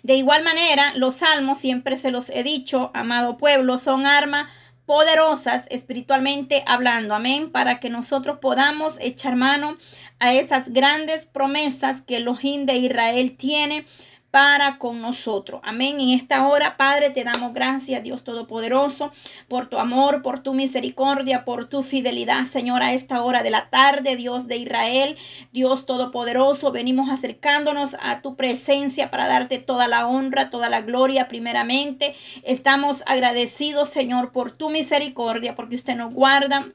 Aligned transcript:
De 0.03 0.15
igual 0.15 0.43
manera, 0.43 0.93
los 0.95 1.15
salmos, 1.15 1.59
siempre 1.59 1.97
se 1.97 2.11
los 2.11 2.29
he 2.29 2.43
dicho, 2.43 2.91
amado 2.93 3.37
pueblo, 3.37 3.77
son 3.77 4.05
armas 4.05 4.51
poderosas 4.85 5.65
espiritualmente 5.69 6.63
hablando, 6.67 7.15
amén, 7.15 7.49
para 7.49 7.79
que 7.79 7.89
nosotros 7.89 8.39
podamos 8.39 8.97
echar 8.99 9.37
mano 9.37 9.77
a 10.19 10.33
esas 10.33 10.73
grandes 10.73 11.25
promesas 11.25 12.01
que 12.01 12.17
el 12.17 12.27
Ojín 12.27 12.65
de 12.65 12.75
Israel 12.75 13.37
tiene 13.37 13.85
para 14.33 14.79
con 14.79 14.99
nosotros. 14.99 15.61
Amén. 15.63 15.99
En 15.99 16.09
esta 16.09 16.47
hora, 16.47 16.75
Padre, 16.75 17.11
te 17.11 17.23
damos 17.23 17.53
gracias, 17.53 18.01
Dios 18.01 18.23
Todopoderoso, 18.23 19.11
por 19.47 19.67
tu 19.67 19.77
amor, 19.77 20.23
por 20.23 20.39
tu 20.39 20.55
misericordia, 20.55 21.45
por 21.45 21.65
tu 21.65 21.83
fidelidad, 21.83 22.45
Señor, 22.45 22.81
a 22.81 22.93
esta 22.93 23.21
hora 23.21 23.43
de 23.43 23.51
la 23.51 23.69
tarde, 23.69 24.15
Dios 24.15 24.47
de 24.47 24.57
Israel, 24.57 25.17
Dios 25.51 25.85
Todopoderoso, 25.85 26.71
venimos 26.71 27.11
acercándonos 27.11 27.95
a 28.01 28.23
tu 28.23 28.35
presencia 28.35 29.11
para 29.11 29.27
darte 29.27 29.59
toda 29.59 29.87
la 29.87 30.07
honra, 30.07 30.49
toda 30.49 30.67
la 30.67 30.81
gloria 30.81 31.27
primeramente. 31.27 32.15
Estamos 32.41 33.03
agradecidos, 33.05 33.89
Señor, 33.89 34.31
por 34.31 34.49
tu 34.49 34.71
misericordia, 34.71 35.53
porque 35.53 35.75
usted 35.75 35.95
nos 35.95 36.11
guarda 36.11 36.73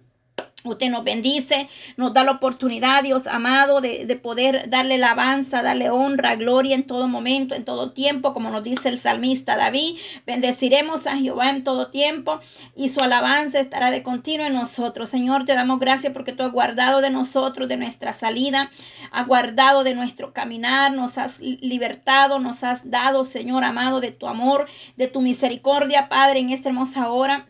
Usted 0.64 0.90
nos 0.90 1.04
bendice, 1.04 1.68
nos 1.96 2.12
da 2.12 2.24
la 2.24 2.32
oportunidad, 2.32 3.04
Dios 3.04 3.28
amado, 3.28 3.80
de, 3.80 4.18
poder 4.20 4.69
darle 4.69 4.96
alabanza, 4.96 5.62
darle 5.62 5.88
honra, 5.91 6.34
gloria 6.34 6.74
en 6.74 6.82
todo 6.82 7.06
momento, 7.06 7.54
en 7.54 7.64
todo 7.64 7.92
tiempo, 7.92 8.34
como 8.34 8.50
nos 8.50 8.64
dice 8.64 8.88
el 8.88 8.98
salmista 8.98 9.56
David. 9.56 9.98
Bendeciremos 10.26 11.06
a 11.06 11.16
Jehová 11.16 11.50
en 11.50 11.62
todo 11.62 11.88
tiempo 11.88 12.41
y 12.74 12.88
su 12.88 13.00
alabanza 13.00 13.60
estará 13.60 13.92
de 13.92 14.02
continuo 14.02 14.47
en 14.47 14.54
nosotros. 14.54 15.08
Señor, 15.08 15.44
te 15.44 15.54
damos 15.54 15.78
gracias 15.78 16.12
porque 16.12 16.32
tú 16.32 16.42
has 16.42 16.50
guardado 16.50 17.00
de 17.00 17.10
nosotros, 17.10 17.68
de 17.68 17.76
nuestra 17.76 18.12
salida, 18.12 18.70
has 19.12 19.26
guardado 19.28 19.84
de 19.84 19.94
nuestro 19.94 20.32
caminar, 20.32 20.92
nos 20.92 21.18
has 21.18 21.38
libertado, 21.38 22.41
nos 22.41 22.64
has 22.64 22.91
dado, 22.91 23.24
Señor 23.24 23.62
amado, 23.62 24.00
de 24.00 24.10
tu 24.10 24.26
amor, 24.26 24.66
de 24.97 25.06
tu 25.06 25.20
misericordia, 25.20 26.08
Padre, 26.08 26.41
en 26.41 26.50
esta 26.50 26.68
hermosa 26.68 27.08
hora. 27.08 27.47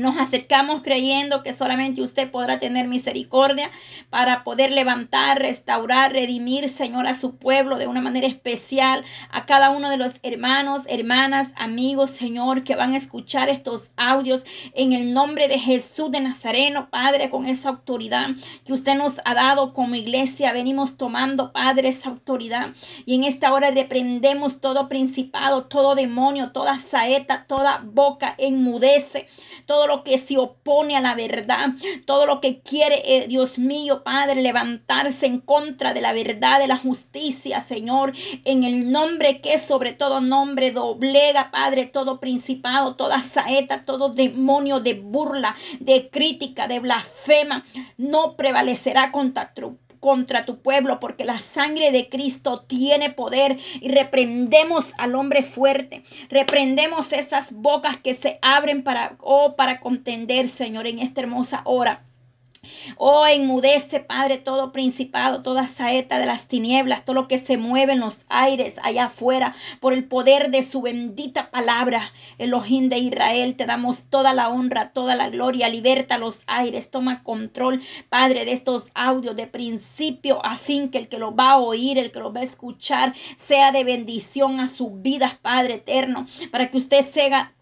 Nos 0.00 0.16
acercamos 0.16 0.82
creyendo 0.82 1.42
que 1.42 1.52
solamente 1.52 2.00
usted 2.00 2.30
podrá 2.30 2.58
tener 2.58 2.88
misericordia 2.88 3.70
para 4.10 4.44
poder 4.44 4.72
levantar, 4.72 5.38
restaurar, 5.38 6.12
redimir, 6.12 6.68
Señor, 6.68 7.06
a 7.06 7.14
su 7.14 7.36
pueblo 7.36 7.78
de 7.78 7.86
una 7.86 8.00
manera 8.00 8.26
especial, 8.26 9.04
a 9.30 9.46
cada 9.46 9.70
uno 9.70 9.90
de 9.90 9.96
los 9.96 10.14
hermanos, 10.22 10.82
hermanas, 10.88 11.48
amigos, 11.56 12.10
Señor, 12.10 12.64
que 12.64 12.76
van 12.76 12.94
a 12.94 12.98
escuchar 12.98 13.48
estos 13.48 13.90
audios 13.96 14.42
en 14.74 14.92
el 14.92 15.12
nombre 15.12 15.48
de 15.48 15.58
Jesús 15.58 16.10
de 16.10 16.20
Nazareno, 16.20 16.88
Padre, 16.90 17.30
con 17.30 17.46
esa 17.46 17.70
autoridad 17.70 18.28
que 18.64 18.72
usted 18.72 18.94
nos 18.94 19.20
ha 19.24 19.34
dado 19.34 19.72
como 19.72 19.94
iglesia. 19.94 20.52
Venimos 20.52 20.96
tomando, 20.96 21.52
Padre, 21.52 21.88
esa 21.88 22.10
autoridad 22.10 22.70
y 23.04 23.16
en 23.16 23.24
esta 23.24 23.52
hora 23.52 23.70
reprendemos 23.70 24.60
todo 24.60 24.88
principado, 24.88 25.64
todo 25.64 25.94
demonio, 25.94 26.52
toda 26.52 26.78
saeta, 26.78 27.44
toda 27.48 27.82
boca 27.84 28.34
enmudece, 28.38 29.26
todo 29.66 29.86
lo 29.88 30.04
que 30.04 30.18
se 30.18 30.38
opone 30.38 30.96
a 30.96 31.00
la 31.00 31.14
verdad, 31.14 31.70
todo 32.06 32.26
lo 32.26 32.40
que 32.40 32.60
quiere, 32.60 33.02
eh, 33.04 33.26
Dios 33.26 33.58
mío, 33.58 34.04
Padre, 34.04 34.42
levantarse 34.42 35.26
en 35.26 35.40
contra 35.40 35.94
de 35.94 36.00
la 36.00 36.12
verdad, 36.12 36.60
de 36.60 36.68
la 36.68 36.76
justicia, 36.76 37.60
Señor, 37.60 38.12
en 38.44 38.62
el 38.62 38.92
nombre 38.92 39.40
que 39.40 39.58
sobre 39.58 39.92
todo 39.92 40.20
nombre, 40.20 40.70
doblega, 40.70 41.50
Padre, 41.50 41.86
todo 41.86 42.20
principado, 42.20 42.94
toda 42.94 43.22
saeta, 43.22 43.84
todo 43.84 44.10
demonio 44.10 44.80
de 44.80 44.94
burla, 44.94 45.56
de 45.80 46.10
crítica, 46.10 46.68
de 46.68 46.78
blasfema, 46.78 47.64
no 47.96 48.36
prevalecerá 48.36 49.10
contra 49.10 49.52
tu 49.52 49.78
contra 50.00 50.44
tu 50.44 50.60
pueblo, 50.60 51.00
porque 51.00 51.24
la 51.24 51.38
sangre 51.38 51.92
de 51.92 52.08
Cristo 52.08 52.64
tiene 52.66 53.10
poder 53.10 53.58
y 53.80 53.88
reprendemos 53.88 54.92
al 54.98 55.14
hombre 55.14 55.42
fuerte, 55.42 56.02
reprendemos 56.28 57.12
esas 57.12 57.52
bocas 57.52 57.96
que 57.96 58.14
se 58.14 58.38
abren 58.42 58.82
para, 58.82 59.16
oh, 59.20 59.56
para 59.56 59.80
contender, 59.80 60.48
Señor, 60.48 60.86
en 60.86 60.98
esta 60.98 61.20
hermosa 61.20 61.62
hora. 61.64 62.07
Oh, 62.96 63.26
enmudece, 63.26 64.00
Padre, 64.00 64.38
todo 64.38 64.72
principado, 64.72 65.42
toda 65.42 65.66
saeta 65.66 66.18
de 66.18 66.26
las 66.26 66.48
tinieblas, 66.48 67.04
todo 67.04 67.14
lo 67.14 67.28
que 67.28 67.38
se 67.38 67.56
mueve 67.56 67.92
en 67.92 68.00
los 68.00 68.20
aires 68.28 68.74
allá 68.82 69.06
afuera, 69.06 69.54
por 69.80 69.92
el 69.92 70.04
poder 70.04 70.50
de 70.50 70.62
su 70.62 70.82
bendita 70.82 71.50
palabra. 71.50 72.12
Elohim 72.38 72.88
de 72.88 72.98
Israel, 72.98 73.56
te 73.56 73.66
damos 73.66 74.02
toda 74.10 74.32
la 74.32 74.48
honra, 74.48 74.92
toda 74.92 75.16
la 75.16 75.30
gloria. 75.30 75.68
Liberta 75.68 76.18
los 76.18 76.38
aires, 76.46 76.90
toma 76.90 77.22
control, 77.22 77.82
Padre, 78.08 78.44
de 78.44 78.52
estos 78.52 78.90
audios 78.94 79.36
de 79.36 79.46
principio 79.46 80.44
a 80.44 80.56
fin, 80.56 80.90
que 80.90 80.98
el 80.98 81.08
que 81.08 81.18
lo 81.18 81.34
va 81.34 81.52
a 81.52 81.58
oír, 81.58 81.98
el 81.98 82.10
que 82.10 82.20
lo 82.20 82.32
va 82.32 82.40
a 82.40 82.44
escuchar, 82.44 83.14
sea 83.36 83.72
de 83.72 83.84
bendición 83.84 84.60
a 84.60 84.68
sus 84.68 85.00
vidas, 85.00 85.36
Padre 85.36 85.74
eterno, 85.74 86.26
para 86.50 86.70
que 86.70 86.78
usted 86.78 87.02
sea 87.02 87.52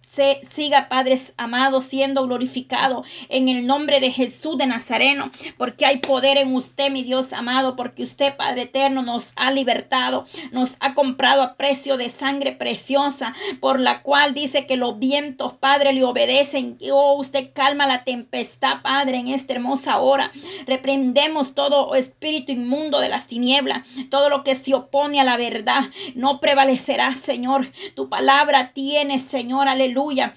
siga, 0.50 0.88
Padres 0.88 1.34
amados, 1.36 1.84
siendo 1.84 2.26
glorificado 2.26 3.04
en 3.28 3.48
el 3.48 3.66
nombre 3.66 4.00
de 4.00 4.10
Jesús 4.10 4.56
de 4.56 4.66
Nazareno, 4.66 5.30
porque 5.58 5.86
hay 5.86 5.98
poder 5.98 6.38
en 6.38 6.54
usted, 6.54 6.90
mi 6.90 7.02
Dios 7.02 7.32
amado, 7.32 7.76
porque 7.76 8.02
usted, 8.02 8.36
Padre 8.36 8.62
eterno, 8.62 9.02
nos 9.02 9.32
ha 9.36 9.50
libertado, 9.50 10.26
nos 10.52 10.74
ha 10.80 10.94
comprado 10.94 11.42
a 11.42 11.54
precio 11.56 11.96
de 11.96 12.08
sangre 12.08 12.52
preciosa, 12.52 13.34
por 13.60 13.80
la 13.80 14.02
cual 14.02 14.34
dice 14.34 14.66
que 14.66 14.76
los 14.76 14.98
vientos, 14.98 15.54
Padre, 15.54 15.92
le 15.92 16.04
obedecen. 16.04 16.78
Oh, 16.92 17.14
usted 17.18 17.50
calma 17.52 17.86
la 17.86 18.04
tempestad, 18.04 18.82
Padre, 18.82 19.18
en 19.18 19.28
esta 19.28 19.52
hermosa 19.54 19.98
hora. 19.98 20.32
Reprendemos 20.66 21.54
todo 21.54 21.94
espíritu 21.94 22.52
inmundo 22.52 23.00
de 23.00 23.08
las 23.08 23.26
tinieblas, 23.26 23.86
todo 24.10 24.28
lo 24.28 24.42
que 24.42 24.54
se 24.54 24.74
opone 24.74 25.20
a 25.20 25.24
la 25.24 25.36
verdad, 25.36 25.84
no 26.14 26.40
prevalecerá, 26.40 27.14
Señor. 27.14 27.70
Tu 27.94 28.08
palabra 28.08 28.72
tiene, 28.72 29.18
Señor, 29.18 29.68
aleluya 29.68 30.05
aleluya 30.06 30.32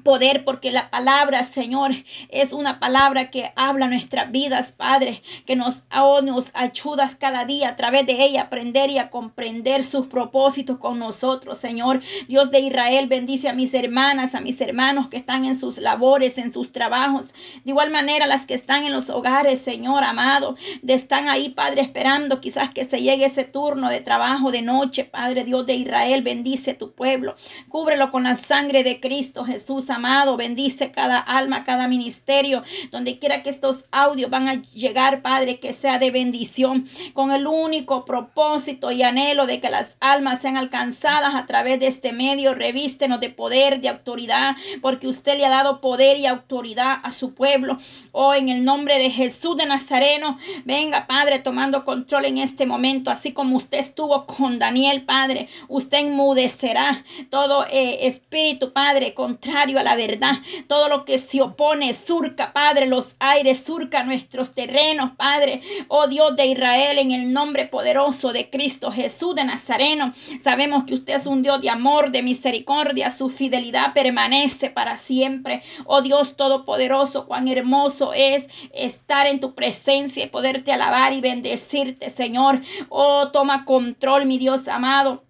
poder 0.00 0.44
porque 0.44 0.70
la 0.70 0.90
palabra, 0.90 1.42
Señor, 1.44 1.92
es 2.30 2.52
una 2.52 2.80
palabra 2.80 3.30
que 3.30 3.52
habla 3.56 3.88
nuestras 3.88 4.32
vidas, 4.32 4.72
Padre, 4.72 5.22
que 5.46 5.54
nos, 5.54 5.82
oh, 5.94 6.22
nos 6.22 6.46
ayudas 6.54 7.14
cada 7.14 7.44
día 7.44 7.70
a 7.70 7.76
través 7.76 8.06
de 8.06 8.24
ella 8.24 8.42
a 8.42 8.44
aprender 8.44 8.90
y 8.90 8.98
a 8.98 9.10
comprender 9.10 9.84
sus 9.84 10.06
propósitos 10.06 10.78
con 10.78 10.98
nosotros, 10.98 11.58
Señor. 11.58 12.00
Dios 12.26 12.50
de 12.50 12.60
Israel, 12.60 13.06
bendice 13.06 13.48
a 13.48 13.52
mis 13.52 13.74
hermanas, 13.74 14.34
a 14.34 14.40
mis 14.40 14.60
hermanos 14.60 15.08
que 15.08 15.18
están 15.18 15.44
en 15.44 15.58
sus 15.58 15.78
labores, 15.78 16.38
en 16.38 16.52
sus 16.52 16.72
trabajos. 16.72 17.26
De 17.64 17.70
igual 17.70 17.90
manera, 17.90 18.26
las 18.26 18.46
que 18.46 18.54
están 18.54 18.84
en 18.84 18.92
los 18.92 19.10
hogares, 19.10 19.60
Señor 19.60 20.04
amado, 20.04 20.56
están 20.86 21.28
ahí, 21.28 21.50
Padre, 21.50 21.82
esperando 21.82 22.40
quizás 22.40 22.70
que 22.70 22.84
se 22.84 23.00
llegue 23.00 23.26
ese 23.26 23.44
turno 23.44 23.88
de 23.88 24.00
trabajo 24.00 24.50
de 24.50 24.62
noche, 24.62 25.04
Padre 25.04 25.44
Dios 25.44 25.66
de 25.66 25.74
Israel, 25.74 26.22
bendice 26.22 26.74
tu 26.74 26.92
pueblo. 26.92 27.34
Cúbrelo 27.68 28.10
con 28.10 28.24
la 28.24 28.36
sangre 28.36 28.84
de 28.84 29.00
Cristo 29.00 29.44
Jesús 29.44 29.81
Amado, 29.90 30.36
bendice 30.36 30.90
cada 30.90 31.18
alma, 31.18 31.64
cada 31.64 31.88
ministerio, 31.88 32.62
donde 32.90 33.18
quiera 33.18 33.42
que 33.42 33.50
estos 33.50 33.84
audios 33.90 34.30
van 34.30 34.48
a 34.48 34.62
llegar, 34.74 35.22
Padre, 35.22 35.58
que 35.58 35.72
sea 35.72 35.98
de 35.98 36.10
bendición, 36.10 36.86
con 37.12 37.30
el 37.32 37.46
único 37.46 38.04
propósito 38.04 38.92
y 38.92 39.02
anhelo 39.02 39.46
de 39.46 39.60
que 39.60 39.70
las 39.70 39.96
almas 40.00 40.40
sean 40.40 40.56
alcanzadas 40.56 41.34
a 41.34 41.46
través 41.46 41.80
de 41.80 41.86
este 41.86 42.12
medio. 42.12 42.54
Revístenos 42.54 43.20
de 43.20 43.30
poder, 43.30 43.80
de 43.80 43.88
autoridad, 43.88 44.56
porque 44.80 45.08
usted 45.08 45.36
le 45.36 45.46
ha 45.46 45.50
dado 45.50 45.80
poder 45.80 46.18
y 46.18 46.26
autoridad 46.26 46.98
a 47.02 47.12
su 47.12 47.34
pueblo. 47.34 47.78
Oh, 48.12 48.34
en 48.34 48.48
el 48.48 48.64
nombre 48.64 48.98
de 48.98 49.10
Jesús 49.10 49.56
de 49.56 49.66
Nazareno, 49.66 50.38
venga, 50.64 51.06
Padre, 51.06 51.38
tomando 51.38 51.84
control 51.84 52.26
en 52.26 52.38
este 52.38 52.66
momento, 52.66 53.10
así 53.10 53.32
como 53.32 53.56
usted 53.56 53.78
estuvo 53.78 54.26
con 54.26 54.58
Daniel, 54.58 55.02
Padre. 55.02 55.48
Usted 55.68 55.98
enmudecerá 55.98 57.04
todo 57.30 57.66
eh, 57.70 58.06
espíritu, 58.06 58.72
Padre, 58.72 59.14
contrario 59.14 59.71
a 59.80 59.82
la 59.82 59.96
verdad. 59.96 60.34
Todo 60.66 60.88
lo 60.88 61.04
que 61.04 61.18
se 61.18 61.42
opone, 61.42 61.94
surca, 61.94 62.52
Padre, 62.52 62.86
los 62.86 63.14
aires, 63.18 63.62
surca 63.64 64.04
nuestros 64.04 64.54
terrenos, 64.54 65.12
Padre. 65.12 65.62
Oh 65.88 66.06
Dios 66.06 66.36
de 66.36 66.46
Israel, 66.46 66.98
en 66.98 67.12
el 67.12 67.32
nombre 67.32 67.66
poderoso 67.66 68.32
de 68.32 68.50
Cristo 68.50 68.90
Jesús 68.90 69.34
de 69.34 69.44
Nazareno. 69.44 70.12
Sabemos 70.42 70.84
que 70.84 70.94
usted 70.94 71.14
es 71.14 71.26
un 71.26 71.42
Dios 71.42 71.60
de 71.60 71.70
amor, 71.70 72.10
de 72.10 72.22
misericordia. 72.22 73.10
Su 73.10 73.28
fidelidad 73.28 73.92
permanece 73.92 74.70
para 74.70 74.96
siempre. 74.96 75.62
Oh 75.84 76.02
Dios 76.02 76.36
Todopoderoso, 76.36 77.26
cuán 77.26 77.48
hermoso 77.48 78.12
es 78.14 78.48
estar 78.72 79.26
en 79.26 79.40
tu 79.40 79.54
presencia 79.54 80.24
y 80.24 80.28
poderte 80.28 80.72
alabar 80.72 81.12
y 81.12 81.20
bendecirte, 81.20 82.10
Señor. 82.10 82.60
Oh, 82.88 83.28
toma 83.28 83.64
control, 83.64 84.26
mi 84.26 84.38
Dios 84.38 84.68
amado. 84.68 85.24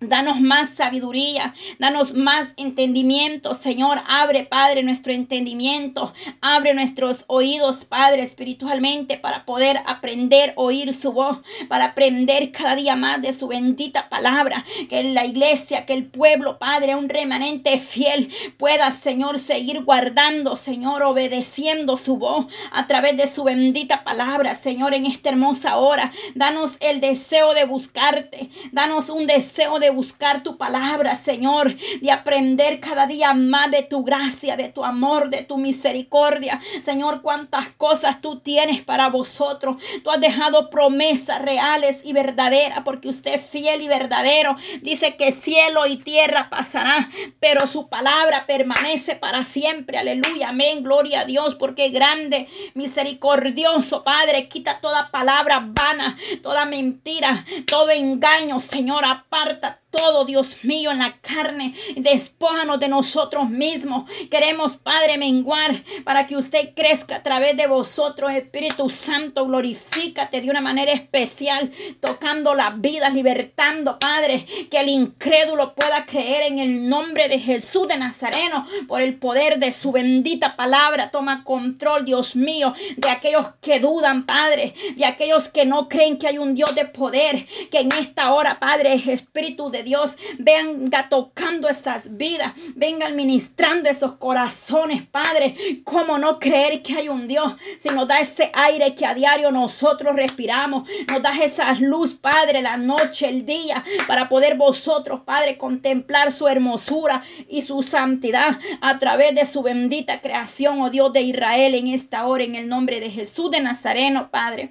Danos 0.00 0.42
más 0.42 0.68
sabiduría, 0.68 1.54
danos 1.78 2.12
más 2.12 2.52
entendimiento, 2.58 3.54
Señor. 3.54 4.02
Abre, 4.06 4.44
Padre, 4.44 4.82
nuestro 4.82 5.14
entendimiento. 5.14 6.12
Abre 6.42 6.74
nuestros 6.74 7.24
oídos, 7.28 7.86
Padre, 7.86 8.22
espiritualmente 8.22 9.16
para 9.16 9.46
poder 9.46 9.80
aprender 9.86 10.52
oír 10.56 10.92
su 10.92 11.12
voz, 11.12 11.38
para 11.68 11.86
aprender 11.86 12.52
cada 12.52 12.76
día 12.76 12.94
más 12.94 13.22
de 13.22 13.32
su 13.32 13.48
bendita 13.48 14.10
palabra. 14.10 14.66
Que 14.90 15.02
la 15.02 15.24
iglesia, 15.24 15.86
que 15.86 15.94
el 15.94 16.04
pueblo, 16.04 16.58
Padre, 16.58 16.94
un 16.94 17.08
remanente 17.08 17.78
fiel, 17.78 18.30
pueda, 18.58 18.90
Señor, 18.90 19.38
seguir 19.38 19.82
guardando, 19.82 20.56
Señor, 20.56 21.04
obedeciendo 21.04 21.96
su 21.96 22.18
voz 22.18 22.52
a 22.70 22.86
través 22.86 23.16
de 23.16 23.26
su 23.26 23.44
bendita 23.44 24.04
palabra, 24.04 24.56
Señor, 24.56 24.92
en 24.92 25.06
esta 25.06 25.30
hermosa 25.30 25.78
hora. 25.78 26.12
Danos 26.34 26.72
el 26.80 27.00
deseo 27.00 27.54
de 27.54 27.64
buscarte. 27.64 28.50
Danos 28.72 29.08
un 29.08 29.26
deseo 29.26 29.78
de 29.78 29.85
buscar 29.90 30.42
tu 30.42 30.56
palabra, 30.56 31.14
Señor, 31.16 31.74
de 32.00 32.10
aprender 32.10 32.80
cada 32.80 33.06
día 33.06 33.34
más 33.34 33.70
de 33.70 33.82
tu 33.82 34.04
gracia, 34.04 34.56
de 34.56 34.68
tu 34.68 34.84
amor, 34.84 35.30
de 35.30 35.42
tu 35.42 35.58
misericordia. 35.58 36.60
Señor, 36.82 37.22
cuántas 37.22 37.68
cosas 37.76 38.20
tú 38.20 38.40
tienes 38.40 38.82
para 38.82 39.08
vosotros. 39.08 39.76
Tú 40.02 40.10
has 40.10 40.20
dejado 40.20 40.70
promesas 40.70 41.42
reales 41.42 42.00
y 42.04 42.12
verdaderas 42.12 42.82
porque 42.84 43.08
usted 43.08 43.34
es 43.34 43.46
fiel 43.46 43.82
y 43.82 43.88
verdadero. 43.88 44.56
Dice 44.82 45.16
que 45.16 45.32
cielo 45.32 45.86
y 45.86 45.96
tierra 45.96 46.48
pasará, 46.50 47.08
pero 47.40 47.66
su 47.66 47.88
palabra 47.88 48.46
permanece 48.46 49.16
para 49.16 49.44
siempre. 49.44 49.98
Aleluya, 49.98 50.50
amén. 50.50 50.82
Gloria 50.82 51.20
a 51.20 51.24
Dios 51.24 51.54
porque 51.54 51.90
grande, 51.90 52.48
misericordioso, 52.74 54.04
Padre, 54.04 54.48
quita 54.48 54.80
toda 54.80 55.10
palabra 55.10 55.62
vana, 55.64 56.16
toda 56.42 56.64
mentira, 56.64 57.44
todo 57.66 57.90
engaño, 57.90 58.60
Señor, 58.60 59.04
aparta 59.04 59.75
todo, 59.96 60.24
Dios 60.24 60.64
mío, 60.64 60.90
en 60.90 60.98
la 60.98 61.18
carne. 61.20 61.74
Despójanos 61.96 62.78
de 62.78 62.88
nosotros 62.88 63.48
mismos. 63.48 64.08
Queremos, 64.30 64.76
Padre, 64.76 65.18
menguar 65.18 65.82
para 66.04 66.26
que 66.26 66.36
usted 66.36 66.74
crezca 66.74 67.16
a 67.16 67.22
través 67.22 67.56
de 67.56 67.66
vosotros, 67.66 68.32
Espíritu 68.32 68.90
Santo. 68.90 69.46
Glorifícate 69.46 70.40
de 70.40 70.50
una 70.50 70.60
manera 70.60 70.92
especial, 70.92 71.72
tocando 72.00 72.54
las 72.54 72.80
vidas, 72.80 73.14
libertando, 73.14 73.98
Padre, 73.98 74.44
que 74.70 74.78
el 74.78 74.88
incrédulo 74.88 75.74
pueda 75.74 76.04
creer 76.04 76.52
en 76.52 76.58
el 76.58 76.88
nombre 76.88 77.28
de 77.28 77.38
Jesús 77.38 77.88
de 77.88 77.96
Nazareno 77.96 78.66
por 78.86 79.00
el 79.00 79.16
poder 79.16 79.58
de 79.58 79.72
su 79.72 79.92
bendita 79.92 80.56
palabra. 80.56 81.10
Toma 81.10 81.44
control, 81.44 82.04
Dios 82.04 82.36
mío, 82.36 82.74
de 82.96 83.08
aquellos 83.08 83.46
que 83.60 83.80
dudan, 83.80 84.26
Padre, 84.26 84.74
de 84.96 85.04
aquellos 85.04 85.48
que 85.48 85.64
no 85.64 85.88
creen 85.88 86.18
que 86.18 86.28
hay 86.28 86.38
un 86.38 86.54
Dios 86.54 86.74
de 86.74 86.84
poder, 86.84 87.46
que 87.70 87.80
en 87.80 87.92
esta 87.92 88.32
hora, 88.32 88.58
Padre, 88.58 88.94
Espíritu 89.06 89.70
de 89.70 89.82
Dios 89.86 90.16
venga 90.38 91.08
tocando 91.08 91.68
esas 91.68 92.16
vidas, 92.16 92.52
venga 92.74 93.08
ministrando 93.10 93.88
esos 93.88 94.16
corazones, 94.16 95.04
Padre. 95.06 95.54
¿Cómo 95.84 96.18
no 96.18 96.40
creer 96.40 96.82
que 96.82 96.94
hay 96.94 97.08
un 97.08 97.28
Dios 97.28 97.54
si 97.78 97.88
nos 97.90 98.08
da 98.08 98.20
ese 98.20 98.50
aire 98.52 98.96
que 98.96 99.06
a 99.06 99.14
diario 99.14 99.52
nosotros 99.52 100.16
respiramos? 100.16 100.88
Nos 101.08 101.22
da 101.22 101.30
esa 101.40 101.72
luz, 101.74 102.14
Padre, 102.14 102.62
la 102.62 102.76
noche, 102.76 103.28
el 103.28 103.46
día, 103.46 103.84
para 104.08 104.28
poder 104.28 104.56
vosotros, 104.56 105.20
Padre, 105.24 105.56
contemplar 105.56 106.32
su 106.32 106.48
hermosura 106.48 107.22
y 107.48 107.62
su 107.62 107.80
santidad 107.82 108.58
a 108.80 108.98
través 108.98 109.36
de 109.36 109.46
su 109.46 109.62
bendita 109.62 110.20
creación, 110.20 110.82
oh 110.82 110.90
Dios 110.90 111.12
de 111.12 111.22
Israel, 111.22 111.76
en 111.76 111.86
esta 111.86 112.26
hora, 112.26 112.42
en 112.42 112.56
el 112.56 112.68
nombre 112.68 112.98
de 112.98 113.10
Jesús 113.10 113.52
de 113.52 113.60
Nazareno, 113.60 114.30
Padre 114.30 114.70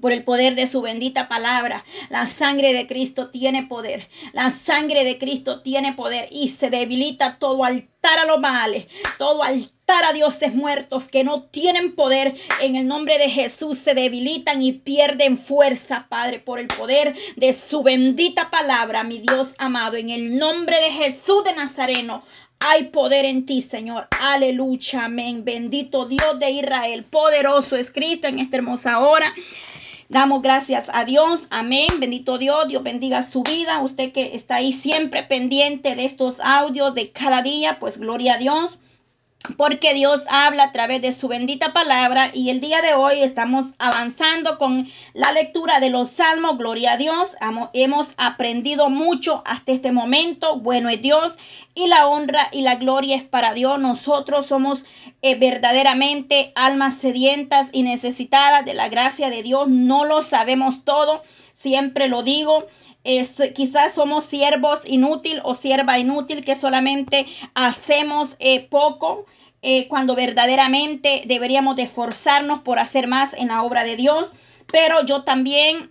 por 0.00 0.12
el 0.12 0.24
poder 0.24 0.54
de 0.54 0.66
su 0.66 0.82
bendita 0.82 1.28
palabra. 1.28 1.84
La 2.08 2.26
sangre 2.26 2.72
de 2.72 2.86
Cristo 2.86 3.30
tiene 3.30 3.64
poder. 3.64 4.08
La 4.32 4.50
sangre 4.50 5.04
de 5.04 5.18
Cristo 5.18 5.62
tiene 5.62 5.92
poder 5.92 6.28
y 6.30 6.48
se 6.48 6.70
debilita 6.70 7.38
todo 7.38 7.64
altar 7.64 8.18
a 8.18 8.24
los 8.24 8.40
males, 8.40 8.86
todo 9.18 9.42
altar 9.42 10.04
a 10.04 10.12
dioses 10.12 10.54
muertos 10.54 11.08
que 11.08 11.24
no 11.24 11.42
tienen 11.42 11.94
poder. 11.94 12.34
En 12.60 12.76
el 12.76 12.86
nombre 12.86 13.18
de 13.18 13.28
Jesús 13.28 13.78
se 13.78 13.94
debilitan 13.94 14.62
y 14.62 14.72
pierden 14.72 15.38
fuerza, 15.38 16.06
Padre, 16.08 16.38
por 16.38 16.58
el 16.58 16.68
poder 16.68 17.14
de 17.36 17.52
su 17.52 17.82
bendita 17.82 18.50
palabra, 18.50 19.04
mi 19.04 19.18
Dios 19.18 19.52
amado. 19.58 19.96
En 19.96 20.10
el 20.10 20.38
nombre 20.38 20.80
de 20.80 20.90
Jesús 20.90 21.44
de 21.44 21.54
Nazareno. 21.54 22.22
Hay 22.62 22.88
poder 22.88 23.24
en 23.24 23.46
ti, 23.46 23.62
Señor. 23.62 24.06
Aleluya, 24.20 25.06
amén. 25.06 25.46
Bendito 25.46 26.04
Dios 26.04 26.38
de 26.38 26.50
Israel. 26.50 27.04
Poderoso 27.04 27.74
es 27.76 27.90
Cristo 27.90 28.26
en 28.26 28.38
esta 28.38 28.58
hermosa 28.58 28.98
hora. 28.98 29.32
Damos 30.10 30.42
gracias 30.42 30.90
a 30.92 31.04
Dios. 31.04 31.42
Amén. 31.50 32.00
Bendito 32.00 32.36
Dios. 32.36 32.66
Dios 32.66 32.82
bendiga 32.82 33.22
su 33.22 33.44
vida. 33.44 33.78
Usted 33.80 34.10
que 34.10 34.34
está 34.34 34.56
ahí 34.56 34.72
siempre 34.72 35.22
pendiente 35.22 35.94
de 35.94 36.04
estos 36.04 36.40
audios 36.40 36.96
de 36.96 37.12
cada 37.12 37.42
día, 37.42 37.78
pues 37.78 37.96
gloria 37.96 38.34
a 38.34 38.38
Dios. 38.38 38.76
Porque 39.56 39.94
Dios 39.94 40.20
habla 40.28 40.64
a 40.64 40.72
través 40.72 41.00
de 41.00 41.12
su 41.12 41.26
bendita 41.26 41.72
palabra 41.72 42.30
y 42.34 42.50
el 42.50 42.60
día 42.60 42.82
de 42.82 42.92
hoy 42.92 43.22
estamos 43.22 43.68
avanzando 43.78 44.58
con 44.58 44.86
la 45.14 45.32
lectura 45.32 45.80
de 45.80 45.88
los 45.88 46.10
salmos. 46.10 46.58
Gloria 46.58 46.92
a 46.92 46.96
Dios. 46.98 47.28
Hemos 47.72 48.08
aprendido 48.18 48.90
mucho 48.90 49.42
hasta 49.46 49.72
este 49.72 49.92
momento. 49.92 50.58
Bueno 50.58 50.90
es 50.90 51.00
Dios 51.00 51.36
y 51.74 51.86
la 51.86 52.06
honra 52.06 52.48
y 52.52 52.60
la 52.60 52.74
gloria 52.74 53.16
es 53.16 53.24
para 53.24 53.54
Dios. 53.54 53.78
Nosotros 53.80 54.44
somos 54.44 54.84
eh, 55.22 55.36
verdaderamente 55.36 56.52
almas 56.54 56.98
sedientas 56.98 57.70
y 57.72 57.82
necesitadas 57.82 58.66
de 58.66 58.74
la 58.74 58.90
gracia 58.90 59.30
de 59.30 59.42
Dios. 59.42 59.68
No 59.68 60.04
lo 60.04 60.20
sabemos 60.20 60.84
todo, 60.84 61.22
siempre 61.54 62.08
lo 62.08 62.22
digo. 62.22 62.66
Es, 63.04 63.34
quizás 63.54 63.94
somos 63.94 64.24
siervos 64.24 64.80
inútil 64.84 65.40
o 65.42 65.54
sierva 65.54 65.98
inútil 65.98 66.44
que 66.44 66.54
solamente 66.54 67.26
hacemos 67.54 68.36
eh, 68.38 68.66
poco. 68.68 69.26
Eh, 69.62 69.88
cuando 69.88 70.14
verdaderamente 70.14 71.22
deberíamos 71.26 71.76
de 71.76 71.82
esforzarnos 71.82 72.60
por 72.60 72.78
hacer 72.78 73.06
más 73.06 73.34
en 73.34 73.48
la 73.48 73.62
obra 73.62 73.84
de 73.84 73.96
Dios. 73.96 74.32
Pero 74.66 75.04
yo 75.04 75.22
también 75.22 75.90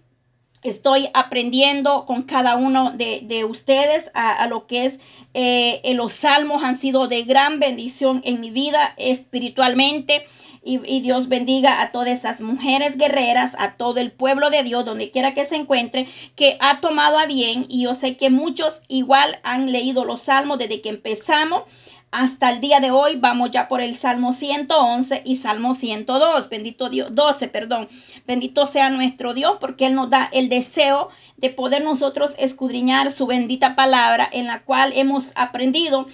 estoy 0.63 1.09
aprendiendo 1.13 2.05
con 2.05 2.23
cada 2.23 2.55
uno 2.55 2.91
de, 2.91 3.45
ustedes 3.45 4.11
a, 4.13 4.45
lo 4.47 4.67
que 4.67 4.85
es 4.85 4.99
eh, 5.33 5.81
los 5.93 6.13
salmos 6.13 6.63
han 6.63 6.77
sido 6.77 7.07
de 7.07 7.23
gran 7.23 7.59
bendición 7.59 8.21
en 8.25 8.41
mi 8.41 8.49
vida 8.49 8.93
espiritualmente. 8.97 10.25
Y, 10.61 10.99
Dios 10.99 11.29
bendiga 11.29 11.81
a 11.81 11.91
todas 11.91 12.09
esas 12.09 12.41
mujeres 12.41 12.97
guerreras, 12.97 13.53
a 13.57 13.75
todo 13.75 13.99
el 13.99 14.11
pueblo 14.11 14.49
de 14.49 14.63
Dios, 14.63 14.85
donde 14.85 15.09
quiera 15.09 15.33
que 15.33 15.45
se 15.45 15.55
encuentre, 15.55 16.07
que 16.35 16.57
ha 16.59 16.81
tomado 16.81 17.17
a 17.17 17.25
bien. 17.25 17.65
Y 17.69 17.83
yo 17.83 17.93
sé 17.93 18.17
que 18.17 18.29
muchos 18.29 18.81
igual 18.87 19.39
han 19.43 19.71
leído 19.71 20.03
los 20.03 20.23
salmos 20.23 20.57
desde 20.57 20.81
que 20.81 20.89
empezamos 20.89 21.63
hasta 22.11 22.49
el 22.49 22.59
día 22.59 22.79
de 22.79 22.89
hoy 22.89 23.17
vamos 23.17 23.51
ya 23.51 23.67
por 23.67 23.81
el 23.81 23.95
Salmo 23.95 24.33
111 24.33 25.21
y 25.25 25.35
Salmo 25.35 25.75
102. 25.75 26.49
Bendito 26.49 26.89
Dios, 26.89 27.13
12, 27.13 27.47
perdón. 27.49 27.87
Bendito 28.25 28.65
sea 28.65 28.89
nuestro 28.89 29.35
Dios 29.35 29.57
porque 29.59 29.85
Él 29.85 29.95
nos 29.95 30.09
da 30.09 30.27
el 30.33 30.49
deseo 30.49 31.09
de 31.37 31.51
poder 31.51 31.83
nosotros 31.83 32.33
escudriñar 32.39 33.11
su 33.11 33.27
bendita 33.27 33.75
palabra 33.75 34.27
en 34.31 34.47
la 34.47 34.63
cual 34.63 34.91
hemos 34.95 35.27
aprendido 35.35 36.07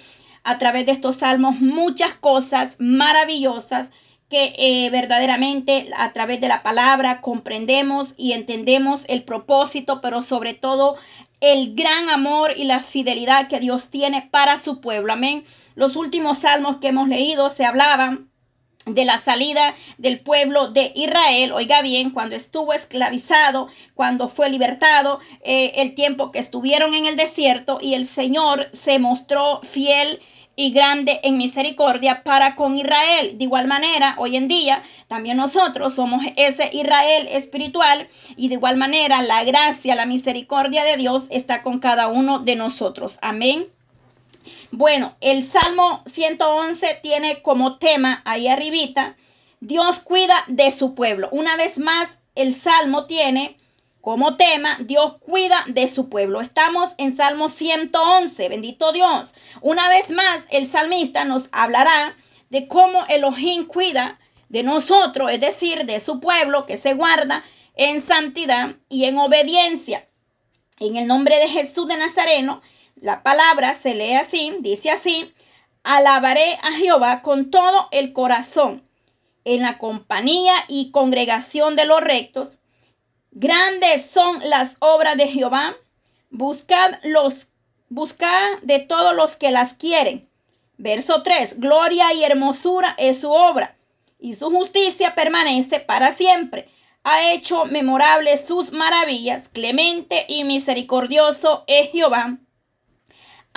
a 0.44 0.58
través 0.58 0.84
de 0.84 0.92
estos 0.92 1.16
salmos 1.16 1.60
muchas 1.60 2.12
cosas 2.14 2.74
maravillosas 2.78 3.90
que 4.28 4.54
eh, 4.58 4.90
verdaderamente 4.90 5.88
a 5.96 6.12
través 6.12 6.40
de 6.40 6.48
la 6.48 6.62
palabra 6.62 7.20
comprendemos 7.20 8.14
y 8.16 8.32
entendemos 8.32 9.02
el 9.08 9.22
propósito, 9.22 10.00
pero 10.00 10.22
sobre 10.22 10.54
todo 10.54 10.96
el 11.40 11.74
gran 11.74 12.08
amor 12.08 12.52
y 12.56 12.64
la 12.64 12.80
fidelidad 12.80 13.48
que 13.48 13.60
Dios 13.60 13.88
tiene 13.88 14.28
para 14.30 14.58
su 14.58 14.80
pueblo. 14.80 15.12
Amén. 15.12 15.44
Los 15.74 15.96
últimos 15.96 16.38
salmos 16.38 16.78
que 16.78 16.88
hemos 16.88 17.08
leído 17.08 17.50
se 17.50 17.64
hablaban 17.64 18.30
de 18.86 19.04
la 19.04 19.18
salida 19.18 19.74
del 19.98 20.20
pueblo 20.20 20.68
de 20.68 20.92
Israel, 20.94 21.52
oiga 21.52 21.82
bien, 21.82 22.10
cuando 22.10 22.36
estuvo 22.36 22.72
esclavizado, 22.72 23.68
cuando 23.94 24.28
fue 24.28 24.48
libertado, 24.48 25.18
eh, 25.42 25.72
el 25.76 25.96
tiempo 25.96 26.30
que 26.30 26.38
estuvieron 26.38 26.94
en 26.94 27.04
el 27.04 27.16
desierto 27.16 27.78
y 27.82 27.94
el 27.94 28.06
Señor 28.06 28.70
se 28.72 29.00
mostró 29.00 29.60
fiel 29.64 30.20
y 30.56 30.70
grande 30.72 31.20
en 31.22 31.36
misericordia 31.36 32.24
para 32.24 32.54
con 32.56 32.76
Israel. 32.76 33.36
De 33.36 33.44
igual 33.44 33.68
manera, 33.68 34.14
hoy 34.18 34.36
en 34.36 34.48
día 34.48 34.82
también 35.06 35.36
nosotros 35.36 35.94
somos 35.94 36.24
ese 36.36 36.70
Israel 36.72 37.28
espiritual 37.30 38.08
y 38.36 38.48
de 38.48 38.54
igual 38.54 38.78
manera 38.78 39.22
la 39.22 39.44
gracia, 39.44 39.94
la 39.94 40.06
misericordia 40.06 40.82
de 40.82 40.96
Dios 40.96 41.24
está 41.28 41.62
con 41.62 41.78
cada 41.78 42.08
uno 42.08 42.38
de 42.38 42.56
nosotros. 42.56 43.18
Amén. 43.20 43.68
Bueno, 44.70 45.14
el 45.20 45.44
Salmo 45.44 46.02
111 46.06 47.00
tiene 47.02 47.42
como 47.42 47.76
tema 47.78 48.22
ahí 48.24 48.48
arribita, 48.48 49.16
Dios 49.60 50.00
cuida 50.00 50.44
de 50.48 50.70
su 50.70 50.94
pueblo. 50.94 51.28
Una 51.32 51.56
vez 51.56 51.78
más, 51.78 52.18
el 52.34 52.54
Salmo 52.54 53.06
tiene 53.06 53.58
como 54.06 54.36
tema, 54.36 54.76
Dios 54.78 55.14
cuida 55.18 55.64
de 55.66 55.88
su 55.88 56.08
pueblo. 56.08 56.40
Estamos 56.40 56.90
en 56.96 57.16
Salmo 57.16 57.48
111, 57.48 58.48
bendito 58.48 58.92
Dios. 58.92 59.34
Una 59.62 59.88
vez 59.88 60.10
más, 60.10 60.44
el 60.50 60.66
salmista 60.66 61.24
nos 61.24 61.48
hablará 61.50 62.16
de 62.48 62.68
cómo 62.68 63.04
Elohim 63.08 63.66
cuida 63.66 64.20
de 64.48 64.62
nosotros, 64.62 65.32
es 65.32 65.40
decir, 65.40 65.86
de 65.86 65.98
su 65.98 66.20
pueblo 66.20 66.66
que 66.66 66.78
se 66.78 66.94
guarda 66.94 67.42
en 67.74 68.00
santidad 68.00 68.76
y 68.88 69.06
en 69.06 69.18
obediencia. 69.18 70.06
En 70.78 70.94
el 70.94 71.08
nombre 71.08 71.38
de 71.40 71.48
Jesús 71.48 71.88
de 71.88 71.96
Nazareno, 71.96 72.62
la 72.94 73.24
palabra 73.24 73.74
se 73.74 73.96
lee 73.96 74.14
así, 74.14 74.54
dice 74.60 74.92
así, 74.92 75.34
alabaré 75.82 76.60
a 76.62 76.70
Jehová 76.74 77.22
con 77.22 77.50
todo 77.50 77.88
el 77.90 78.12
corazón, 78.12 78.88
en 79.44 79.62
la 79.62 79.78
compañía 79.78 80.54
y 80.68 80.92
congregación 80.92 81.74
de 81.74 81.86
los 81.86 82.00
rectos. 82.00 82.60
Grandes 83.38 84.10
son 84.10 84.40
las 84.48 84.78
obras 84.78 85.18
de 85.18 85.28
Jehová. 85.28 85.76
Buscad 86.30 86.94
los 87.02 87.48
buscad 87.90 88.58
de 88.62 88.78
todos 88.78 89.14
los 89.14 89.36
que 89.36 89.50
las 89.50 89.74
quieren. 89.74 90.26
Verso 90.78 91.22
3. 91.22 91.60
Gloria 91.60 92.14
y 92.14 92.24
hermosura 92.24 92.94
es 92.96 93.20
su 93.20 93.30
obra, 93.30 93.76
y 94.18 94.32
su 94.32 94.50
justicia 94.50 95.14
permanece 95.14 95.80
para 95.80 96.12
siempre. 96.12 96.70
Ha 97.04 97.30
hecho 97.30 97.66
memorables 97.66 98.46
sus 98.46 98.72
maravillas. 98.72 99.50
Clemente 99.50 100.24
y 100.28 100.44
misericordioso 100.44 101.64
es 101.66 101.90
Jehová 101.90 102.38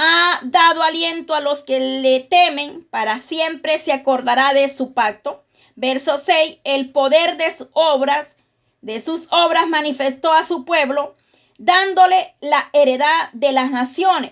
ha 0.02 0.40
dado 0.44 0.82
aliento 0.82 1.36
a 1.36 1.42
los 1.42 1.62
que 1.64 1.80
le 1.80 2.22
temen, 2.22 2.88
para 2.90 3.18
siempre 3.18 3.78
se 3.78 3.92
acordará 3.92 4.54
de 4.54 4.70
su 4.70 4.94
pacto. 4.94 5.44
Verso 5.76 6.18
6, 6.18 6.60
el 6.64 6.92
poder 6.92 7.36
de 7.36 7.54
sus 7.54 7.68
obras, 7.74 8.38
de 8.82 9.02
sus 9.02 9.28
obras 9.32 9.68
manifestó 9.68 10.34
a 10.34 10.44
su 10.44 10.66
pueblo, 10.66 11.16
dándole 11.58 12.36
la 12.42 12.70
heredad 12.74 13.30
de 13.34 13.52
las 13.52 13.72
naciones. 13.72 14.32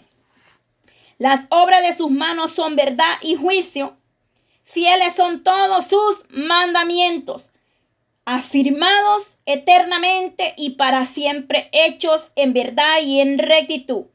Las 1.18 1.46
obras 1.50 1.82
de 1.82 1.96
sus 1.96 2.12
manos 2.12 2.52
son 2.52 2.76
verdad 2.76 3.18
y 3.22 3.36
juicio. 3.36 3.98
Fieles 4.64 5.16
son 5.16 5.44
todos 5.44 5.88
sus 5.88 6.26
mandamientos, 6.30 7.52
afirmados 8.26 9.38
eternamente 9.46 10.54
y 10.58 10.72
para 10.72 11.06
siempre, 11.06 11.70
hechos 11.72 12.32
en 12.36 12.54
verdad 12.54 13.00
y 13.02 13.22
en 13.22 13.40
rectitud 13.40 14.06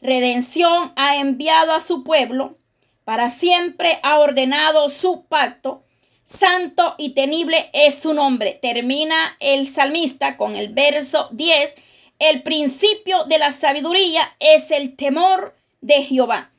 redención 0.00 0.92
ha 0.96 1.16
enviado 1.16 1.72
a 1.72 1.80
su 1.80 2.02
pueblo, 2.04 2.58
para 3.04 3.28
siempre 3.28 4.00
ha 4.02 4.18
ordenado 4.18 4.88
su 4.88 5.24
pacto, 5.26 5.82
santo 6.30 6.94
y 6.96 7.10
temible 7.10 7.70
es 7.72 7.96
su 7.96 8.14
nombre. 8.14 8.58
Termina 8.60 9.36
el 9.40 9.66
salmista 9.66 10.36
con 10.36 10.54
el 10.54 10.68
verso 10.68 11.28
10, 11.32 11.74
el 12.18 12.42
principio 12.42 13.24
de 13.24 13.38
la 13.38 13.52
sabiduría 13.52 14.36
es 14.38 14.70
el 14.70 14.96
temor 14.96 15.56
de 15.80 16.02
Jehová. 16.04 16.50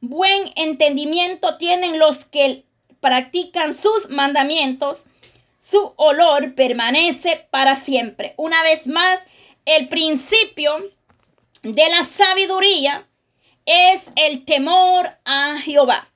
Buen 0.00 0.52
entendimiento 0.56 1.58
tienen 1.58 1.98
los 1.98 2.24
que 2.24 2.64
practican 3.00 3.74
sus 3.74 4.08
mandamientos, 4.10 5.04
su 5.58 5.92
olor 5.96 6.54
permanece 6.54 7.46
para 7.50 7.76
siempre. 7.76 8.34
Una 8.36 8.62
vez 8.62 8.86
más, 8.86 9.20
el 9.66 9.88
principio 9.88 10.90
de 11.62 11.88
la 11.90 12.02
sabiduría 12.02 13.06
es 13.66 14.10
el 14.16 14.44
temor 14.44 15.10
a 15.24 15.58
Jehová. 15.60 16.09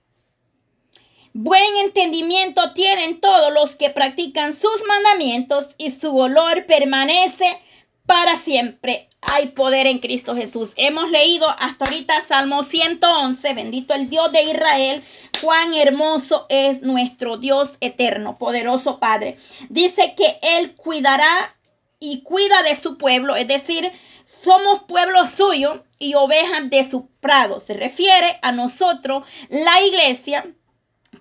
Buen 1.36 1.76
entendimiento 1.78 2.74
tienen 2.74 3.20
todos 3.20 3.52
los 3.52 3.74
que 3.74 3.90
practican 3.90 4.52
sus 4.52 4.84
mandamientos 4.86 5.66
y 5.78 5.90
su 5.90 6.16
olor 6.16 6.64
permanece 6.64 7.58
para 8.06 8.36
siempre. 8.36 9.08
Hay 9.20 9.46
poder 9.48 9.88
en 9.88 9.98
Cristo 9.98 10.36
Jesús. 10.36 10.74
Hemos 10.76 11.10
leído 11.10 11.50
hasta 11.58 11.86
ahorita 11.86 12.22
Salmo 12.22 12.62
111. 12.62 13.52
Bendito 13.52 13.94
el 13.94 14.08
Dios 14.08 14.30
de 14.30 14.44
Israel. 14.44 15.02
Cuán 15.42 15.74
hermoso 15.74 16.46
es 16.50 16.82
nuestro 16.82 17.36
Dios 17.36 17.72
eterno, 17.80 18.38
poderoso 18.38 19.00
Padre. 19.00 19.36
Dice 19.70 20.14
que 20.16 20.38
Él 20.40 20.76
cuidará 20.76 21.56
y 21.98 22.22
cuida 22.22 22.62
de 22.62 22.76
su 22.76 22.96
pueblo, 22.96 23.34
es 23.34 23.48
decir, 23.48 23.90
somos 24.24 24.84
pueblo 24.84 25.24
suyo 25.24 25.82
y 25.98 26.14
ovejas 26.14 26.70
de 26.70 26.84
su 26.84 27.08
prado. 27.18 27.58
Se 27.58 27.74
refiere 27.74 28.38
a 28.42 28.52
nosotros, 28.52 29.24
la 29.48 29.82
iglesia, 29.82 30.54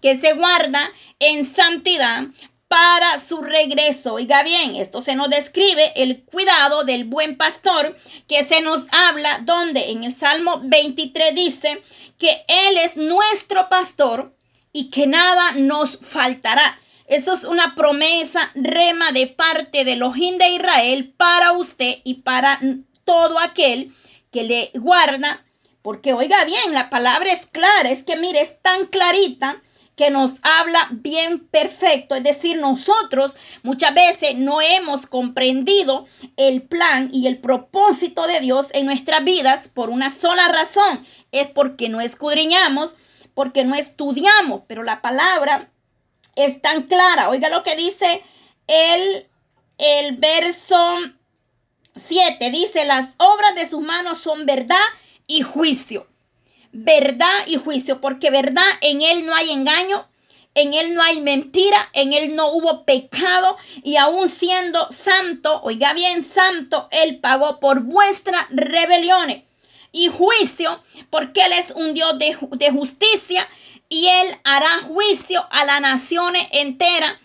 que 0.03 0.17
se 0.17 0.33
guarda 0.33 0.91
en 1.19 1.45
santidad 1.45 2.24
para 2.67 3.19
su 3.19 3.41
regreso. 3.41 4.15
Oiga 4.15 4.43
bien, 4.43 4.75
esto 4.75 5.00
se 5.00 5.15
nos 5.15 5.29
describe 5.29 5.93
el 5.95 6.25
cuidado 6.25 6.83
del 6.83 7.05
buen 7.05 7.38
pastor 7.38 7.95
que 8.27 8.43
se 8.43 8.60
nos 8.60 8.83
habla 8.91 9.39
donde 9.45 9.91
en 9.91 10.03
el 10.03 10.13
Salmo 10.13 10.60
23 10.62 11.33
dice 11.33 11.81
que 12.19 12.43
Él 12.50 12.77
es 12.79 12.98
nuestro 12.98 13.69
pastor 13.69 14.36
y 14.74 14.89
que 14.89 15.07
nada 15.07 15.53
nos 15.53 15.98
faltará. 16.00 16.81
Eso 17.07 17.31
es 17.31 17.45
una 17.45 17.74
promesa 17.74 18.51
rema 18.55 19.13
de 19.13 19.27
parte 19.27 19.86
de 19.86 19.93
Elohim 19.93 20.38
de 20.38 20.50
Israel 20.50 21.13
para 21.15 21.53
usted 21.53 22.00
y 22.03 22.15
para 22.15 22.60
todo 23.05 23.39
aquel 23.39 23.93
que 24.33 24.43
le 24.43 24.72
guarda, 24.74 25.45
porque 25.81 26.12
oiga 26.12 26.43
bien, 26.43 26.74
la 26.74 26.89
palabra 26.89 27.31
es 27.31 27.45
clara, 27.45 27.89
es 27.89 28.03
que 28.03 28.17
mire, 28.17 28.41
es 28.41 28.62
tan 28.62 28.88
clarita 28.88 29.62
que 29.95 30.09
nos 30.09 30.33
habla 30.41 30.88
bien 30.91 31.39
perfecto. 31.39 32.15
Es 32.15 32.23
decir, 32.23 32.57
nosotros 32.59 33.35
muchas 33.62 33.93
veces 33.93 34.35
no 34.35 34.62
hemos 34.62 35.05
comprendido 35.05 36.07
el 36.38 36.63
plan 36.63 37.09
y 37.13 37.27
el 37.27 37.38
propósito 37.38 38.27
de 38.27 38.39
Dios 38.39 38.67
en 38.73 38.85
nuestras 38.85 39.23
vidas 39.23 39.69
por 39.69 39.89
una 39.89 40.09
sola 40.09 40.47
razón. 40.47 41.05
Es 41.31 41.47
porque 41.47 41.89
no 41.89 42.01
escudriñamos, 42.01 42.95
porque 43.33 43.63
no 43.63 43.75
estudiamos, 43.75 44.62
pero 44.67 44.83
la 44.83 45.01
palabra 45.01 45.69
es 46.35 46.62
tan 46.62 46.83
clara. 46.83 47.29
Oiga 47.29 47.50
lo 47.50 47.63
que 47.63 47.75
dice 47.75 48.23
el, 48.67 49.27
el 49.77 50.17
verso 50.17 50.97
7 51.95 52.50
dice, 52.50 52.85
las 52.85 53.15
obras 53.17 53.55
de 53.55 53.69
sus 53.69 53.81
manos 53.81 54.17
son 54.19 54.45
verdad 54.45 54.77
y 55.27 55.41
juicio. 55.41 56.07
Verdad 56.75 57.46
y 57.46 57.58
juicio, 57.58 58.01
porque 58.01 58.32
verdad 58.32 58.65
en 58.82 59.03
Él 59.03 59.27
no 59.27 59.36
hay 59.36 59.51
engaño, 59.51 60.08
en 60.56 60.74
Él 60.74 60.96
no 60.96 61.03
hay 61.03 61.22
mentira, 61.22 61.89
en 61.94 62.13
Él 62.13 62.36
no 62.36 62.48
hubo 62.51 62.84
pecado 62.84 63.58
y 63.84 63.98
aún 63.98 64.27
siendo 64.27 64.89
santo, 64.92 65.62
oiga 65.62 65.94
bien, 65.94 66.24
santo, 66.24 66.88
Él 66.89 67.20
pagó 67.20 67.60
por 67.60 67.82
vuestras 67.82 68.48
rebeliones. 68.50 69.44
Y 69.92 70.08
juicio, 70.08 70.82
porque 71.12 71.46
Él 71.46 71.53
es 71.53 71.70
un 71.75 71.94
Dios 71.94 72.18
de, 72.18 72.36
de 72.53 72.72
justicia 72.72 73.48
y 73.88 74.08
Él 74.08 74.39
hará 74.44 74.80
juicio 74.80 75.46
a 75.51 75.65
las 75.65 75.80
naciones 75.80 76.48
enteras, 76.51 77.20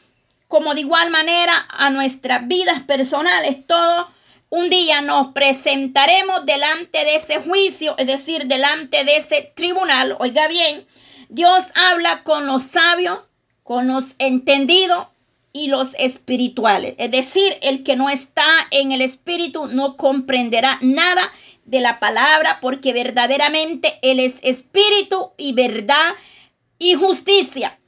como 0.46 0.74
de 0.74 0.80
igual 0.80 1.10
manera 1.10 1.66
a 1.70 1.88
nuestras 1.88 2.46
vidas 2.46 2.82
personales, 2.82 3.66
todo 3.66 4.08
un 4.50 4.70
día 4.70 5.00
nos 5.02 5.32
presentaremos 5.32 6.46
delante 6.46 7.04
de 7.04 7.16
ese 7.16 7.40
juicio, 7.40 7.94
es 7.98 8.06
decir, 8.06 8.46
delante 8.46 9.04
de 9.04 9.16
ese 9.16 9.52
tribunal. 9.54 10.16
Oiga 10.20 10.48
bien, 10.48 10.86
Dios 11.28 11.64
habla 11.74 12.22
con 12.22 12.46
los 12.46 12.62
sabios, 12.62 13.28
con 13.62 13.86
los 13.86 14.14
entendidos 14.18 15.08
y 15.52 15.68
los 15.68 15.94
espirituales. 15.98 16.94
Es 16.98 17.10
decir, 17.10 17.58
el 17.60 17.84
que 17.84 17.96
no 17.96 18.08
está 18.08 18.46
en 18.70 18.92
el 18.92 19.02
espíritu 19.02 19.66
no 19.66 19.96
comprenderá 19.96 20.78
nada 20.80 21.30
de 21.64 21.80
la 21.80 21.98
palabra 21.98 22.60
porque 22.60 22.94
verdaderamente 22.94 23.98
Él 24.00 24.20
es 24.20 24.36
espíritu 24.42 25.32
y 25.36 25.52
verdad 25.52 26.14
y 26.78 26.94
justicia. 26.94 27.78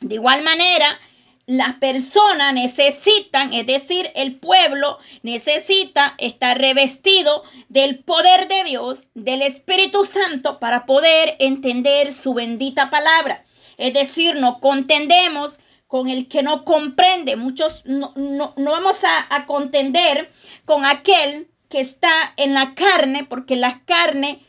De 0.00 0.14
igual 0.14 0.42
manera, 0.42 0.98
las 1.46 1.74
personas 1.76 2.54
necesitan, 2.54 3.52
es 3.52 3.66
decir, 3.66 4.10
el 4.14 4.36
pueblo 4.36 4.98
necesita 5.22 6.14
estar 6.18 6.58
revestido 6.58 7.42
del 7.68 7.98
poder 7.98 8.46
de 8.46 8.64
Dios, 8.64 9.02
del 9.14 9.42
Espíritu 9.42 10.04
Santo, 10.04 10.60
para 10.60 10.86
poder 10.86 11.36
entender 11.40 12.12
su 12.12 12.34
bendita 12.34 12.90
palabra. 12.90 13.44
Es 13.78 13.94
decir, 13.94 14.36
no 14.36 14.60
contendemos 14.60 15.58
con 15.86 16.08
el 16.08 16.28
que 16.28 16.42
no 16.44 16.64
comprende. 16.64 17.34
Muchos 17.34 17.82
no, 17.84 18.14
vamos 18.56 19.02
a, 19.02 19.34
a 19.34 19.46
contender 19.46 20.30
con 20.64 20.84
aquel 20.84 21.48
que 21.68 21.80
está 21.80 22.32
en 22.36 22.54
la 22.54 22.74
carne, 22.74 23.24
porque 23.24 23.56
la 23.56 23.80
carne 23.86 24.40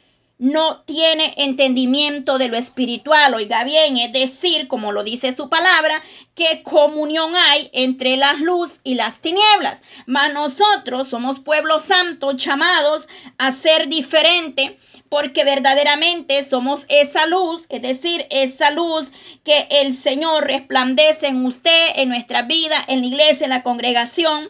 no 0.41 0.81
tiene 0.85 1.35
entendimiento 1.37 2.39
de 2.39 2.47
lo 2.47 2.57
espiritual. 2.57 3.35
Oiga 3.35 3.63
bien, 3.63 3.97
es 3.97 4.11
decir, 4.11 4.67
como 4.67 4.91
lo 4.91 5.03
dice 5.03 5.33
su 5.33 5.49
palabra, 5.49 6.01
que 6.33 6.63
comunión 6.63 7.35
hay 7.35 7.69
entre 7.73 8.17
la 8.17 8.33
luz 8.33 8.79
y 8.83 8.95
las 8.95 9.21
tinieblas. 9.21 9.81
Mas 10.07 10.33
nosotros 10.33 11.07
somos 11.09 11.39
pueblo 11.39 11.77
santo 11.77 12.31
llamados 12.31 13.07
a 13.37 13.51
ser 13.51 13.87
diferente 13.87 14.79
porque 15.09 15.43
verdaderamente 15.43 16.41
somos 16.41 16.85
esa 16.89 17.27
luz, 17.27 17.67
es 17.69 17.83
decir, 17.83 18.25
esa 18.31 18.71
luz 18.71 19.11
que 19.43 19.67
el 19.69 19.93
Señor 19.93 20.47
resplandece 20.47 21.27
en 21.27 21.45
usted, 21.45 21.89
en 21.97 22.09
nuestra 22.09 22.41
vida, 22.41 22.83
en 22.87 23.01
la 23.01 23.07
iglesia, 23.07 23.43
en 23.43 23.51
la 23.51 23.61
congregación. 23.61 24.49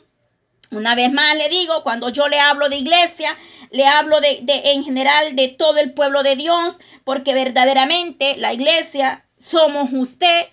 Una 0.71 0.95
vez 0.95 1.11
más 1.11 1.35
le 1.35 1.49
digo, 1.49 1.83
cuando 1.83 2.09
yo 2.09 2.29
le 2.29 2.39
hablo 2.39 2.69
de 2.69 2.77
iglesia, 2.77 3.37
le 3.71 3.85
hablo 3.85 4.21
de, 4.21 4.41
en 4.47 4.83
general 4.85 5.35
de 5.35 5.49
todo 5.49 5.77
el 5.79 5.93
pueblo 5.93 6.23
de 6.23 6.37
Dios, 6.37 6.75
porque 7.03 7.33
verdaderamente 7.33 8.37
la 8.37 8.53
iglesia 8.53 9.25
somos 9.37 9.89
usted 9.91 10.47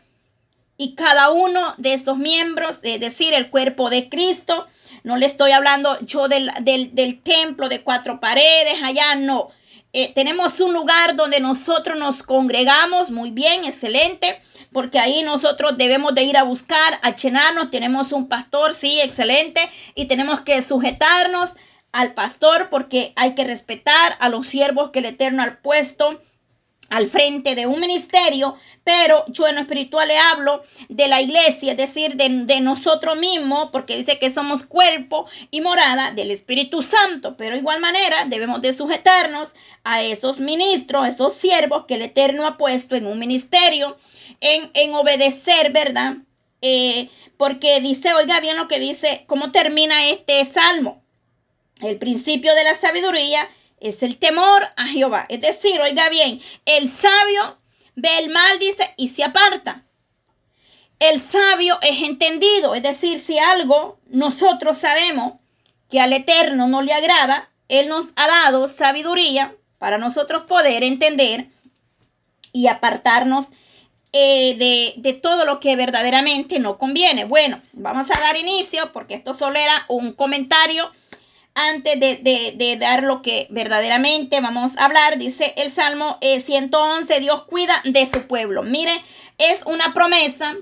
y 0.76 0.96
cada 0.96 1.30
uno 1.30 1.74
de 1.76 1.92
esos 1.92 2.18
miembros, 2.18 2.80
es 2.82 2.98
decir, 2.98 3.32
el 3.32 3.48
cuerpo 3.48 3.90
de 3.90 4.08
Cristo. 4.08 4.66
No 5.04 5.16
le 5.16 5.26
estoy 5.26 5.52
hablando 5.52 6.00
yo 6.00 6.26
del, 6.26 6.50
del, 6.62 7.22
templo 7.22 7.68
de 7.68 7.82
cuatro 7.82 8.18
paredes, 8.18 8.82
allá 8.82 9.14
no. 9.14 9.50
Eh, 9.92 10.12
tenemos 10.14 10.60
un 10.60 10.74
lugar 10.74 11.16
donde 11.16 11.40
nosotros 11.40 11.98
nos 11.98 12.22
congregamos 12.22 13.10
muy 13.10 13.30
bien, 13.30 13.64
excelente 13.64 14.40
porque 14.72 14.98
ahí 14.98 15.22
nosotros 15.22 15.78
debemos 15.78 16.14
de 16.14 16.24
ir 16.24 16.36
a 16.36 16.42
buscar, 16.42 16.98
a 17.02 17.16
llenarnos. 17.16 17.70
Tenemos 17.70 18.12
un 18.12 18.28
pastor, 18.28 18.74
sí, 18.74 19.00
excelente, 19.00 19.68
y 19.94 20.06
tenemos 20.06 20.40
que 20.42 20.60
sujetarnos 20.62 21.52
al 21.92 22.12
pastor 22.12 22.68
porque 22.70 23.12
hay 23.16 23.34
que 23.34 23.44
respetar 23.44 24.16
a 24.20 24.28
los 24.28 24.46
siervos 24.46 24.90
que 24.90 24.98
el 24.98 25.06
Eterno 25.06 25.42
ha 25.42 25.58
puesto 25.62 26.20
al 26.88 27.06
frente 27.06 27.54
de 27.54 27.66
un 27.66 27.80
ministerio, 27.80 28.56
pero 28.82 29.24
yo 29.28 29.46
en 29.46 29.56
lo 29.56 29.60
espiritual 29.60 30.08
le 30.08 30.16
hablo 30.16 30.62
de 30.88 31.08
la 31.08 31.20
iglesia, 31.20 31.72
es 31.72 31.76
decir, 31.76 32.16
de, 32.16 32.60
nosotros 32.60 33.18
mismos, 33.18 33.68
porque 33.70 33.96
dice 33.96 34.18
que 34.18 34.30
somos 34.30 34.64
cuerpo 34.64 35.26
y 35.50 35.60
morada 35.60 36.12
del 36.12 36.30
Espíritu 36.30 36.80
Santo, 36.80 37.36
pero 37.36 37.52
de 37.52 37.60
igual 37.60 37.80
manera 37.80 38.24
debemos 38.24 38.62
de 38.62 38.72
sujetarnos 38.72 39.50
a 39.84 40.02
esos 40.02 40.40
ministros, 40.40 41.04
a 41.04 41.08
esos 41.08 41.34
siervos 41.34 41.84
que 41.86 41.94
el 41.94 42.02
Eterno 42.02 42.46
ha 42.46 42.56
puesto 42.56 42.96
en 42.96 43.06
un 43.06 43.18
ministerio 43.18 43.96
en, 44.40 44.94
obedecer, 44.94 45.72
¿verdad? 45.72 46.16
Eh, 46.62 47.10
porque 47.36 47.80
dice, 47.80 48.14
oiga 48.14 48.40
bien 48.40 48.56
lo 48.56 48.66
que 48.66 48.80
dice, 48.80 49.24
cómo 49.26 49.52
termina 49.52 50.08
este 50.08 50.44
salmo. 50.44 51.02
El 51.80 51.98
principio 51.98 52.54
de 52.54 52.64
la 52.64 52.74
sabiduría 52.74 53.48
es 53.80 54.02
el 54.02 54.18
temor 54.18 54.68
a 54.76 54.86
Jehová. 54.86 55.26
Es 55.28 55.40
decir, 55.40 55.80
oiga 55.80 56.08
bien, 56.08 56.40
el 56.64 56.88
sabio 56.88 57.56
ve 57.96 58.18
el 58.18 58.30
mal, 58.30 58.58
dice, 58.58 58.92
y 58.96 59.08
se 59.08 59.24
aparta. 59.24 59.84
El 60.98 61.20
sabio 61.20 61.78
es 61.80 62.02
entendido, 62.02 62.74
es 62.74 62.82
decir, 62.82 63.20
si 63.20 63.38
algo 63.38 63.98
nosotros 64.08 64.78
sabemos 64.78 65.34
que 65.90 66.00
al 66.00 66.12
Eterno 66.12 66.66
no 66.66 66.82
le 66.82 66.92
agrada, 66.92 67.50
Él 67.68 67.88
nos 67.88 68.06
ha 68.16 68.26
dado 68.26 68.66
sabiduría 68.66 69.54
para 69.78 69.98
nosotros 69.98 70.42
poder 70.42 70.82
entender 70.82 71.46
y 72.52 72.66
apartarnos 72.66 73.46
eh, 74.12 74.94
de, 74.96 75.12
todo 75.12 75.44
lo 75.44 75.60
que 75.60 75.76
verdaderamente 75.76 76.58
no 76.58 76.78
conviene. 76.78 77.24
Bueno, 77.24 77.60
vamos 77.72 78.10
a 78.10 78.18
dar 78.20 78.36
inicio 78.36 78.92
porque 78.92 79.14
esto 79.14 79.34
solo 79.34 79.58
era 79.58 79.84
un 79.88 80.12
comentario 80.12 80.90
antes 81.58 81.98
de, 81.98 82.76
dar 82.78 83.02
lo 83.02 83.20
que 83.20 83.48
verdaderamente 83.50 84.40
vamos 84.40 84.76
a 84.76 84.84
hablar. 84.84 85.18
Dice 85.18 85.54
el 85.56 85.70
Salmo 85.70 86.18
111, 86.20 87.16
eh, 87.16 87.20
Dios 87.20 87.42
cuida 87.44 87.82
de 87.84 88.06
su 88.06 88.26
pueblo. 88.28 88.62
Mire, 88.62 89.02
es 89.38 89.62
una 89.66 89.92
promesa, 89.92 90.56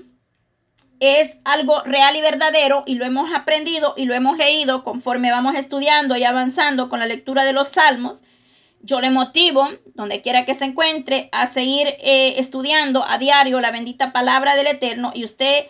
es 0.99 1.37
algo 1.45 1.81
real 1.83 2.15
y 2.15 2.21
verdadero 2.21 2.83
y 2.87 2.95
lo 2.95 3.05
hemos 3.05 3.31
aprendido 3.33 3.93
y 3.95 4.05
lo 4.05 4.15
hemos 4.15 4.37
leído 4.37 4.83
conforme 4.83 5.29
vamos 5.29 5.55
estudiando 5.55 6.17
y 6.17 6.23
avanzando 6.23 6.89
con 6.89 6.99
la 6.99 7.05
lectura 7.05 7.45
de 7.45 7.53
los 7.53 7.67
salmos. 7.67 8.21
Yo 8.81 8.99
le 8.99 9.11
motivo, 9.11 9.67
donde 9.93 10.21
quiera 10.21 10.45
que 10.45 10.55
se 10.55 10.65
encuentre, 10.65 11.29
a 11.31 11.45
seguir 11.45 11.87
eh, 11.99 12.35
estudiando 12.37 13.05
a 13.07 13.19
diario 13.19 13.59
la 13.59 13.71
bendita 13.71 14.11
palabra 14.13 14.55
del 14.55 14.67
Eterno 14.67 15.11
y 15.13 15.23
usted 15.23 15.65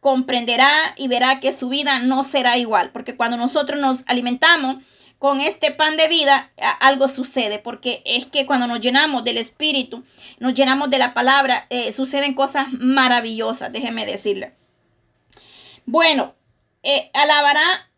comprenderá 0.00 0.94
y 0.96 1.08
verá 1.08 1.40
que 1.40 1.52
su 1.52 1.68
vida 1.68 1.98
no 1.98 2.24
será 2.24 2.56
igual, 2.56 2.90
porque 2.90 3.16
cuando 3.16 3.36
nosotros 3.36 3.78
nos 3.78 4.02
alimentamos 4.06 4.82
con 5.18 5.40
este 5.40 5.70
pan 5.70 5.98
de 5.98 6.08
vida, 6.08 6.50
algo 6.80 7.06
sucede, 7.06 7.58
porque 7.58 8.02
es 8.06 8.24
que 8.24 8.46
cuando 8.46 8.66
nos 8.66 8.80
llenamos 8.80 9.22
del 9.22 9.36
Espíritu, 9.36 10.02
nos 10.38 10.54
llenamos 10.54 10.88
de 10.88 10.98
la 10.98 11.12
palabra, 11.12 11.66
eh, 11.68 11.92
suceden 11.92 12.32
cosas 12.32 12.68
maravillosas, 12.72 13.70
déjeme 13.70 14.06
decirle. 14.06 14.54
Bueno, 15.84 16.34
eh, 16.82 17.10
alabará 17.12 17.90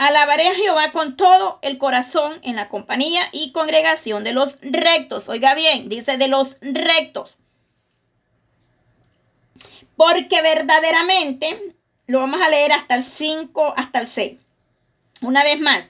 Alabaré 0.00 0.48
a 0.48 0.54
Jehová 0.54 0.92
con 0.92 1.14
todo 1.14 1.58
el 1.60 1.76
corazón 1.76 2.32
en 2.42 2.56
la 2.56 2.70
compañía 2.70 3.20
y 3.32 3.52
congregación 3.52 4.24
de 4.24 4.32
los 4.32 4.56
rectos. 4.62 5.28
Oiga 5.28 5.52
bien, 5.52 5.90
dice 5.90 6.16
de 6.16 6.26
los 6.26 6.56
rectos. 6.62 7.36
Porque 10.00 10.40
verdaderamente, 10.40 11.74
lo 12.06 12.20
vamos 12.20 12.40
a 12.40 12.48
leer 12.48 12.72
hasta 12.72 12.94
el 12.94 13.04
5, 13.04 13.74
hasta 13.76 14.00
el 14.00 14.06
6. 14.06 14.38
Una 15.20 15.44
vez 15.44 15.60
más, 15.60 15.88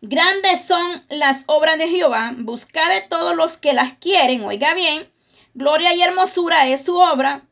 grandes 0.00 0.64
son 0.64 1.04
las 1.10 1.44
obras 1.46 1.78
de 1.78 1.86
Jehová, 1.86 2.34
buscad 2.38 2.88
de 2.88 3.02
todos 3.02 3.36
los 3.36 3.56
que 3.56 3.72
las 3.72 3.92
quieren. 3.92 4.42
Oiga 4.42 4.74
bien, 4.74 5.08
gloria 5.54 5.94
y 5.94 6.02
hermosura 6.02 6.66
es 6.66 6.84
su 6.84 6.96
obra 6.96 7.42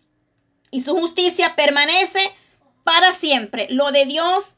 y 0.72 0.80
su 0.80 0.98
justicia 0.98 1.54
permanece 1.54 2.34
para 2.82 3.12
siempre. 3.12 3.68
Lo 3.70 3.92
de 3.92 4.04
Dios 4.04 4.56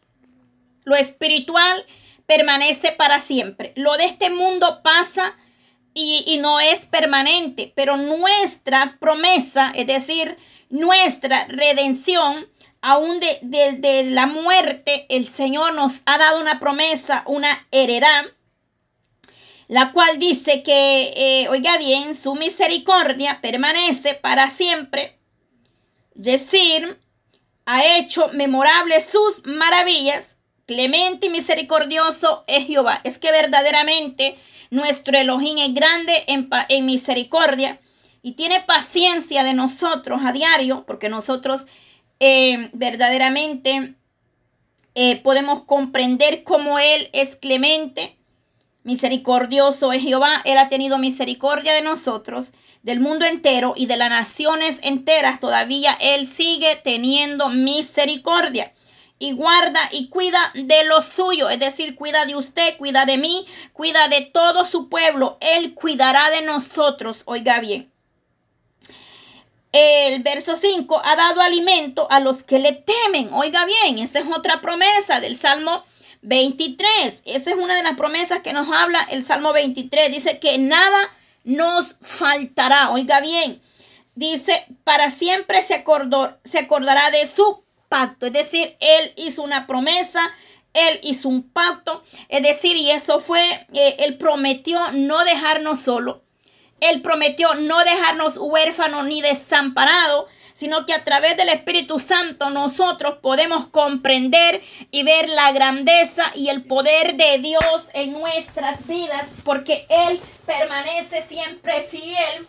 lo 0.85 0.97
espiritual 0.97 1.85
permanece 2.25 2.93
para 2.93 3.21
siempre. 3.21 3.75
Lo 3.77 3.99
de 3.99 4.07
este 4.07 4.31
mundo 4.31 4.81
pasa 4.83 5.37
y, 5.93 6.39
no 6.41 6.61
es 6.61 6.87
permanente, 6.87 7.75
pero 7.77 7.99
nuestra 7.99 8.97
promesa, 8.99 9.71
es 9.75 9.87
decir, 9.87 10.39
nuestra 10.73 11.47
redención, 11.47 12.49
aún 12.81 13.21
de, 13.21 13.39
de, 13.79 14.05
la 14.05 14.27
muerte, 14.27 15.07
el 15.09 15.29
Señor 15.29 15.75
nos 15.75 16.01
ha 16.05 16.19
dado 16.19 16.41
una 16.41 16.59
promesa, 16.59 17.23
una 17.27 17.67
heredad, 17.71 18.25
la 19.69 19.93
cual 19.93 20.19
dice 20.19 20.65
que, 20.65 21.13
eh, 21.17 21.49
oiga 21.49 21.79
bien, 21.79 22.17
su 22.17 22.35
misericordia 22.35 23.41
permanece 23.41 24.15
para 24.15 24.49
siempre. 24.49 25.17
Decir, 26.15 26.99
ha 27.65 27.97
hecho 27.97 28.29
memorables 28.33 29.07
sus 29.07 29.47
maravillas 29.47 30.37
Clemente 30.67 31.27
y 31.27 31.31
misericordioso 31.31 32.45
es 32.47 32.67
Jehová. 32.67 33.01
Es 33.05 33.19
que 33.19 33.33
verdaderamente 33.33 34.39
nuestro 34.71 35.19
Elohim 35.19 35.59
es 35.59 35.75
grande 35.75 36.25
en, 36.29 36.87
misericordia 36.87 37.81
y 38.23 38.33
tiene 38.33 38.61
paciencia 38.61 39.43
de 39.43 39.53
nosotros 39.53 40.21
a 40.25 40.33
diario, 40.33 40.85
porque 40.87 41.09
nosotros 41.09 41.67
eh, 42.21 42.71
verdaderamente 42.73 43.95
eh, 44.95 45.21
podemos 45.23 45.65
comprender 45.65 46.45
cómo 46.45 46.79
Él 46.79 47.11
es 47.13 47.35
clemente, 47.35 48.17
misericordioso 48.85 49.93
es 49.93 50.03
Jehová. 50.03 50.41
Él 50.45 50.59
ha 50.59 50.69
tenido 50.69 50.99
misericordia 50.99 51.75
de 51.75 51.83
nosotros, 51.83 52.53
del 52.83 53.01
mundo 53.01 53.25
entero 53.25 53.75
y 53.77 53.87
de 53.87 53.97
las 53.97 54.11
naciones 54.11 54.79
enteras. 54.83 55.41
Todavía 55.41 55.97
Él 56.01 56.27
sigue 56.27 56.77
teniendo 56.77 57.49
misericordia 57.49 58.73
y 59.19 59.33
guarda 59.33 59.89
y 59.93 60.09
cuida 60.09 60.53
de 60.55 60.85
lo 60.85 61.01
suyo, 61.01 61.49
es 61.49 61.61
decir, 61.61 61.95
cuida 61.95 62.27
de 62.27 62.35
usted, 62.37 62.77
cuida 62.77 63.05
de 63.05 63.19
mí, 63.19 63.47
cuida 63.73 64.09
de 64.09 64.23
todo 64.23 64.65
su 64.65 64.89
pueblo. 64.89 65.39
Él 65.41 65.75
cuidará 65.75 66.31
de 66.31 66.43
nosotros, 66.43 67.23
oiga 67.25 67.61
bien. 67.61 67.92
El 69.73 70.23
verso 70.23 70.55
5 70.57 71.01
ha 71.03 71.17
dado 71.17 71.41
alimento 71.41 72.07
a 72.11 72.21
los 72.21 72.45
que 72.45 72.59
le 72.59 72.73
temen. 72.73 73.33
Oiga 73.33 73.65
bien, 73.65 73.99
esa 73.99 74.19
es 74.19 74.27
otra 74.27 74.61
promesa 74.61 75.19
del 75.19 75.35
Salmo 75.35 75.83
23. 76.21 77.23
Esa 77.25 77.51
es 77.51 77.57
una 77.57 77.77
de 77.77 77.83
las 77.83 77.97
promesas 77.97 78.43
que 78.43 78.53
nos 78.53 78.69
habla 78.69 79.01
el 79.11 79.25
Salmo 79.25 79.55
23. 79.55 80.13
Dice 80.13 80.39
que 80.39 80.59
nada 80.59 80.99
nos 81.45 81.97
faltará. 82.03 82.91
Oiga 82.91 83.23
bien, 83.23 83.63
dice, 84.15 84.67
para 84.85 85.09
siempre 85.09 85.63
se, 85.63 85.75
acordó, 85.75 86.39
se 86.45 86.59
acordará 86.59 87.11
de 87.11 87.27
su 87.27 87.65
pacto. 87.89 88.27
Es 88.27 88.35
decir, 88.35 88.77
Él 88.79 89.15
hizo 89.17 89.43
una 89.43 89.67
promesa, 89.67 90.35
Él 90.75 91.01
hizo 91.03 91.31
un 91.31 91.43
pacto. 91.51 92.03
Es 92.29 92.43
decir, 92.43 92.77
y 92.77 92.91
eso 92.91 93.21
fue, 93.21 93.67
eh, 93.73 93.97
Él 94.01 94.19
prometió 94.19 94.93
no 94.93 95.25
dejarnos 95.25 95.81
solo. 95.81 96.23
Él 96.83 97.01
prometió 97.01 97.55
no 97.55 97.85
dejarnos 97.85 98.37
huérfanos 98.39 99.07
ni 99.07 99.23
desamparados, 99.23 100.27
sino 100.53 100.85
que 100.85 100.93
a 100.93 101.05
través 101.05 101.37
del 101.37 101.49
Espíritu 101.49 101.99
Santo 101.99 102.51
nosotros 102.51 103.19
podemos 103.23 103.67
comprender 103.67 104.63
y 104.91 105.03
ver 105.03 105.29
la 105.29 105.53
grandeza 105.53 106.31
y 106.35 106.49
el 106.49 106.65
poder 106.65 107.15
de 107.17 107.39
Dios 107.39 107.87
en 107.95 108.13
nuestras 108.13 108.87
vidas, 108.87 109.27
porque 109.45 109.87
Él 109.89 110.21
permanece 110.45 111.23
siempre 111.23 111.83
fiel. 111.83 112.47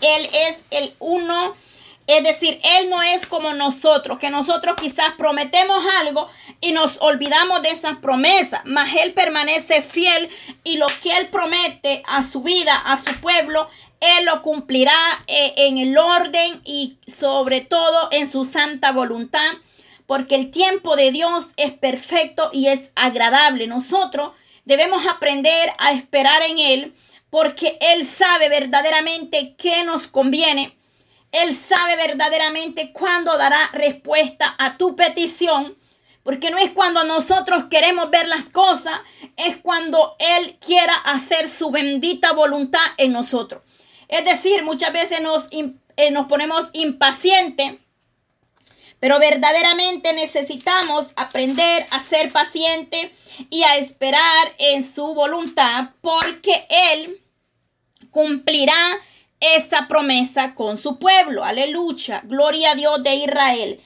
Él 0.00 0.30
es 0.32 0.62
el 0.70 0.94
uno. 0.98 1.54
Es 2.12 2.24
decir, 2.24 2.60
Él 2.62 2.90
no 2.90 3.02
es 3.02 3.26
como 3.26 3.54
nosotros, 3.54 4.18
que 4.18 4.28
nosotros 4.28 4.76
quizás 4.78 5.14
prometemos 5.16 5.82
algo 6.00 6.28
y 6.60 6.72
nos 6.72 6.98
olvidamos 7.00 7.62
de 7.62 7.70
esas 7.70 7.96
promesas, 7.96 8.60
mas 8.66 8.94
Él 8.96 9.14
permanece 9.14 9.80
fiel 9.80 10.28
y 10.62 10.76
lo 10.76 10.88
que 11.02 11.16
Él 11.16 11.28
promete 11.28 12.02
a 12.06 12.22
su 12.22 12.42
vida, 12.42 12.76
a 12.76 12.98
su 12.98 13.18
pueblo, 13.20 13.66
él 14.02 14.24
lo 14.24 14.42
cumplirá 14.42 14.92
eh, 15.28 15.54
en 15.56 15.78
el 15.78 15.96
orden 15.96 16.60
y 16.64 16.98
sobre 17.06 17.60
todo 17.60 18.08
en 18.10 18.28
su 18.28 18.44
santa 18.44 18.90
voluntad, 18.90 19.52
porque 20.06 20.34
el 20.34 20.50
tiempo 20.50 20.96
de 20.96 21.12
Dios 21.12 21.46
es 21.56 21.72
perfecto 21.72 22.50
y 22.52 22.66
es 22.66 22.90
agradable. 22.96 23.68
Nosotros 23.68 24.32
debemos 24.64 25.06
aprender 25.06 25.72
a 25.78 25.92
esperar 25.92 26.42
en 26.42 26.58
Él, 26.58 26.94
porque 27.30 27.78
Él 27.80 28.04
sabe 28.04 28.48
verdaderamente 28.48 29.54
qué 29.56 29.84
nos 29.84 30.08
conviene. 30.08 30.76
Él 31.32 31.56
sabe 31.56 31.96
verdaderamente 31.96 32.92
cuándo 32.92 33.36
dará 33.38 33.70
respuesta 33.72 34.54
a 34.58 34.76
tu 34.76 34.94
petición. 34.94 35.76
Porque 36.22 36.50
no 36.50 36.58
es 36.58 36.70
cuando 36.70 37.02
nosotros 37.02 37.64
queremos 37.68 38.10
ver 38.10 38.28
las 38.28 38.44
cosas, 38.44 39.00
es 39.36 39.56
cuando 39.56 40.14
Él 40.20 40.56
quiera 40.64 40.94
hacer 40.94 41.48
su 41.48 41.72
bendita 41.72 42.32
voluntad 42.32 42.84
en 42.96 43.12
nosotros. 43.12 43.62
Es 44.06 44.24
decir, 44.24 44.62
muchas 44.62 44.92
veces 44.92 45.20
nos, 45.20 45.48
eh, 45.50 46.10
nos 46.12 46.26
ponemos 46.26 46.68
impacientes, 46.74 47.74
pero 49.00 49.18
verdaderamente 49.18 50.12
necesitamos 50.12 51.08
aprender 51.16 51.86
a 51.90 51.98
ser 51.98 52.30
paciente 52.30 53.12
y 53.50 53.64
a 53.64 53.76
esperar 53.76 54.52
en 54.58 54.84
su 54.84 55.14
voluntad 55.14 55.88
porque 56.02 56.66
Él 56.68 57.20
cumplirá 58.10 59.00
esa 59.42 59.88
promesa 59.88 60.54
con 60.54 60.78
su 60.78 60.98
pueblo. 60.98 61.44
Aleluya. 61.44 62.22
Gloria 62.24 62.70
a 62.70 62.74
Dios 62.76 63.02
de 63.02 63.14
Israel. 63.16 63.84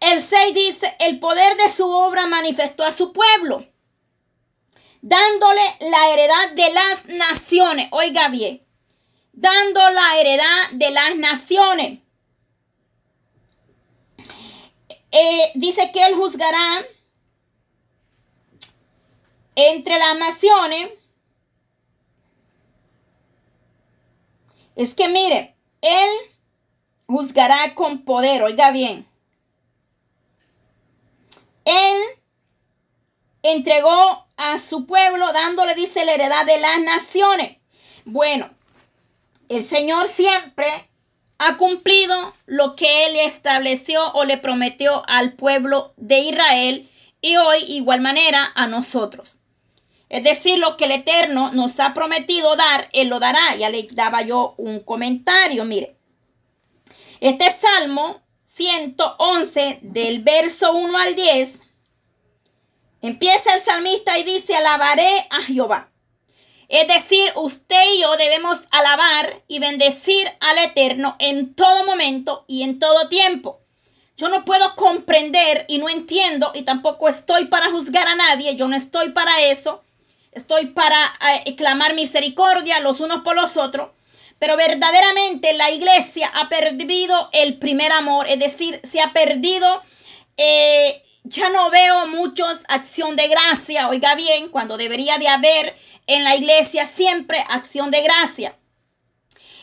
El 0.00 0.20
6 0.20 0.54
dice, 0.54 0.96
el 0.98 1.20
poder 1.20 1.56
de 1.56 1.68
su 1.68 1.88
obra 1.88 2.26
manifestó 2.26 2.84
a 2.84 2.90
su 2.90 3.12
pueblo, 3.12 3.66
dándole 5.00 5.62
la 5.80 6.10
heredad 6.10 6.50
de 6.54 6.72
las 6.72 7.06
naciones. 7.06 7.88
Oiga 7.92 8.28
bien, 8.28 8.66
dando 9.32 9.88
la 9.90 10.18
heredad 10.18 10.70
de 10.72 10.90
las 10.90 11.16
naciones. 11.16 12.00
Eh, 15.12 15.52
dice 15.54 15.90
que 15.92 16.04
él 16.04 16.14
juzgará 16.16 16.84
entre 19.54 19.96
las 19.98 20.18
naciones. 20.18 20.90
Es 24.76 24.94
que 24.94 25.08
mire, 25.08 25.54
él 25.80 26.08
juzgará 27.06 27.74
con 27.74 28.04
poder, 28.04 28.42
oiga 28.42 28.70
bien. 28.72 29.06
Él 31.64 31.96
entregó 33.42 34.26
a 34.36 34.58
su 34.58 34.86
pueblo 34.86 35.32
dándole, 35.32 35.74
dice, 35.74 36.04
la 36.04 36.14
heredad 36.14 36.46
de 36.46 36.58
las 36.58 36.80
naciones. 36.80 37.56
Bueno, 38.04 38.50
el 39.48 39.64
Señor 39.64 40.08
siempre 40.08 40.88
ha 41.38 41.56
cumplido 41.56 42.34
lo 42.46 42.74
que 42.74 43.06
Él 43.06 43.16
estableció 43.16 44.12
o 44.12 44.24
le 44.24 44.38
prometió 44.38 45.02
al 45.06 45.34
pueblo 45.34 45.92
de 45.96 46.20
Israel 46.20 46.90
y 47.20 47.36
hoy 47.36 47.58
igual 47.68 48.00
manera 48.00 48.52
a 48.54 48.66
nosotros. 48.66 49.36
Es 50.14 50.22
decir, 50.22 50.58
lo 50.58 50.76
que 50.76 50.84
el 50.84 50.92
Eterno 50.92 51.50
nos 51.52 51.80
ha 51.80 51.92
prometido 51.92 52.54
dar, 52.56 52.88
Él 52.92 53.08
lo 53.08 53.18
dará. 53.18 53.56
Ya 53.56 53.68
le 53.68 53.86
daba 53.92 54.22
yo 54.22 54.54
un 54.58 54.80
comentario, 54.80 55.64
mire. 55.64 55.96
Este 57.20 57.50
Salmo 57.50 58.22
111 58.44 59.80
del 59.82 60.22
verso 60.22 60.72
1 60.72 60.98
al 60.98 61.14
10, 61.14 61.60
empieza 63.02 63.54
el 63.54 63.60
salmista 63.60 64.16
y 64.18 64.22
dice, 64.22 64.54
alabaré 64.54 65.26
a 65.30 65.42
Jehová 65.42 65.90
es 66.68 66.88
decir, 66.88 67.30
usted 67.36 67.94
y 67.94 68.00
yo 68.00 68.16
debemos 68.16 68.58
alabar 68.72 69.42
y 69.46 69.60
bendecir 69.60 70.28
al 70.40 70.58
Eterno 70.58 71.14
en 71.20 71.54
todo 71.54 71.86
momento 71.86 72.44
y 72.48 72.64
en 72.64 72.80
todo 72.80 73.08
tiempo. 73.08 73.60
Yo 74.16 74.28
no 74.28 74.44
puedo 74.44 74.74
comprender 74.74 75.66
y 75.68 75.78
no 75.78 75.88
entiendo 75.88 76.50
y 76.52 76.62
tampoco 76.62 77.08
estoy 77.08 77.44
para 77.46 77.70
juzgar 77.70 78.08
a 78.08 78.16
nadie. 78.16 78.56
Yo 78.56 78.66
no 78.66 78.74
estoy 78.74 79.10
para 79.10 79.42
eso. 79.42 79.83
Estoy 80.34 80.66
para 80.66 81.14
eh, 81.44 81.54
clamar 81.56 81.94
misericordia 81.94 82.80
los 82.80 83.00
unos 83.00 83.20
por 83.20 83.36
los 83.36 83.56
otros. 83.56 83.90
Pero 84.38 84.56
verdaderamente 84.56 85.52
la 85.54 85.70
iglesia 85.70 86.30
ha 86.34 86.48
perdido 86.48 87.30
el 87.32 87.58
primer 87.58 87.92
amor. 87.92 88.28
Es 88.28 88.38
decir, 88.38 88.80
se 88.84 89.00
ha 89.00 89.12
perdido... 89.12 89.82
Eh, 90.36 91.00
ya 91.24 91.48
no 91.48 91.70
veo 91.70 92.06
muchos 92.06 92.64
acción 92.68 93.16
de 93.16 93.28
gracia. 93.28 93.88
Oiga 93.88 94.14
bien, 94.14 94.50
cuando 94.50 94.76
debería 94.76 95.18
de 95.18 95.28
haber 95.28 95.74
en 96.06 96.22
la 96.22 96.36
iglesia 96.36 96.86
siempre 96.86 97.44
acción 97.48 97.90
de 97.90 98.02
gracia. 98.02 98.58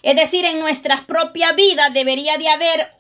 Es 0.02 0.16
decir, 0.16 0.44
en 0.46 0.60
nuestras 0.60 1.02
propias 1.02 1.56
vidas 1.56 1.94
debería 1.94 2.38
de 2.38 2.50
haber 2.50 2.92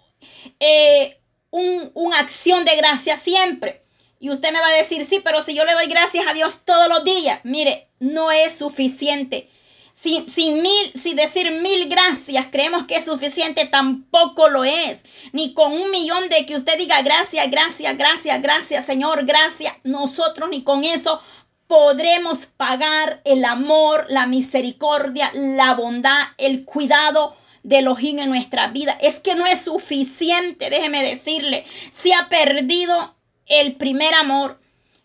eh, 0.59 1.19
un, 1.49 1.91
una 1.95 2.19
acción 2.19 2.63
de 2.63 2.75
gracia 2.75 3.17
siempre. 3.17 3.80
Y 4.21 4.29
usted 4.29 4.53
me 4.53 4.61
va 4.61 4.67
a 4.67 4.73
decir, 4.73 5.03
sí, 5.03 5.19
pero 5.23 5.41
si 5.41 5.55
yo 5.55 5.65
le 5.65 5.73
doy 5.73 5.87
gracias 5.87 6.27
a 6.27 6.33
Dios 6.33 6.59
todos 6.63 6.87
los 6.87 7.03
días, 7.03 7.39
mire, 7.43 7.87
no 7.99 8.31
es 8.31 8.53
suficiente. 8.53 9.49
Sin, 9.95 10.29
sin, 10.29 10.61
mil, 10.61 10.93
sin 10.93 11.15
decir 11.15 11.51
mil 11.51 11.89
gracias, 11.89 12.45
creemos 12.51 12.85
que 12.85 12.97
es 12.97 13.05
suficiente, 13.05 13.65
tampoco 13.65 14.47
lo 14.47 14.63
es. 14.63 14.99
Ni 15.33 15.55
con 15.55 15.73
un 15.73 15.89
millón 15.89 16.29
de 16.29 16.45
que 16.45 16.55
usted 16.55 16.77
diga 16.77 17.01
gracias, 17.01 17.49
gracias, 17.49 17.97
gracias, 17.97 18.41
gracias, 18.43 18.85
Señor, 18.85 19.25
gracias. 19.25 19.73
Nosotros 19.83 20.49
ni 20.51 20.63
con 20.63 20.83
eso 20.83 21.19
podremos 21.65 22.45
pagar 22.45 23.21
el 23.25 23.43
amor, 23.43 24.05
la 24.07 24.27
misericordia, 24.27 25.31
la 25.33 25.73
bondad, 25.73 26.27
el 26.37 26.63
cuidado 26.63 27.35
de 27.63 27.79
Elohim 27.79 28.19
en 28.19 28.29
nuestra 28.29 28.67
vida. 28.67 28.95
Es 29.01 29.19
que 29.19 29.33
no 29.33 29.47
es 29.47 29.61
suficiente, 29.61 30.69
déjeme 30.69 31.03
decirle. 31.03 31.65
Se 31.89 32.13
ha 32.13 32.29
perdido 32.29 33.15
el 33.51 33.75
primer 33.75 34.13
amor, 34.15 34.59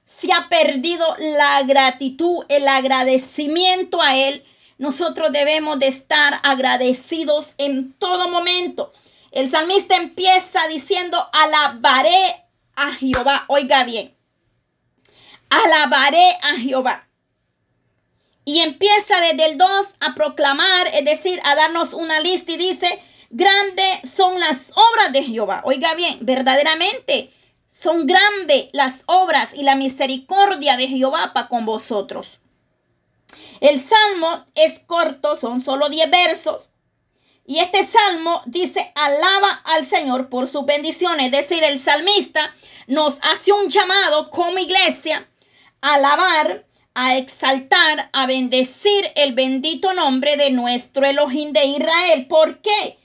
se 0.04 0.32
ha 0.32 0.48
perdido 0.48 1.04
la 1.18 1.62
gratitud, 1.64 2.44
el 2.48 2.68
agradecimiento 2.68 4.00
a 4.00 4.16
Él. 4.16 4.44
Nosotros 4.78 5.32
debemos 5.32 5.80
de 5.80 5.88
estar 5.88 6.40
agradecidos 6.44 7.54
en 7.58 7.92
todo 7.94 8.28
momento. 8.28 8.92
El 9.32 9.50
salmista 9.50 9.96
empieza 9.96 10.66
diciendo, 10.68 11.28
alabaré 11.32 12.44
a 12.76 12.92
Jehová. 12.92 13.46
Oiga 13.48 13.82
bien, 13.82 14.14
alabaré 15.50 16.38
a 16.42 16.54
Jehová. 16.56 17.08
Y 18.44 18.60
empieza 18.60 19.20
desde 19.20 19.50
el 19.50 19.58
2 19.58 19.68
a 19.98 20.14
proclamar, 20.14 20.86
es 20.94 21.04
decir, 21.04 21.40
a 21.42 21.56
darnos 21.56 21.92
una 21.94 22.20
lista 22.20 22.52
y 22.52 22.56
dice, 22.58 23.02
grandes 23.30 24.08
son 24.08 24.38
las 24.38 24.70
obras 24.70 25.12
de 25.12 25.24
Jehová. 25.24 25.62
Oiga 25.64 25.94
bien, 25.94 26.18
verdaderamente 26.20 27.32
son 27.78 28.06
grandes 28.06 28.68
las 28.72 29.02
obras 29.06 29.50
y 29.54 29.62
la 29.62 29.74
misericordia 29.74 30.76
de 30.76 30.88
Jehová 30.88 31.32
para 31.34 31.48
con 31.48 31.66
vosotros. 31.66 32.38
El 33.60 33.78
salmo 33.80 34.44
es 34.54 34.78
corto, 34.78 35.36
son 35.36 35.60
solo 35.62 35.88
10 35.88 36.10
versos. 36.10 36.68
Y 37.44 37.58
este 37.58 37.84
salmo 37.84 38.42
dice, 38.46 38.92
alaba 38.94 39.60
al 39.64 39.84
Señor 39.84 40.28
por 40.30 40.46
sus 40.46 40.64
bendiciones. 40.64 41.26
Es 41.26 41.32
decir, 41.32 41.62
el 41.62 41.78
salmista 41.78 42.52
nos 42.86 43.18
hace 43.22 43.52
un 43.52 43.68
llamado 43.68 44.30
como 44.30 44.58
iglesia 44.58 45.28
alabar, 45.80 46.64
a 46.94 47.18
exaltar, 47.18 48.08
a 48.14 48.26
bendecir 48.26 49.12
el 49.16 49.34
bendito 49.34 49.92
nombre 49.92 50.38
de 50.38 50.50
nuestro 50.50 51.06
Elohim 51.06 51.52
de 51.52 51.66
Israel. 51.66 52.26
¿Por 52.26 52.62
qué? 52.62 52.98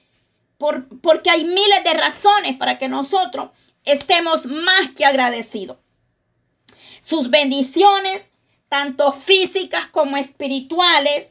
Por, 0.58 0.88
porque 1.02 1.30
hay 1.30 1.44
miles 1.44 1.84
de 1.84 1.94
razones 1.94 2.56
para 2.58 2.78
que 2.78 2.88
nosotros 2.88 3.50
estemos 3.86 4.46
más 4.46 4.90
que 4.96 5.06
agradecidos. 5.06 5.78
Sus 7.00 7.30
bendiciones, 7.30 8.24
tanto 8.70 9.12
físicas 9.12 9.88
como 9.88 10.18
espirituales, 10.18 11.28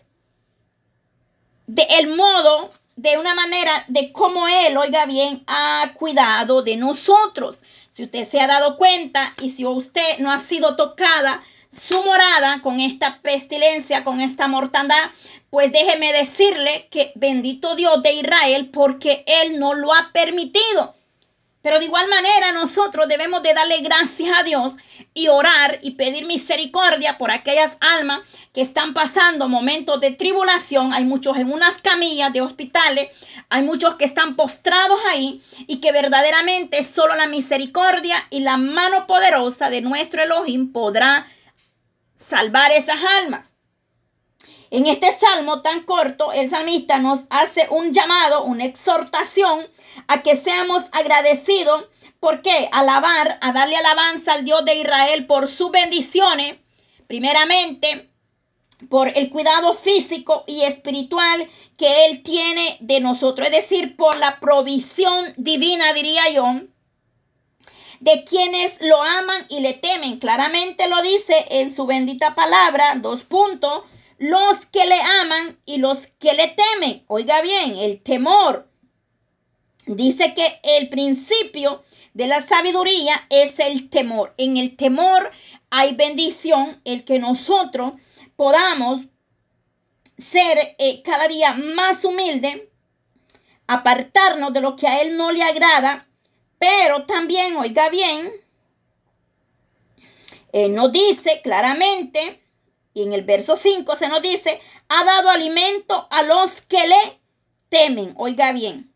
de 1.67 1.87
modo 2.17 2.71
de 2.97 3.17
una 3.17 3.35
manera 3.35 3.85
de 3.89 4.13
cómo 4.13 4.49
Él, 4.49 4.77
oiga 4.77 5.07
bien, 5.07 5.43
ha 5.47 5.93
cuidado 5.95 6.63
de 6.63 6.77
nosotros. 6.77 7.61
Si 7.93 8.05
usted 8.05 8.25
se 8.25 8.41
ha 8.41 8.47
dado 8.47 8.77
cuenta 8.77 9.35
y 9.41 9.51
si 9.51 9.65
usted 9.65 10.19
no 10.19 10.31
ha 10.31 10.39
sido 10.39 10.77
tocada 10.77 11.43
su 11.69 12.03
morada 12.03 12.61
con 12.63 12.81
esta 12.81 13.21
pestilencia, 13.23 14.05
con 14.05 14.21
esta 14.21 14.49
mortandad, 14.49 15.11
pues 15.51 15.71
déjeme 15.73 16.13
decirle 16.13 16.89
que 16.91 17.13
bendito 17.15 17.77
Dios 17.77 18.03
de 18.03 18.13
Israel 18.15 18.71
porque 18.73 19.25
Él 19.27 19.59
no 19.59 19.75
lo 19.75 19.95
ha 19.95 20.11
permitido. 20.13 20.95
Pero 21.63 21.79
de 21.79 21.85
igual 21.85 22.09
manera 22.09 22.53
nosotros 22.53 23.07
debemos 23.07 23.43
de 23.43 23.53
darle 23.53 23.79
gracias 23.81 24.31
a 24.39 24.43
Dios 24.43 24.77
y 25.13 25.29
orar 25.29 25.79
y 25.83 25.93
pedir 25.93 26.25
misericordia 26.25 27.19
por 27.19 27.31
aquellas 27.31 27.77
almas 27.81 28.21
que 28.55 28.63
están 28.63 28.95
pasando 28.95 29.49
momentos 29.49 30.01
de 30.01 30.13
tribulación. 30.13 30.95
Hay 30.95 31.05
muchos 31.05 31.37
en 31.37 31.53
unas 31.53 31.83
camillas 31.83 32.33
de 32.33 32.41
hospitales, 32.41 33.11
hay 33.51 33.63
muchos 33.63 33.97
que 33.97 34.07
están 34.07 34.37
postrados 34.37 34.99
ahí 35.11 35.43
y 35.67 35.81
que 35.81 35.93
verdaderamente 35.93 36.83
solo 36.83 37.15
la 37.15 37.27
misericordia 37.27 38.27
y 38.31 38.41
la 38.41 38.57
mano 38.57 39.07
poderosa 39.07 39.69
de 39.69 39.83
nuestro 39.83 40.23
Elohim 40.23 40.73
podrá 40.73 41.27
salvar 42.15 42.73
esas 42.73 43.01
almas. 43.19 43.50
En 44.71 44.87
este 44.87 45.13
salmo 45.13 45.63
tan 45.63 45.83
corto, 45.83 46.33
el 46.33 46.49
salmista 46.49 46.99
nos 46.99 47.21
hace 47.29 47.67
un 47.71 47.93
llamado, 47.93 48.45
una 48.45 48.65
exhortación 48.65 49.67
a 50.07 50.23
que 50.23 50.37
seamos 50.37 50.85
agradecidos. 50.93 51.87
¿Por 52.21 52.41
qué? 52.41 52.69
Alabar, 52.71 53.39
a 53.41 53.53
darle 53.53 53.77
alabanza 53.77 54.35
al 54.35 54.45
Dios 54.45 54.65
de 54.65 54.77
Israel 54.77 55.27
por 55.27 55.49
sus 55.49 55.73
bendiciones. 55.73 56.59
Primeramente, 57.09 58.11
por 58.89 59.09
el 59.09 59.31
cuidado 59.31 59.73
físico 59.73 60.45
y 60.47 60.63
espiritual 60.63 61.51
que 61.77 62.07
Él 62.07 62.23
tiene 62.23 62.77
de 62.81 63.01
nosotros. 63.01 63.49
Es 63.49 63.53
decir, 63.53 63.97
por 63.97 64.17
la 64.19 64.39
provisión 64.39 65.35
divina, 65.37 65.93
diría 65.93 66.31
yo 66.31 66.61
de 68.01 68.25
quienes 68.25 68.81
lo 68.81 69.03
aman 69.03 69.45
y 69.49 69.61
le 69.61 69.75
temen. 69.75 70.19
Claramente 70.19 70.89
lo 70.89 71.03
dice 71.03 71.47
en 71.51 71.73
su 71.73 71.87
bendita 71.87 72.35
palabra, 72.35 72.95
dos 72.97 73.25
puntos, 73.25 73.83
los 74.21 74.65
que 74.67 74.87
le 74.87 75.01
aman 75.21 75.59
y 75.67 75.79
los 75.79 76.07
que 76.21 76.35
le 76.35 76.47
temen. 76.47 77.03
Oiga 77.09 77.43
bien, 77.43 77.77
el 77.77 78.01
temor. 78.01 78.69
Dice 79.87 80.33
que 80.35 80.61
el 80.63 80.89
principio 80.89 81.83
de 82.15 82.29
la 82.29 82.41
sabiduría 82.41 83.27
es 83.29 83.59
el 83.59 83.91
temor. 83.91 84.33
En 84.37 84.57
el 84.57 84.77
temor 84.77 85.33
hay 85.71 85.97
bendición, 85.97 86.81
el 86.85 87.05
que 87.05 87.19
nosotros 87.19 87.95
podamos 88.37 89.01
ser 90.17 90.77
eh, 90.79 91.03
cada 91.03 91.27
día 91.27 91.55
más 91.55 92.05
humilde, 92.05 92.71
apartarnos 93.67 94.53
de 94.53 94.61
lo 94.61 94.77
que 94.77 94.87
a 94.87 95.03
Él 95.03 95.17
no 95.17 95.33
le 95.33 95.43
agrada 95.43 96.07
pero 96.61 97.07
también, 97.07 97.57
oiga 97.57 97.89
bien, 97.89 98.31
eh, 100.53 100.69
nos 100.69 100.93
dice 100.93 101.41
claramente, 101.43 102.39
y 102.95 103.03
en 103.03 103.13
el 103.13 103.23
verso 103.23 103.57
5 103.57 103.97
se 103.97 104.09
nos 104.09 104.23
dice, 104.23 104.61
ha 104.89 105.05
dado 105.05 105.31
alimento 105.31 106.07
a 106.11 106.23
los 106.23 106.63
que 106.63 106.87
le 106.87 107.21
temen. 107.69 108.15
Oiga 108.17 108.53
bien, 108.53 108.93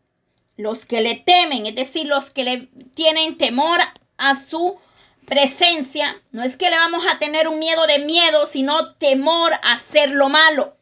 los 0.57 0.85
que 0.85 1.01
le 1.01 1.15
temen, 1.15 1.65
es 1.65 1.75
decir, 1.75 2.07
los 2.07 2.29
que 2.29 2.43
le 2.43 2.69
tienen 2.93 3.37
temor 3.37 3.79
a 4.17 4.35
su 4.35 4.77
presencia, 5.25 6.21
no 6.31 6.43
es 6.43 6.57
que 6.57 6.69
le 6.69 6.77
vamos 6.77 7.05
a 7.07 7.19
tener 7.19 7.47
un 7.47 7.59
miedo 7.59 7.87
de 7.87 7.99
miedo, 7.99 8.45
sino 8.45 8.93
temor 8.95 9.53
a 9.53 9.73
hacer 9.73 10.11
lo 10.11 10.29
malo, 10.29 10.75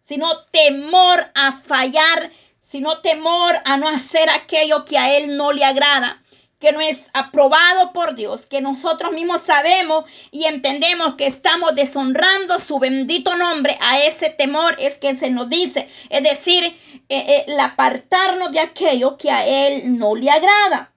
sino 0.00 0.44
temor 0.46 1.30
a 1.34 1.52
fallar 1.52 2.32
sino 2.68 3.00
temor 3.00 3.56
a 3.64 3.78
no 3.78 3.88
hacer 3.88 4.28
aquello 4.28 4.84
que 4.84 4.98
a 4.98 5.16
Él 5.16 5.38
no 5.38 5.52
le 5.52 5.64
agrada, 5.64 6.22
que 6.58 6.72
no 6.72 6.80
es 6.80 7.08
aprobado 7.12 7.92
por 7.92 8.16
Dios, 8.16 8.46
que 8.46 8.60
nosotros 8.60 9.12
mismos 9.12 9.42
sabemos 9.42 10.04
y 10.32 10.44
entendemos 10.44 11.14
que 11.14 11.26
estamos 11.26 11.74
deshonrando 11.74 12.58
su 12.58 12.78
bendito 12.78 13.36
nombre. 13.36 13.78
A 13.80 14.00
ese 14.02 14.30
temor 14.30 14.74
es 14.78 14.98
que 14.98 15.16
se 15.16 15.30
nos 15.30 15.48
dice, 15.48 15.88
es 16.10 16.22
decir, 16.22 16.64
eh, 16.64 16.76
eh, 17.08 17.44
el 17.46 17.60
apartarnos 17.60 18.52
de 18.52 18.60
aquello 18.60 19.16
que 19.16 19.30
a 19.30 19.46
Él 19.46 19.98
no 19.98 20.16
le 20.16 20.30
agrada. 20.30 20.92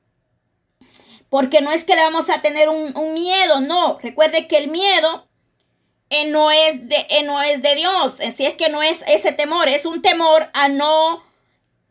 Porque 1.30 1.62
no 1.62 1.72
es 1.72 1.86
que 1.86 1.96
le 1.96 2.02
vamos 2.02 2.30
a 2.30 2.42
tener 2.42 2.68
un, 2.68 3.14
miedo, 3.14 3.62
no. 3.62 3.98
Recuerde 4.02 4.48
que 4.48 4.58
el 4.58 4.68
miedo 4.68 5.28
eh, 6.10 6.26
no, 6.26 6.52
es 6.52 6.90
de, 6.90 7.06
no 7.24 7.42
es 7.42 7.62
de 7.62 7.76
Dios. 7.76 8.16
Así 8.20 8.46
es 8.46 8.56
que 8.56 8.70
no 8.70 8.82
es 8.82 9.04
ese 9.08 9.32
temor, 9.32 9.70
es 9.70 9.86
un 9.86 10.02
temor 10.02 10.50
a 10.54 10.68
no 10.68 11.24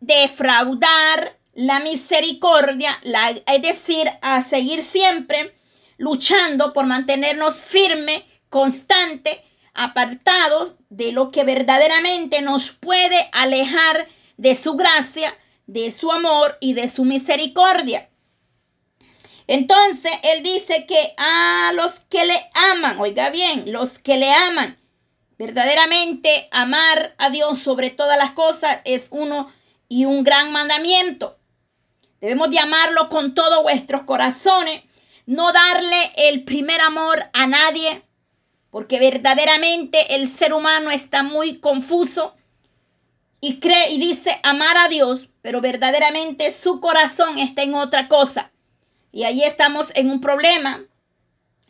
defraudar 0.00 1.39
la 1.54 1.80
misericordia, 1.80 2.98
la, 3.02 3.30
es 3.30 3.62
decir, 3.62 4.10
a 4.22 4.42
seguir 4.42 4.82
siempre 4.82 5.56
luchando 5.96 6.72
por 6.72 6.86
mantenernos 6.86 7.60
firme, 7.60 8.24
constante, 8.48 9.44
apartados 9.74 10.76
de 10.88 11.12
lo 11.12 11.30
que 11.30 11.44
verdaderamente 11.44 12.42
nos 12.42 12.70
puede 12.72 13.28
alejar 13.32 14.08
de 14.36 14.54
su 14.54 14.74
gracia, 14.74 15.36
de 15.66 15.90
su 15.90 16.10
amor 16.10 16.56
y 16.60 16.72
de 16.72 16.88
su 16.88 17.04
misericordia. 17.04 18.08
Entonces, 19.46 20.12
él 20.22 20.42
dice 20.42 20.86
que 20.86 21.12
a 21.16 21.72
los 21.74 22.00
que 22.08 22.24
le 22.24 22.40
aman, 22.54 22.98
oiga 23.00 23.30
bien, 23.30 23.72
los 23.72 23.98
que 23.98 24.16
le 24.16 24.30
aman, 24.30 24.78
verdaderamente 25.38 26.48
amar 26.52 27.14
a 27.18 27.30
Dios 27.30 27.58
sobre 27.58 27.90
todas 27.90 28.16
las 28.16 28.30
cosas 28.32 28.78
es 28.84 29.08
uno 29.10 29.52
y 29.88 30.04
un 30.04 30.22
gran 30.22 30.52
mandamiento. 30.52 31.39
Debemos 32.20 32.50
de 32.50 32.58
amarlo 32.58 33.08
con 33.08 33.34
todos 33.34 33.62
vuestros 33.62 34.02
corazones, 34.02 34.82
no 35.26 35.52
darle 35.52 36.12
el 36.16 36.44
primer 36.44 36.80
amor 36.80 37.30
a 37.32 37.46
nadie, 37.46 38.02
porque 38.70 38.98
verdaderamente 38.98 40.14
el 40.14 40.28
ser 40.28 40.52
humano 40.52 40.90
está 40.90 41.22
muy 41.22 41.58
confuso 41.58 42.34
y 43.40 43.58
cree 43.58 43.90
y 43.90 43.98
dice 43.98 44.38
amar 44.42 44.76
a 44.76 44.88
Dios, 44.88 45.28
pero 45.40 45.60
verdaderamente 45.60 46.52
su 46.52 46.80
corazón 46.80 47.38
está 47.38 47.62
en 47.62 47.74
otra 47.74 48.06
cosa. 48.08 48.50
Y 49.12 49.24
ahí 49.24 49.42
estamos 49.42 49.90
en 49.94 50.10
un 50.10 50.20
problema. 50.20 50.84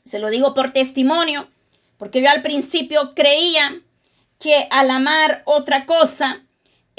Se 0.04 0.18
lo 0.18 0.28
digo 0.30 0.52
por 0.52 0.72
testimonio, 0.72 1.48
porque 1.96 2.20
yo 2.22 2.28
al 2.28 2.42
principio 2.42 3.14
creía 3.14 3.80
que 4.40 4.66
al 4.70 4.90
amar 4.90 5.42
otra 5.44 5.86
cosa, 5.86 6.42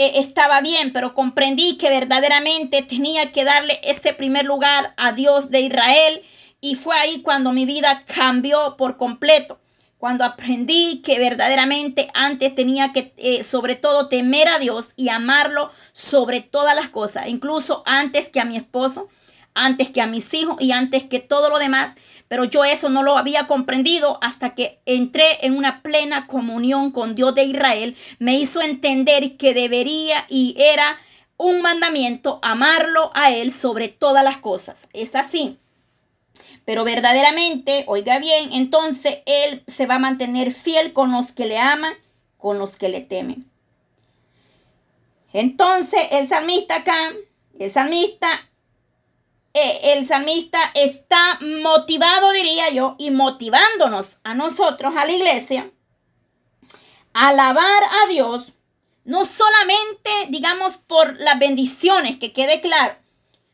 eh, 0.04 0.14
estaba 0.16 0.62
bien, 0.62 0.94
pero 0.94 1.14
comprendí 1.14 1.78
que 1.78 1.92
verdaderamente 1.92 2.82
tenía 2.82 3.32
que 3.32 3.44
darle 3.44 3.80
ese 3.84 4.14
primer 4.14 4.46
lugar 4.46 4.96
a 4.98 5.12
Dios 5.12 5.52
de 5.52 5.62
Israel 5.62 6.24
y 6.60 6.74
fue 6.74 6.96
ahí 6.98 7.22
cuando 7.22 7.54
mi 7.54 7.68
vida 7.68 8.04
cambió 8.08 8.78
por 8.78 8.98
completo. 8.98 9.60
Cuando 10.00 10.26
aprendí 10.26 11.04
que 11.04 11.20
verdaderamente 11.20 12.08
antes 12.16 12.56
tenía 12.56 12.92
que 12.92 13.14
eh, 13.18 13.44
sobre 13.44 13.76
todo 13.76 14.10
temer 14.10 14.48
a 14.48 14.58
Dios 14.58 14.90
y 14.96 15.10
amarlo 15.10 15.70
sobre 15.94 16.42
todas 16.42 16.76
las 16.76 16.90
cosas, 16.90 17.28
incluso 17.28 17.84
antes 17.86 18.28
que 18.28 18.40
a 18.40 18.46
mi 18.46 18.58
esposo, 18.58 19.08
antes 19.54 19.92
que 19.92 20.02
a 20.02 20.08
mis 20.08 20.34
hijos 20.34 20.56
y 20.60 20.72
antes 20.72 21.04
que 21.04 21.20
todo 21.20 21.52
lo 21.52 21.60
demás. 21.60 21.92
Pero 22.32 22.46
yo 22.46 22.64
eso 22.64 22.88
no 22.88 23.04
lo 23.04 23.18
había 23.18 23.46
comprendido 23.46 24.18
hasta 24.22 24.56
que 24.56 24.80
entré 24.86 25.46
en 25.46 25.54
una 25.54 25.82
plena 25.82 26.28
comunión 26.28 26.92
con 26.92 27.14
Dios 27.14 27.36
de 27.36 27.44
Israel. 27.44 27.98
Me 28.20 28.36
hizo 28.36 28.62
entender 28.62 29.36
que 29.36 29.54
debería 29.54 30.26
y 30.30 30.56
era 30.58 30.98
un 31.36 31.62
mandamiento 31.62 32.40
amarlo 32.42 33.12
a 33.16 33.34
Él 33.34 33.52
sobre 33.52 33.90
todas 33.90 34.24
las 34.24 34.38
cosas. 34.38 34.88
Es 34.94 35.14
así. 35.14 35.60
Pero 36.64 36.86
verdaderamente, 36.86 37.84
oiga 37.88 38.18
bien, 38.18 38.54
entonces 38.54 39.18
Él 39.26 39.66
se 39.68 39.86
va 39.86 39.96
a 39.96 40.00
mantener 40.00 40.54
fiel 40.54 40.94
con 40.94 41.12
los 41.12 41.34
que 41.34 41.48
le 41.48 41.58
aman, 41.58 41.96
con 42.38 42.60
los 42.60 42.78
que 42.78 42.88
le 42.88 43.02
temen. 43.02 43.46
Entonces 45.34 46.00
el 46.12 46.26
salmista 46.28 46.76
acá, 46.76 47.12
el 47.60 47.74
salmista 47.74 48.50
eh, 49.54 49.94
el 49.94 50.08
salmista 50.08 50.72
está 50.76 51.38
motivado, 51.42 52.32
diría 52.32 52.70
yo, 52.70 52.96
y 52.98 53.12
motivándonos 53.12 54.18
a 54.24 54.34
nosotros, 54.34 54.94
a 54.96 55.06
la 55.06 55.12
iglesia, 55.12 55.72
a 57.14 57.30
alabar 57.30 57.84
a 57.84 58.08
Dios, 58.08 58.54
no 59.04 59.26
solamente, 59.26 60.10
digamos, 60.30 60.78
por 60.78 61.20
las 61.20 61.38
bendiciones, 61.38 62.18
que 62.18 62.32
quede 62.32 62.62
claro, 62.62 62.96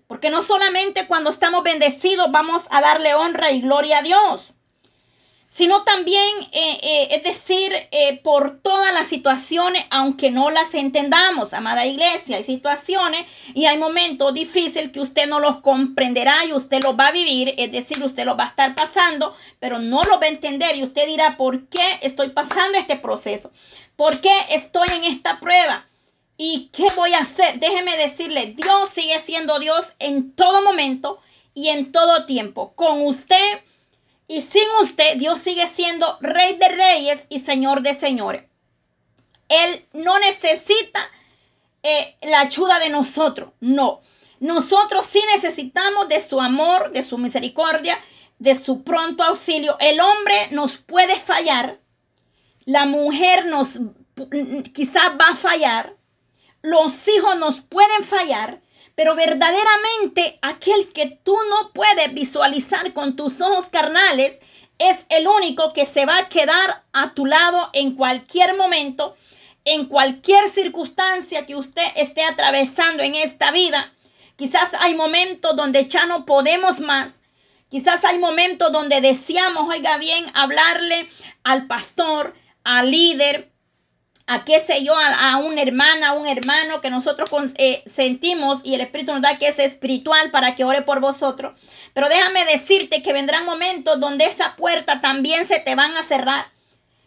porque 0.08 0.30
no 0.30 0.42
solamente 0.42 1.08
cuando 1.08 1.30
estamos 1.30 1.64
bendecidos 1.64 2.32
vamos 2.32 2.64
a 2.70 2.82
darle 2.82 3.16
honra 3.16 3.52
y 3.52 3.62
gloria 3.62 4.00
a 4.00 4.04
Dios, 4.04 4.54
sino 5.48 5.84
también, 5.86 6.30
eh, 6.52 6.78
eh, 6.84 7.08
es 7.12 7.24
decir, 7.24 7.74
eh, 7.92 8.20
por 8.22 8.60
todas 8.60 8.94
las 8.94 9.08
situaciones, 9.08 9.86
aunque 9.90 10.30
no 10.30 10.52
las 10.52 10.74
entendamos, 10.74 11.54
amada 11.54 11.86
iglesia, 11.86 12.36
hay 12.36 12.44
situaciones 12.44 13.26
y 13.54 13.66
hay 13.66 13.78
momentos 13.78 14.34
difíciles 14.34 14.92
que 14.92 15.00
usted 15.00 15.26
no 15.26 15.40
los 15.40 15.62
comprenderá 15.62 16.44
y 16.44 16.52
usted 16.52 16.84
los 16.84 17.00
va 17.00 17.08
a 17.08 17.12
vivir, 17.14 17.56
es 17.58 17.72
decir, 17.72 18.04
usted 18.04 18.26
los 18.26 18.38
va 18.38 18.44
a 18.44 18.48
estar 18.48 18.76
pasando, 18.76 19.34
pero 19.60 19.80
no 19.80 20.04
lo 20.04 20.20
va 20.20 20.26
a 20.26 20.30
entender 20.30 20.76
y 20.76 20.84
usted 20.84 21.08
dirá, 21.08 21.38
¿por 21.38 21.70
qué 21.70 21.98
estoy 22.02 22.30
pasando 22.30 22.78
este 22.78 22.98
proceso? 22.98 23.50
¿Por 23.96 24.20
qué 24.20 24.34
estoy 24.50 24.90
en 24.90 25.06
esta 25.06 25.40
prueba? 25.40 25.88
¿Y 26.36 26.70
qué 26.74 26.88
voy 26.98 27.14
a 27.14 27.20
hacer? 27.20 27.58
Déjeme 27.60 27.96
decirle, 27.96 28.54
Dios 28.54 28.90
sigue 28.94 29.20
siendo 29.22 29.60
Dios 29.60 29.94
en 30.00 30.34
todo 30.34 30.62
momento 30.62 31.20
y 31.54 31.70
en 31.70 31.94
todo 31.94 32.26
tiempo. 32.26 32.74
Con 32.76 33.02
usted 33.02 33.62
y 34.28 34.42
sin 34.42 34.68
usted, 34.82 35.18
Dios 35.18 35.40
sigue 35.40 35.68
siendo 35.68 36.18
Rey 36.20 36.58
de 36.58 36.68
Reyes 36.68 37.26
y 37.30 37.40
Señor 37.40 37.82
de 37.82 37.94
Señores. 37.94 38.44
Él 39.48 39.86
no 39.94 40.20
necesita 40.20 41.10
eh, 41.82 42.18
la 42.22 42.42
ayuda 42.42 42.80
de 42.80 42.90
nosotros, 42.90 43.52
no. 43.62 44.02
Nosotros 44.40 45.06
sí 45.06 45.22
necesitamos 45.34 46.10
de 46.10 46.20
su 46.20 46.42
amor, 46.42 46.92
de 46.92 47.04
su 47.04 47.18
misericordia, 47.18 47.98
de 48.40 48.56
su 48.56 48.84
pronto 48.84 49.24
auxilio. 49.24 49.78
El 49.80 50.00
hombre 50.00 50.50
nos 50.52 50.78
puede 50.78 51.16
fallar, 51.16 51.80
la 52.66 52.86
mujer 52.86 53.46
nos 53.46 53.80
quizás 54.74 55.12
va 55.20 55.30
a 55.30 55.36
fallar, 55.36 55.96
los 56.62 57.08
hijos 57.08 57.38
nos 57.38 57.62
pueden 57.62 58.04
fallar, 58.04 58.62
pero 58.98 59.14
verdaderamente 59.14 60.40
aquel 60.42 60.92
que 60.92 61.06
tú 61.06 61.38
no 61.52 61.72
puedes 61.72 62.12
visualizar 62.16 62.94
con 62.94 63.16
tus 63.16 63.40
ojos 63.42 63.68
carnales 63.70 64.40
es 64.80 65.06
el 65.10 65.28
único 65.28 65.72
que 65.72 65.86
se 65.86 66.08
va 66.08 66.18
a 66.18 66.30
quedar 66.30 66.84
a 66.94 67.14
tu 67.14 67.28
lado 67.28 67.70
en 67.74 67.92
cualquier 67.92 68.58
momento, 68.58 69.16
en 69.66 69.86
cualquier 69.86 70.50
circunstancia 70.50 71.46
que 71.46 71.56
usted 71.56 71.86
esté 71.96 72.24
atravesando 72.24 73.04
en 73.04 73.14
esta 73.14 73.52
vida. 73.52 73.94
Quizás 74.36 74.72
hay 74.80 74.96
momentos 74.96 75.56
donde 75.56 75.86
ya 75.86 76.08
no 76.08 76.26
podemos 76.26 76.80
más. 76.80 77.20
Quizás 77.70 78.04
hay 78.04 78.18
momentos 78.18 78.72
donde 78.72 79.00
deseamos, 79.00 79.70
oiga 79.70 80.00
bien, 80.00 80.26
hablarle 80.34 81.08
al 81.44 81.68
pastor, 81.68 82.34
al 82.64 82.90
líder, 82.90 83.52
a 84.30 84.44
qué 84.44 84.60
sé 84.60 84.84
yo, 84.84 84.94
a, 84.98 85.38
una 85.38 85.62
hermana, 85.62 86.10
a 86.10 86.14
un 86.14 86.28
hermano 86.28 86.82
que 86.82 86.90
nosotros 86.90 87.30
eh, 87.56 87.82
sentimos 87.86 88.60
y 88.62 88.76
el 88.76 88.82
Espíritu 88.82 89.14
nos 89.14 89.22
da 89.22 89.38
que 89.38 89.48
es 89.48 89.58
espiritual 89.58 90.32
para 90.32 90.54
que 90.54 90.66
ore 90.66 90.82
por 90.82 91.00
vosotros. 91.00 91.58
Pero 91.94 92.10
déjame 92.10 92.44
decirte 92.46 93.02
que 93.02 93.14
vendrán 93.14 93.46
momentos 93.46 94.00
donde 94.02 94.26
esa 94.26 94.58
puerta 94.58 95.00
también 95.00 95.46
se 95.46 95.60
te 95.60 95.76
van 95.76 95.96
a 95.96 96.04
cerrar. 96.04 96.52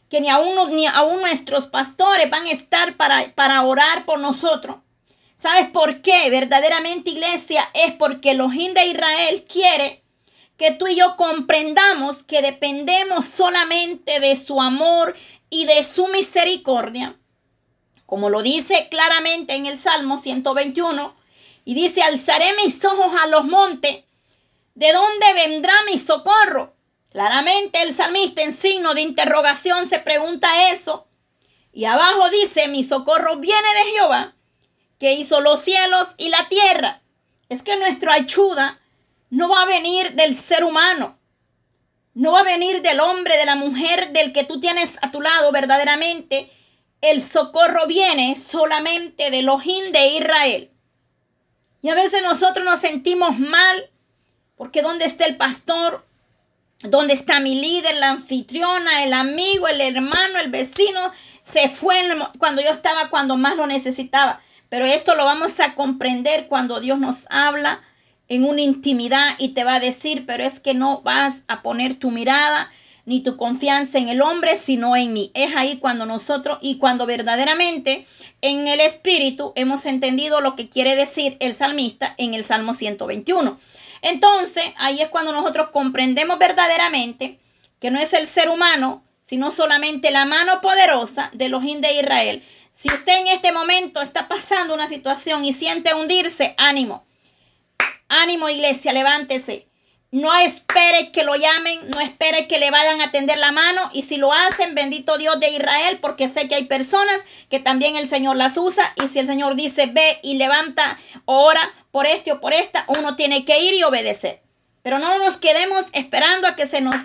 Que 0.08 0.22
ni 0.22 0.30
aún, 0.30 0.74
ni 0.74 0.86
aún 0.86 1.20
nuestros 1.20 1.66
pastores 1.66 2.30
van 2.30 2.46
a 2.46 2.50
estar 2.50 2.96
para, 2.96 3.32
para 3.34 3.62
orar 3.62 4.06
por 4.06 4.18
nosotros. 4.18 4.76
¿Sabes 5.36 5.70
por 5.70 6.00
qué? 6.00 6.30
Verdaderamente, 6.30 7.10
iglesia, 7.10 7.68
es 7.74 7.92
porque 7.92 8.30
el 8.30 8.40
Ojín 8.40 8.72
de 8.72 8.86
Israel 8.86 9.44
quiere 9.46 9.99
que 10.60 10.72
tú 10.72 10.88
y 10.88 10.94
yo 10.94 11.16
comprendamos 11.16 12.18
que 12.24 12.42
dependemos 12.42 13.24
solamente 13.24 14.20
de 14.20 14.36
su 14.36 14.60
amor 14.60 15.16
y 15.48 15.64
de 15.64 15.82
su 15.82 16.08
misericordia, 16.08 17.16
como 18.04 18.28
lo 18.28 18.42
dice 18.42 18.88
claramente 18.90 19.54
en 19.54 19.64
el 19.64 19.78
Salmo 19.78 20.18
121, 20.18 21.14
y 21.64 21.72
dice, 21.72 22.02
alzaré 22.02 22.54
mis 22.56 22.84
ojos 22.84 23.10
a 23.22 23.26
los 23.28 23.46
montes, 23.46 24.04
¿de 24.74 24.92
dónde 24.92 25.32
vendrá 25.32 25.72
mi 25.90 25.96
socorro? 25.96 26.74
Claramente 27.08 27.80
el 27.80 27.94
salmista 27.94 28.42
en 28.42 28.52
signo 28.52 28.92
de 28.92 29.00
interrogación 29.00 29.88
se 29.88 29.98
pregunta 29.98 30.68
eso. 30.72 31.06
Y 31.72 31.86
abajo 31.86 32.28
dice, 32.28 32.68
mi 32.68 32.84
socorro 32.84 33.36
viene 33.36 33.68
de 33.82 33.92
Jehová, 33.92 34.34
que 34.98 35.14
hizo 35.14 35.40
los 35.40 35.60
cielos 35.60 36.08
y 36.18 36.28
la 36.28 36.50
tierra. 36.50 37.00
Es 37.48 37.62
que 37.62 37.78
nuestra 37.78 38.12
ayuda 38.12 38.79
no 39.30 39.48
va 39.48 39.62
a 39.62 39.66
venir 39.66 40.12
del 40.14 40.34
ser 40.34 40.64
humano. 40.64 41.16
No 42.14 42.32
va 42.32 42.40
a 42.40 42.44
venir 42.44 42.82
del 42.82 43.00
hombre, 43.00 43.36
de 43.36 43.46
la 43.46 43.54
mujer, 43.54 44.12
del 44.12 44.32
que 44.32 44.44
tú 44.44 44.60
tienes 44.60 44.98
a 45.02 45.12
tu 45.12 45.20
lado 45.20 45.52
verdaderamente. 45.52 46.50
El 47.00 47.22
socorro 47.22 47.86
viene 47.86 48.34
solamente 48.34 49.30
del 49.30 49.48
ojín 49.48 49.92
de 49.92 50.08
Israel. 50.08 50.70
Y 51.82 51.88
a 51.88 51.94
veces 51.94 52.22
nosotros 52.22 52.64
nos 52.64 52.80
sentimos 52.80 53.38
mal 53.38 53.90
porque 54.56 54.82
¿dónde 54.82 55.06
está 55.06 55.24
el 55.24 55.38
pastor? 55.38 56.04
¿Dónde 56.82 57.14
está 57.14 57.40
mi 57.40 57.58
líder, 57.58 57.96
la 57.96 58.10
anfitriona, 58.10 59.04
el 59.04 59.12
amigo, 59.14 59.68
el 59.68 59.80
hermano, 59.80 60.38
el 60.38 60.50
vecino? 60.50 61.12
Se 61.42 61.68
fue 61.68 61.96
cuando 62.38 62.60
yo 62.60 62.70
estaba, 62.70 63.08
cuando 63.08 63.36
más 63.36 63.56
lo 63.56 63.66
necesitaba. 63.66 64.42
Pero 64.68 64.84
esto 64.84 65.14
lo 65.14 65.24
vamos 65.24 65.60
a 65.60 65.74
comprender 65.74 66.46
cuando 66.46 66.80
Dios 66.80 66.98
nos 66.98 67.24
habla 67.30 67.82
en 68.30 68.44
una 68.44 68.62
intimidad 68.62 69.34
y 69.38 69.48
te 69.48 69.64
va 69.64 69.74
a 69.74 69.80
decir, 69.80 70.24
pero 70.24 70.44
es 70.44 70.60
que 70.60 70.72
no 70.72 71.02
vas 71.02 71.42
a 71.48 71.62
poner 71.62 71.96
tu 71.96 72.10
mirada 72.10 72.70
ni 73.04 73.22
tu 73.22 73.36
confianza 73.36 73.98
en 73.98 74.08
el 74.08 74.22
hombre, 74.22 74.54
sino 74.54 74.94
en 74.94 75.12
mí. 75.12 75.32
Es 75.34 75.54
ahí 75.56 75.78
cuando 75.78 76.06
nosotros 76.06 76.58
y 76.62 76.78
cuando 76.78 77.06
verdaderamente 77.06 78.06
en 78.40 78.68
el 78.68 78.78
Espíritu 78.78 79.52
hemos 79.56 79.84
entendido 79.84 80.40
lo 80.40 80.54
que 80.54 80.68
quiere 80.68 80.94
decir 80.94 81.36
el 81.40 81.54
salmista 81.54 82.14
en 82.18 82.34
el 82.34 82.44
Salmo 82.44 82.72
121. 82.72 83.58
Entonces, 84.00 84.64
ahí 84.78 85.02
es 85.02 85.08
cuando 85.08 85.32
nosotros 85.32 85.70
comprendemos 85.72 86.38
verdaderamente 86.38 87.40
que 87.80 87.90
no 87.90 87.98
es 87.98 88.12
el 88.12 88.28
ser 88.28 88.48
humano, 88.48 89.02
sino 89.26 89.50
solamente 89.50 90.12
la 90.12 90.24
mano 90.24 90.60
poderosa 90.60 91.30
de 91.32 91.48
los 91.48 91.62
de 91.62 91.94
Israel. 92.00 92.44
Si 92.70 92.88
usted 92.92 93.18
en 93.18 93.26
este 93.26 93.50
momento 93.50 94.00
está 94.00 94.28
pasando 94.28 94.72
una 94.72 94.88
situación 94.88 95.44
y 95.44 95.52
siente 95.52 95.94
hundirse, 95.94 96.54
ánimo. 96.58 97.04
Ánimo 98.10 98.48
iglesia, 98.48 98.92
levántese. 98.92 99.68
No 100.10 100.34
espere 100.36 101.12
que 101.12 101.22
lo 101.22 101.36
llamen, 101.36 101.88
no 101.90 102.00
espere 102.00 102.48
que 102.48 102.58
le 102.58 102.72
vayan 102.72 103.00
a 103.00 103.12
tender 103.12 103.38
la 103.38 103.52
mano 103.52 103.88
y 103.92 104.02
si 104.02 104.16
lo 104.16 104.32
hacen, 104.32 104.74
bendito 104.74 105.16
Dios 105.16 105.38
de 105.38 105.50
Israel, 105.50 105.98
porque 106.02 106.26
sé 106.26 106.48
que 106.48 106.56
hay 106.56 106.64
personas 106.64 107.14
que 107.48 107.60
también 107.60 107.94
el 107.94 108.08
Señor 108.08 108.34
las 108.34 108.56
usa 108.56 108.92
y 109.00 109.06
si 109.06 109.20
el 109.20 109.28
Señor 109.28 109.54
dice 109.54 109.86
ve 109.86 110.18
y 110.24 110.34
levanta 110.34 110.98
ora 111.26 111.72
por 111.92 112.06
este 112.06 112.32
o 112.32 112.40
por 112.40 112.52
esta, 112.52 112.84
uno 112.88 113.14
tiene 113.14 113.44
que 113.44 113.60
ir 113.60 113.74
y 113.74 113.84
obedecer. 113.84 114.42
Pero 114.82 114.98
no 114.98 115.16
nos 115.18 115.36
quedemos 115.36 115.86
esperando 115.92 116.48
a 116.48 116.56
que 116.56 116.66
se 116.66 116.80
nos 116.80 116.96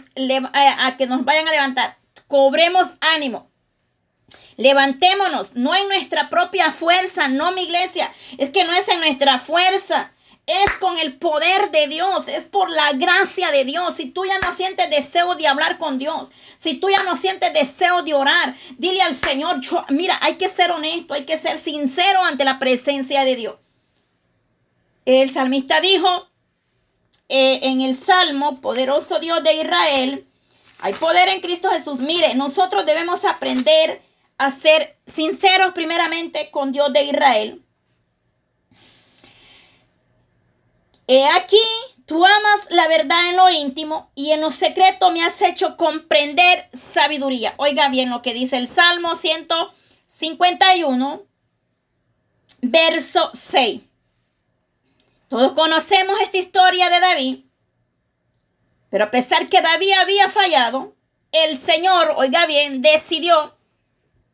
a 0.53 0.97
que 0.97 1.05
nos 1.05 1.23
vayan 1.23 1.47
a 1.47 1.51
levantar. 1.51 1.97
Cobremos 2.25 2.87
ánimo. 3.01 3.51
Levantémonos, 4.57 5.53
no 5.53 5.75
en 5.75 5.87
nuestra 5.89 6.29
propia 6.29 6.71
fuerza, 6.71 7.27
no 7.27 7.51
mi 7.51 7.63
iglesia, 7.63 8.11
es 8.37 8.49
que 8.49 8.63
no 8.63 8.73
es 8.73 8.87
en 8.87 9.01
nuestra 9.01 9.37
fuerza, 9.37 10.13
es 10.47 10.71
con 10.79 10.97
el 10.99 11.17
poder 11.17 11.71
de 11.71 11.87
Dios, 11.87 12.27
es 12.27 12.45
por 12.45 12.69
la 12.69 12.93
gracia 12.93 13.51
de 13.51 13.63
Dios. 13.65 13.95
Si 13.95 14.05
tú 14.05 14.25
ya 14.25 14.37
no 14.39 14.53
sientes 14.53 14.89
deseo 14.89 15.35
de 15.35 15.47
hablar 15.47 15.77
con 15.77 15.97
Dios, 15.97 16.29
si 16.57 16.75
tú 16.75 16.89
ya 16.89 17.03
no 17.03 17.15
sientes 17.15 17.53
deseo 17.53 18.03
de 18.03 18.13
orar, 18.13 18.55
dile 18.77 19.01
al 19.01 19.15
Señor, 19.15 19.59
mira, 19.89 20.19
hay 20.21 20.35
que 20.35 20.47
ser 20.47 20.71
honesto, 20.71 21.13
hay 21.13 21.25
que 21.25 21.37
ser 21.37 21.57
sincero 21.57 22.21
ante 22.21 22.45
la 22.45 22.59
presencia 22.59 23.25
de 23.25 23.35
Dios. 23.35 23.55
El 25.05 25.31
salmista 25.31 25.81
dijo 25.81 26.27
eh, 27.29 27.59
en 27.63 27.81
el 27.81 27.95
Salmo, 27.95 28.61
poderoso 28.61 29.19
Dios 29.19 29.43
de 29.43 29.53
Israel, 29.55 30.25
hay 30.81 30.93
poder 30.93 31.29
en 31.29 31.41
Cristo 31.41 31.69
Jesús. 31.69 31.99
Mire, 31.99 32.35
nosotros 32.35 32.85
debemos 32.85 33.25
aprender 33.25 34.01
a 34.37 34.51
ser 34.51 34.97
sinceros 35.05 35.71
primeramente 35.73 36.51
con 36.51 36.71
Dios 36.71 36.91
de 36.93 37.03
Israel. 37.03 37.64
He 41.07 41.27
aquí, 41.27 41.61
tú 42.07 42.25
amas 42.25 42.71
la 42.71 42.87
verdad 42.87 43.29
en 43.29 43.37
lo 43.37 43.47
íntimo 43.49 44.11
y 44.15 44.31
en 44.31 44.41
lo 44.41 44.49
secreto 44.49 45.11
me 45.11 45.23
has 45.23 45.39
hecho 45.43 45.77
comprender 45.77 46.67
sabiduría. 46.73 47.53
Oiga 47.57 47.89
bien 47.89 48.09
lo 48.09 48.23
que 48.23 48.33
dice 48.33 48.57
el 48.57 48.67
Salmo 48.67 49.13
151, 49.13 51.21
verso 52.61 53.29
6. 53.33 53.81
Todos 55.27 55.51
conocemos 55.51 56.19
esta 56.21 56.37
historia 56.37 56.89
de 56.89 56.99
David, 56.99 57.39
pero 58.89 59.05
a 59.05 59.11
pesar 59.11 59.47
que 59.47 59.61
David 59.61 59.91
había 59.99 60.27
fallado, 60.29 60.95
el 61.31 61.55
Señor, 61.57 62.13
oiga 62.15 62.47
bien, 62.47 62.81
decidió 62.81 63.55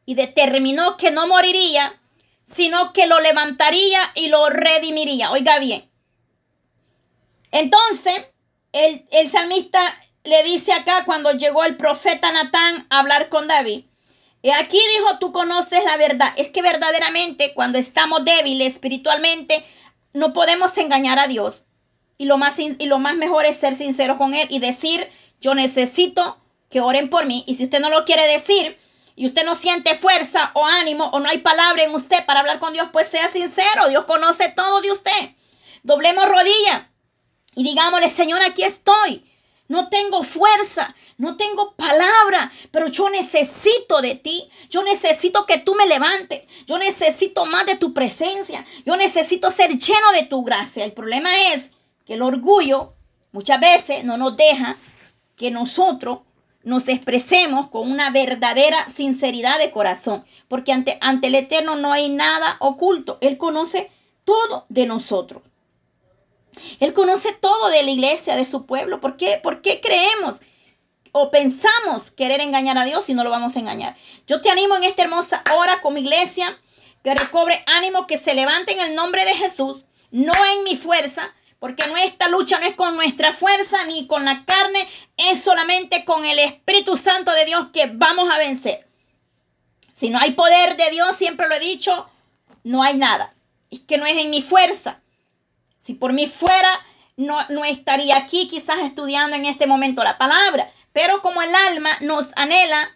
y 0.05 0.15
determinó 0.15 0.95
que 0.95 1.11
no 1.11 1.27
moriría, 1.27 1.99
sino 2.43 2.93
que 2.93 3.07
lo 3.07 3.19
levantaría 3.19 4.11
y 4.15 4.27
lo 4.27 4.49
redimiría. 4.49 5.31
Oiga 5.31 5.59
bien, 5.59 5.90
entonces, 7.51 8.13
el, 8.71 9.29
salmista 9.29 9.81
le 10.23 10.43
dice 10.43 10.73
acá 10.73 11.03
cuando 11.05 11.33
llegó 11.33 11.63
el 11.63 11.77
profeta 11.77 12.31
Natán 12.31 12.87
a 12.89 12.99
hablar 12.99 13.29
con 13.29 13.47
David. 13.47 13.85
Y 14.41 14.49
aquí 14.49 14.79
dijo, 14.97 15.19
tú 15.19 15.31
conoces 15.31 15.83
la 15.83 15.97
verdad. 15.97 16.33
Es 16.37 16.49
que 16.49 16.61
verdaderamente 16.61 17.53
cuando 17.53 17.77
estamos 17.77 18.23
débiles 18.25 18.73
espiritualmente, 18.73 19.63
no 20.13 20.33
podemos 20.33 20.75
engañar 20.77 21.19
a 21.19 21.27
Dios. 21.27 21.63
Y 22.17 22.25
lo, 22.25 22.37
más, 22.37 22.57
y 22.59 22.85
lo 22.85 22.99
más 22.99 23.15
mejor 23.15 23.45
es 23.45 23.57
ser 23.57 23.73
sincero 23.73 24.17
con 24.17 24.33
Él 24.33 24.47
y 24.49 24.59
decir, 24.59 25.09
yo 25.39 25.55
necesito 25.55 26.37
que 26.69 26.81
oren 26.81 27.09
por 27.09 27.25
mí. 27.25 27.43
Y 27.47 27.55
si 27.55 27.65
usted 27.65 27.79
no 27.79 27.89
lo 27.89 28.05
quiere 28.05 28.25
decir 28.27 28.77
y 29.15 29.25
usted 29.25 29.43
no 29.43 29.55
siente 29.55 29.95
fuerza 29.95 30.51
o 30.53 30.65
ánimo 30.65 31.05
o 31.05 31.19
no 31.19 31.29
hay 31.29 31.39
palabra 31.39 31.83
en 31.83 31.93
usted 31.93 32.25
para 32.25 32.39
hablar 32.39 32.59
con 32.59 32.73
Dios, 32.73 32.89
pues 32.93 33.07
sea 33.07 33.29
sincero. 33.29 33.89
Dios 33.89 34.05
conoce 34.05 34.49
todo 34.49 34.81
de 34.81 34.91
usted. 34.91 35.35
Doblemos 35.83 36.27
rodilla 36.27 36.90
y 37.55 37.63
digámosle, 37.63 38.09
Señor, 38.09 38.41
aquí 38.41 38.63
estoy. 38.63 39.25
no 39.67 39.87
tengo 39.87 40.23
fuerza, 40.23 40.95
no 41.17 41.37
tengo 41.37 41.75
palabra, 41.75 42.51
pero 42.71 42.87
yo 42.87 43.09
necesito 43.09 44.01
de 44.01 44.15
ti. 44.15 44.49
Yo 44.69 44.83
necesito 44.83 45.45
que 45.45 45.59
tú 45.59 45.75
me 45.75 45.85
levantes. 45.85 46.43
Yo 46.67 46.77
necesito 46.77 47.45
más 47.45 47.65
de 47.65 47.77
tu 47.77 47.93
presencia. 47.93 48.65
Yo 48.85 48.97
necesito 48.97 49.49
ser 49.49 49.77
lleno 49.77 50.11
de 50.11 50.23
tu 50.23 50.43
gracia. 50.43 50.83
El 50.83 50.91
problema 50.91 51.53
es 51.53 51.69
que 52.05 52.15
el 52.15 52.21
orgullo 52.21 52.91
muchas 53.31 53.61
veces 53.61 54.03
no 54.03 54.17
nos 54.17 54.35
deja 54.35 54.75
que 55.37 55.51
nosotros 55.51 56.19
nos 56.63 56.89
expresemos 56.89 57.69
con 57.69 57.89
una 57.89 58.09
verdadera 58.09 58.87
sinceridad 58.89 59.57
de 59.57 59.71
corazón, 59.71 60.25
porque 60.47 60.73
ante, 60.73 60.97
ante 61.01 61.27
el 61.27 61.35
Eterno 61.35 61.75
no 61.75 61.93
hay 61.93 62.09
nada 62.09 62.57
oculto. 62.59 63.17
Él 63.21 63.37
conoce 63.37 63.89
todo 64.25 64.65
de 64.67 64.85
nosotros. 64.85 65.43
Él 66.79 66.93
conoce 66.93 67.33
todo 67.33 67.69
de 67.69 67.83
la 67.83 67.91
iglesia, 67.91 68.35
de 68.35 68.45
su 68.45 68.65
pueblo. 68.65 68.99
¿Por 68.99 69.17
qué? 69.17 69.39
¿Por 69.41 69.61
qué 69.61 69.81
creemos 69.81 70.37
o 71.11 71.29
pensamos 71.29 72.11
querer 72.11 72.41
engañar 72.41 72.77
a 72.77 72.85
Dios 72.85 73.05
si 73.05 73.13
no 73.13 73.23
lo 73.23 73.29
vamos 73.29 73.55
a 73.55 73.59
engañar? 73.59 73.95
Yo 74.27 74.41
te 74.41 74.49
animo 74.49 74.75
en 74.75 74.83
esta 74.83 75.03
hermosa 75.03 75.43
hora 75.55 75.81
como 75.81 75.97
iglesia 75.97 76.57
que 77.03 77.15
recobre 77.15 77.63
ánimo, 77.67 78.07
que 78.07 78.17
se 78.17 78.33
levante 78.33 78.73
en 78.73 78.79
el 78.79 78.95
nombre 78.95 79.25
de 79.25 79.35
Jesús, 79.35 79.83
no 80.11 80.33
en 80.53 80.63
mi 80.63 80.75
fuerza, 80.75 81.33
porque 81.59 81.87
nuestra 81.87 82.27
lucha 82.27 82.59
no 82.59 82.65
es 82.65 82.75
con 82.75 82.95
nuestra 82.95 83.33
fuerza 83.33 83.83
ni 83.85 84.07
con 84.07 84.25
la 84.25 84.45
carne, 84.45 84.87
es 85.17 85.43
solamente 85.43 86.05
con 86.05 86.25
el 86.25 86.39
Espíritu 86.39 86.95
Santo 86.95 87.31
de 87.31 87.45
Dios 87.45 87.67
que 87.71 87.87
vamos 87.93 88.29
a 88.31 88.37
vencer. 88.37 88.87
Si 89.93 90.09
no 90.09 90.19
hay 90.19 90.31
poder 90.31 90.75
de 90.77 90.89
Dios, 90.89 91.15
siempre 91.15 91.47
lo 91.47 91.55
he 91.55 91.59
dicho, 91.59 92.09
no 92.63 92.81
hay 92.81 92.95
nada. 92.95 93.35
Es 93.69 93.81
que 93.81 93.97
no 93.97 94.05
es 94.05 94.17
en 94.17 94.31
mi 94.31 94.41
fuerza, 94.41 95.00
si 95.81 95.95
por 95.95 96.13
mí 96.13 96.27
fuera, 96.27 96.79
no, 97.17 97.45
no 97.49 97.65
estaría 97.65 98.15
aquí 98.15 98.47
quizás 98.47 98.79
estudiando 98.79 99.35
en 99.35 99.45
este 99.45 99.65
momento 99.65 100.03
la 100.03 100.17
palabra. 100.17 100.71
Pero 100.93 101.21
como 101.21 101.41
el 101.41 101.53
alma 101.69 101.97
nos 102.01 102.27
anhela 102.35 102.95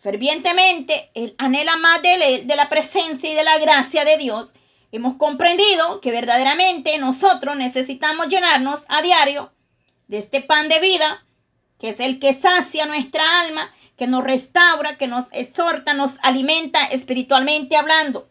fervientemente, 0.00 1.10
anhela 1.38 1.76
más 1.76 2.02
de, 2.02 2.42
de 2.44 2.56
la 2.56 2.68
presencia 2.68 3.30
y 3.30 3.34
de 3.34 3.44
la 3.44 3.58
gracia 3.58 4.04
de 4.04 4.16
Dios, 4.16 4.48
hemos 4.92 5.16
comprendido 5.16 6.00
que 6.00 6.10
verdaderamente 6.10 6.98
nosotros 6.98 7.56
necesitamos 7.56 8.28
llenarnos 8.28 8.82
a 8.88 9.00
diario 9.00 9.52
de 10.08 10.18
este 10.18 10.42
pan 10.42 10.68
de 10.68 10.80
vida, 10.80 11.24
que 11.78 11.90
es 11.90 12.00
el 12.00 12.18
que 12.18 12.32
sacia 12.32 12.84
nuestra 12.86 13.40
alma, 13.40 13.72
que 13.96 14.06
nos 14.06 14.24
restaura, 14.24 14.98
que 14.98 15.06
nos 15.06 15.26
exhorta, 15.32 15.94
nos 15.94 16.14
alimenta 16.22 16.84
espiritualmente 16.86 17.76
hablando. 17.76 18.28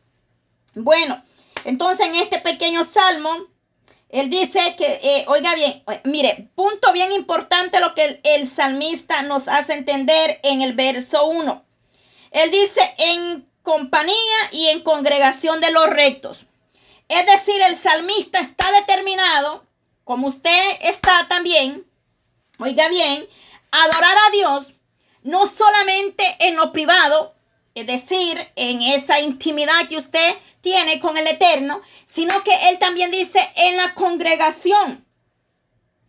Bueno, 0.76 1.24
entonces 1.64 2.06
en 2.06 2.16
este 2.16 2.40
pequeño 2.40 2.84
salmo 2.84 3.53
él 4.14 4.30
dice 4.30 4.76
que, 4.78 5.00
eh, 5.02 5.26
oiga 5.28 5.56
bien, 5.56 5.82
eh, 5.92 6.02
mire, 6.04 6.48
punto 6.54 6.94
bien 6.94 7.12
importante 7.12 7.80
lo 7.80 7.96
que 7.96 8.22
el, 8.22 8.48
salmista 8.48 9.24
nos 9.24 9.48
hace 9.48 9.74
entender 9.74 10.40
en 10.44 10.62
el 10.62 10.74
verso 10.74 11.26
1. 11.26 11.66
Él 12.30 12.52
dice, 12.52 12.94
en 13.00 13.50
compañía 13.64 14.16
y 14.52 14.68
en 14.68 14.82
congregación 14.82 15.62
de 15.62 15.72
los 15.72 15.90
rectos. 15.90 16.46
Es 17.10 17.26
decir, 17.26 17.60
el 17.64 17.76
salmista 17.76 18.40
está 18.40 18.72
determinado, 18.74 19.66
como 20.04 20.28
usted 20.28 20.78
está 20.82 21.28
también, 21.28 21.84
oiga 22.60 22.90
bien, 22.90 23.28
adorar 23.72 24.16
a 24.28 24.32
Dios, 24.32 24.68
no 25.24 25.48
solamente 25.48 26.36
en 26.38 26.56
lo 26.56 26.72
privado, 26.72 27.34
es 27.74 27.88
decir, 27.88 28.48
en 28.56 28.84
esa 28.84 29.22
intimidad 29.22 29.88
que 29.90 29.98
usted 29.98 30.36
tiene 30.64 31.02
con 31.02 31.18
el 31.18 31.28
Eterno, 31.28 31.82
sino 32.06 32.42
que 32.42 32.70
Él 32.70 32.80
también 32.80 33.12
dice 33.12 33.52
en 33.56 33.76
la 33.76 33.94
congregación. 33.94 35.06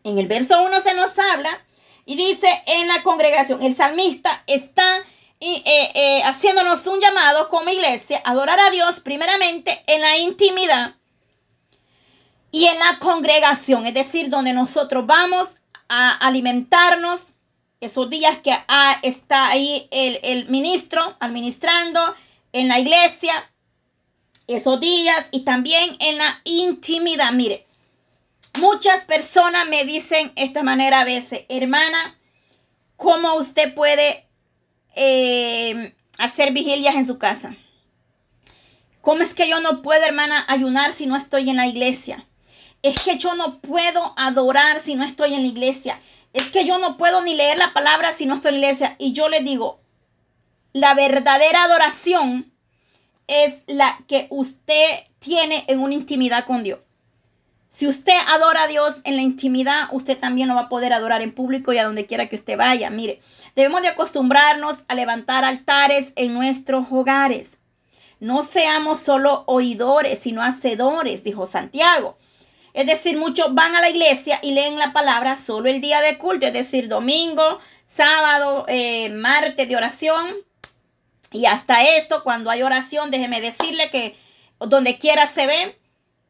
En 0.05 0.19
el 0.19 0.29
verso 0.29 0.63
1 0.63 0.81
se 0.81 0.95
nos 0.95 1.19
habla 1.19 1.67
y 2.07 2.15
dice 2.15 2.63
en 2.67 2.87
la 2.87 3.03
congregación. 3.03 3.63
El 3.63 3.75
salmista 3.75 4.45
está 4.47 4.99
eh, 5.41 5.63
eh, 5.67 6.23
haciéndonos 6.23 6.87
un 6.87 7.01
llamado 7.01 7.49
como 7.49 7.69
iglesia 7.69 8.23
a 8.25 8.31
adorar 8.31 8.61
a 8.61 8.71
Dios 8.71 9.01
primeramente 9.01 9.83
en 9.89 10.01
la 10.01 10.19
intimidad 10.19 10.95
y 12.53 12.67
en 12.67 12.79
la 12.79 13.01
congregación, 13.01 13.87
es 13.87 13.95
decir, 13.95 14.29
donde 14.29 14.53
nosotros 14.53 15.05
vamos 15.05 15.49
a 15.89 16.13
alimentarnos 16.13 17.35
esos 17.81 18.09
días 18.09 18.39
que 18.39 18.53
ah, 18.69 19.01
está 19.03 19.49
ahí 19.49 19.89
el, 19.91 20.21
el 20.23 20.49
ministro 20.49 21.17
administrando 21.19 22.15
en 22.53 22.69
la 22.69 22.79
iglesia, 22.79 23.51
esos 24.47 24.81
días 24.81 25.29
y 25.31 25.41
también 25.41 25.97
en 26.01 26.19
la 26.19 26.41
intimidad. 26.45 27.33
Mire, 27.33 27.67
muchas 28.59 29.05
personas 29.05 29.67
me 29.69 29.85
dicen 29.85 30.33
esta 30.37 30.63
manera 30.63 31.01
a 31.01 31.05
veces, 31.05 31.45
hermana, 31.49 32.19
¿cómo 32.97 33.35
usted 33.35 33.75
puede 33.75 34.27
eh, 34.95 35.95
hacer 36.19 36.53
vigilias 36.53 36.95
en 36.95 37.07
su 37.07 37.19
casa? 37.19 37.57
¿Cómo 39.01 39.23
es 39.23 39.35
que 39.35 39.49
yo 39.49 39.61
no 39.61 39.83
puedo, 39.83 40.03
hermana, 40.03 40.45
ayunar 40.49 40.93
si 40.93 41.07
no 41.07 41.17
estoy 41.17 41.51
en 41.51 41.57
la 41.57 41.67
iglesia? 41.67 42.27
Es 42.83 43.01
que 43.01 43.19
yo 43.19 43.35
no 43.35 43.61
puedo 43.61 44.15
adorar 44.17 44.81
si 44.81 44.95
no 44.95 45.05
estoy 45.05 45.35
en 45.35 45.43
la 45.43 45.49
iglesia. 45.49 46.01
Es 46.33 46.51
que 46.51 46.65
yo 46.65 46.79
no 46.79 46.97
puedo 46.97 47.23
ni 47.23 47.35
leer 47.35 47.59
la 47.59 47.75
palabra 47.75 48.13
si 48.13 48.25
no 48.25 48.35
estoy 48.35 48.55
en 48.55 48.61
la 48.61 48.67
iglesia. 48.67 48.97
Y 48.99 49.13
yo 49.13 49.29
le 49.29 49.41
digo, 49.41 49.81
la 50.73 50.95
verdadera 50.95 51.65
adoración 51.65 52.54
es 53.27 53.63
la 53.67 53.99
que 54.07 54.27
usted 54.31 55.05
tiene 55.19 55.65
en 55.69 55.81
una 55.81 55.95
intimidad 55.95 56.47
con 56.47 56.63
Dios. 56.63 56.81
Si 57.69 57.89
usted 57.89 58.17
adora 58.29 58.63
a 58.63 58.67
Dios 58.69 58.99
en 59.03 59.17
la 59.17 59.23
intimidad, 59.23 59.89
usted 59.91 60.17
también 60.17 60.47
lo 60.47 60.55
va 60.55 60.63
a 60.63 60.69
poder 60.69 60.93
adorar 60.93 61.23
en 61.23 61.35
público 61.35 61.73
y 61.73 61.79
a 61.79 61.85
donde 61.85 62.07
quiera 62.07 62.29
que 62.29 62.37
usted 62.37 62.57
vaya. 62.57 62.89
Mire, 62.89 63.21
debemos 63.57 63.83
de 63.83 63.89
acostumbrarnos 63.89 64.79
a 64.87 64.95
levantar 64.95 65.45
altares 65.45 66.13
en 66.15 66.35
nuestros 66.35 66.87
hogares. 66.93 67.59
No 68.21 68.43
seamos 68.43 69.01
solo 69.01 69.43
oidores, 69.47 70.21
sino 70.21 70.43
hacedores, 70.43 71.25
dijo 71.25 71.47
Santiago. 71.47 72.17
Es 72.75 72.87
decir, 72.87 73.17
muchos 73.17 73.53
van 73.55 73.75
a 73.75 73.81
la 73.81 73.91
iglesia 73.91 74.39
y 74.41 74.53
leen 74.53 74.79
la 74.79 74.93
palabra 74.93 75.35
solo 75.35 75.69
el 75.69 75.81
día 75.81 76.01
de 76.01 76.17
culto, 76.17 76.47
es 76.47 76.53
decir, 76.53 76.89
domingo, 76.89 77.59
sábado, 77.85 78.67
eh, 78.69 79.11
martes 79.11 79.69
de 79.69 79.77
oración, 79.77 80.27
y 81.35 81.47
hasta 81.47 81.83
esto, 81.83 82.23
cuando 82.23 82.49
hay 82.49 82.63
oración, 82.63 83.11
déjeme 83.11 83.41
decirle 83.41 83.91
que 83.91 84.17
donde 84.61 84.99
quiera 84.99 85.27
se 85.27 85.49
ve, 85.49 85.77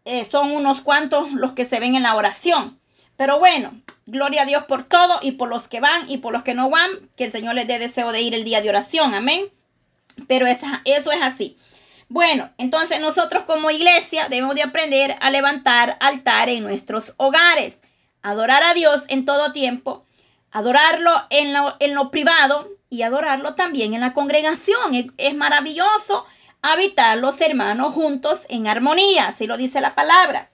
eh, 0.06 0.24
son 0.24 0.50
unos 0.50 0.80
cuantos 0.80 1.30
los 1.32 1.52
que 1.52 1.66
se 1.66 1.78
ven 1.78 1.94
en 1.94 2.04
la 2.04 2.14
oración. 2.14 2.80
Pero 3.18 3.38
bueno, 3.38 3.78
gloria 4.06 4.42
a 4.42 4.46
Dios 4.46 4.64
por 4.64 4.82
todo 4.82 5.18
y 5.20 5.32
por 5.32 5.50
los 5.50 5.68
que 5.68 5.80
van 5.80 6.10
y 6.10 6.16
por 6.16 6.32
los 6.32 6.42
que 6.42 6.54
no 6.54 6.70
van, 6.70 6.90
que 7.18 7.24
el 7.24 7.32
Señor 7.32 7.54
les 7.54 7.66
dé 7.66 7.78
deseo 7.78 8.12
de 8.12 8.22
ir 8.22 8.34
el 8.34 8.44
día 8.44 8.62
de 8.62 8.70
oración, 8.70 9.14
amén. 9.14 9.52
Pero 10.26 10.46
eso 10.46 10.64
es 10.86 11.20
así. 11.20 11.58
Bueno, 12.08 12.50
entonces 12.56 12.98
nosotros 13.00 13.42
como 13.42 13.70
iglesia 13.70 14.30
debemos 14.30 14.54
de 14.54 14.62
aprender 14.62 15.18
a 15.20 15.30
levantar 15.30 15.98
altar 16.00 16.48
en 16.48 16.62
nuestros 16.62 17.12
hogares, 17.18 17.82
adorar 18.22 18.62
a 18.62 18.72
Dios 18.72 19.02
en 19.08 19.26
todo 19.26 19.52
tiempo, 19.52 20.06
adorarlo 20.50 21.12
en 21.28 21.52
lo, 21.52 21.76
en 21.78 21.94
lo 21.94 22.10
privado 22.10 22.73
y 22.90 23.02
adorarlo 23.02 23.54
también 23.54 23.94
en 23.94 24.00
la 24.00 24.12
congregación. 24.12 25.12
Es, 25.16 25.34
maravilloso 25.34 26.24
habitar 26.62 27.18
los 27.18 27.40
hermanos 27.40 27.94
juntos 27.94 28.40
en 28.48 28.66
armonía, 28.66 29.28
así 29.28 29.46
lo 29.46 29.56
dice 29.56 29.80
la 29.80 29.94
palabra. 29.94 30.50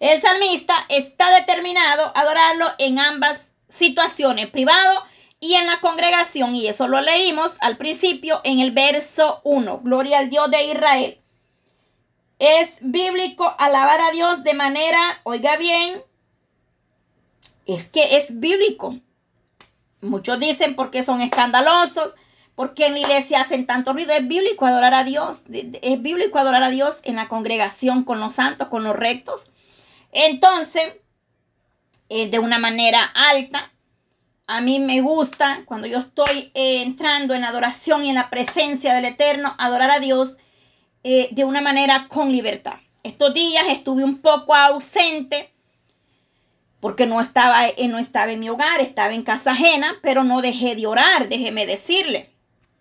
El 0.00 0.20
salmista 0.20 0.74
está 0.88 1.30
determinado 1.30 2.12
a 2.14 2.20
adorarlo 2.20 2.66
en 2.78 2.98
ambas 2.98 3.50
situaciones, 3.68 4.48
privado 4.48 5.04
y 5.38 5.54
en 5.54 5.66
la 5.66 5.80
congregación, 5.80 6.54
y 6.54 6.66
eso 6.68 6.88
lo 6.88 7.00
leímos 7.00 7.52
al 7.60 7.76
principio 7.76 8.40
en 8.44 8.60
el 8.60 8.70
verso 8.70 9.40
1. 9.44 9.80
Gloria 9.80 10.18
al 10.18 10.30
Dios 10.30 10.50
de 10.50 10.64
Israel. 10.64 11.18
Es 12.38 12.78
bíblico 12.80 13.54
alabar 13.58 14.00
a 14.00 14.10
Dios 14.10 14.42
de 14.44 14.54
manera, 14.54 15.20
oiga 15.24 15.56
bien, 15.56 16.02
es 17.66 17.86
que 17.86 18.16
es 18.16 18.40
bíblico. 18.40 18.96
Muchos 20.02 20.40
dicen 20.40 20.74
porque 20.74 21.04
son 21.04 21.20
escandalosos, 21.20 22.16
porque 22.56 22.86
en 22.86 22.94
la 22.94 22.98
iglesia 22.98 23.40
hacen 23.40 23.66
tanto 23.66 23.92
ruido. 23.92 24.12
Es 24.12 24.26
bíblico 24.26 24.66
adorar 24.66 24.94
a 24.94 25.04
Dios. 25.04 25.42
Es 25.80 26.02
bíblico 26.02 26.38
adorar 26.38 26.64
a 26.64 26.70
Dios 26.70 26.98
en 27.04 27.16
la 27.16 27.28
congregación 27.28 28.02
con 28.02 28.20
los 28.20 28.32
santos, 28.32 28.68
con 28.68 28.82
los 28.82 28.96
rectos. 28.96 29.50
Entonces, 30.10 30.94
eh, 32.08 32.28
de 32.28 32.38
una 32.40 32.58
manera 32.58 33.02
alta, 33.14 33.72
a 34.48 34.60
mí 34.60 34.80
me 34.80 35.00
gusta 35.00 35.62
cuando 35.64 35.86
yo 35.86 36.00
estoy 36.00 36.50
eh, 36.54 36.82
entrando 36.82 37.34
en 37.34 37.44
adoración 37.44 38.04
y 38.04 38.10
en 38.10 38.16
la 38.16 38.28
presencia 38.28 38.92
del 38.94 39.04
Eterno, 39.04 39.54
adorar 39.56 39.90
a 39.92 40.00
Dios 40.00 40.36
eh, 41.04 41.28
de 41.30 41.44
una 41.44 41.60
manera 41.60 42.08
con 42.08 42.32
libertad. 42.32 42.74
Estos 43.04 43.32
días 43.32 43.66
estuve 43.68 44.02
un 44.02 44.18
poco 44.18 44.54
ausente 44.54 45.52
porque 46.82 47.06
no 47.06 47.20
estaba, 47.20 47.68
eh, 47.68 47.86
no 47.86 48.00
estaba 48.00 48.32
en 48.32 48.40
mi 48.40 48.48
hogar, 48.48 48.80
estaba 48.80 49.14
en 49.14 49.22
casa 49.22 49.52
ajena, 49.52 50.00
pero 50.02 50.24
no 50.24 50.42
dejé 50.42 50.74
de 50.74 50.88
orar, 50.88 51.28
déjeme 51.28 51.64
decirle. 51.64 52.30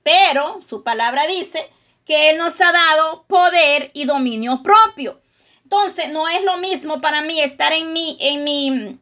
Pero 0.02 0.60
su 0.60 0.82
palabra 0.82 1.28
dice 1.28 1.70
que 2.04 2.32
Él 2.32 2.40
nos 2.40 2.60
ha 2.62 2.72
dado 2.72 3.26
poder 3.28 3.92
y 3.94 4.06
dominio 4.06 4.64
propio. 4.64 5.22
Entonces, 5.66 6.12
no 6.12 6.28
es 6.28 6.44
lo 6.44 6.58
mismo 6.58 7.00
para 7.00 7.22
mí 7.22 7.42
estar 7.42 7.74
en 7.74 7.94
mi, 7.94 8.18
en 8.20 8.44
mi, 8.44 8.98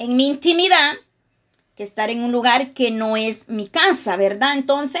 en 0.00 0.16
mi 0.16 0.26
intimidad 0.26 0.96
que 1.74 1.82
estar 1.82 2.10
en 2.10 2.22
un 2.22 2.30
lugar 2.30 2.74
que 2.74 2.90
no 2.90 3.16
es 3.16 3.48
mi 3.48 3.68
casa, 3.68 4.16
¿verdad? 4.16 4.52
Entonces, 4.52 5.00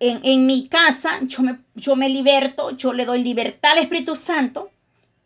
en, 0.00 0.46
mi 0.46 0.68
casa 0.68 1.18
yo 1.20 1.42
me, 1.42 1.58
yo 1.74 1.96
me 1.96 2.08
liberto, 2.08 2.70
yo 2.70 2.94
le 2.94 3.04
doy 3.04 3.22
libertad 3.22 3.72
al 3.72 3.80
Espíritu 3.80 4.14
Santo, 4.14 4.70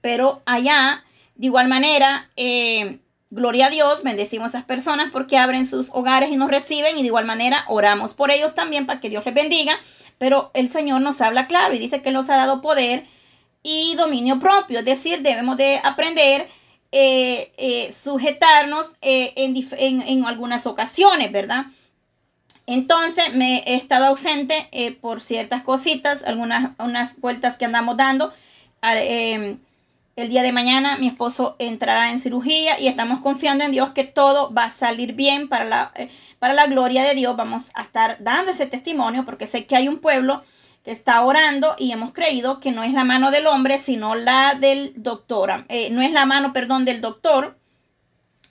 pero 0.01 0.43
allá, 0.45 1.05
de 1.37 1.47
igual 1.47 1.69
manera, 1.69 2.29
eh, 2.35 2.99
gloria 3.33 3.67
a 3.67 3.71
Dios, 3.71 4.03
bendecimos 4.03 4.55
a 4.55 4.59
esas 4.59 4.65
personas 4.65 5.11
porque 5.11 5.39
abren 5.39 5.67
sus 5.67 5.91
hogares 5.91 6.31
y 6.31 6.37
nos 6.37 6.51
reciben 6.51 6.97
y 6.97 7.03
de 7.03 7.09
igual 7.09 7.25
manera 7.25 7.65
oramos 7.69 8.15
por 8.15 8.31
ellos 8.31 8.55
también 8.55 8.87
para 8.87 9.01
que 9.01 9.09
Dios 9.09 9.25
les 9.25 9.35
bendiga, 9.35 9.79
pero 10.19 10.51
el 10.55 10.69
Señor 10.69 11.01
nos 11.01 11.21
habla 11.21 11.47
claro 11.47 11.75
y 11.75 11.79
dice 11.79 12.03
que 12.03 12.11
nos 12.11 12.29
ha 12.31 12.37
dado 12.37 12.61
poder 12.61 13.07
y 13.63 13.95
dominio 13.97 14.39
propio, 14.39 14.81
es 14.81 14.85
decir, 14.85 15.23
debemos 15.23 15.57
de 15.57 15.81
aprender 15.83 16.49
eh, 16.95 17.53
eh, 17.57 17.91
sujetarnos 17.91 18.93
eh, 19.01 19.33
en, 19.37 20.25
algunas 20.27 20.67
ocasiones, 20.67 21.33
¿verdad? 21.33 21.65
Entonces 22.67 23.35
me 23.35 23.65
he 23.67 23.77
estado 23.77 24.05
ausente 24.07 24.69
por 25.01 25.23
ciertas 25.23 25.63
cositas, 25.63 26.23
algunas 26.23 26.73
unas 26.79 27.19
vueltas 27.19 27.57
que 27.57 27.65
andamos 27.65 27.97
dando. 27.97 28.33
Em, 28.83 29.59
el 30.17 30.29
día 30.29 30.43
de 30.43 30.53
mañana 30.53 30.97
mi 30.99 31.09
esposo 31.09 31.57
entrará 31.59 32.11
en 32.11 32.19
cirugía 32.19 32.79
y 32.79 32.89
estamos 32.89 33.21
confiando 33.21 33.65
en 33.65 33.73
Dios 33.73 33.91
que 33.91 34.05
todo 34.05 34.53
va 34.53 34.65
a 34.65 34.71
salir 34.71 35.15
bien 35.15 35.49
para 35.49 35.65
la, 35.65 35.93
para 36.39 36.55
la 36.55 36.67
gloria 36.67 37.03
de 37.03 37.15
Dios. 37.15 37.37
Vamos 37.37 37.65
a 37.75 37.83
estar 37.83 38.19
dando 38.21 38.51
ese 38.51 38.67
testimonio 38.67 39.25
porque 39.25 39.47
sé 39.47 39.67
que 39.67 39.77
hay 39.77 39.89
un 39.89 39.99
pueblo 39.99 40.43
que 40.85 40.91
está 40.91 41.23
orando 41.23 41.75
y 41.79 41.93
hemos 41.93 42.13
creído 42.13 42.61
que 42.61 42.73
no 42.73 42.83
es 42.83 42.93
la 42.93 43.05
mano 43.05 43.31
del 43.31 43.47
hombre, 43.47 43.79
sino 43.79 44.15
la 44.15 44.55
del 44.55 44.93
doctor. 44.97 45.65
Eh, 45.69 45.91
no 45.91 46.03
es 46.03 46.13
la 46.13 46.27
mano, 46.27 46.53
perdón, 46.53 46.85
del 46.85 47.01
doctor, 47.01 47.57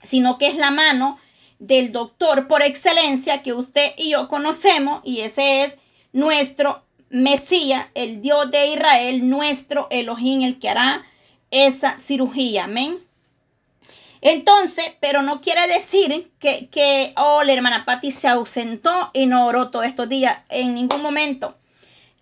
sino 0.02 0.38
que 0.38 0.46
es 0.48 0.56
la 0.56 0.70
mano 0.70 1.18
del 1.58 1.92
doctor 1.92 2.48
por 2.48 2.62
excelencia 2.62 3.42
que 3.42 3.52
usted 3.52 3.92
y 3.96 4.10
yo 4.10 4.26
conocemos 4.26 5.00
y 5.04 5.20
ese 5.20 5.64
es 5.64 5.76
nuestro 6.12 6.82
Mesías, 7.08 7.86
el 7.94 8.22
Dios 8.22 8.50
de 8.50 8.68
Israel, 8.68 9.28
nuestro 9.28 9.86
Elohim, 9.90 10.42
el 10.42 10.58
que 10.58 10.70
hará 10.70 11.04
esa 11.52 11.96
cirugía. 11.98 12.64
Amén. 12.64 12.98
Entonces, 14.20 14.84
pero 15.00 15.22
no 15.22 15.40
quiere 15.40 15.66
decir 15.68 16.32
que, 16.40 16.68
que, 16.68 17.12
oh, 17.16 17.44
la 17.44 17.52
hermana 17.52 17.84
Patti 17.84 18.10
se 18.10 18.28
ausentó 18.28 19.10
y 19.12 19.26
no 19.26 19.46
oró 19.46 19.70
todos 19.70 19.86
estos 19.86 20.08
días 20.08 20.38
en 20.48 20.74
ningún 20.74 21.02
momento. 21.02 21.56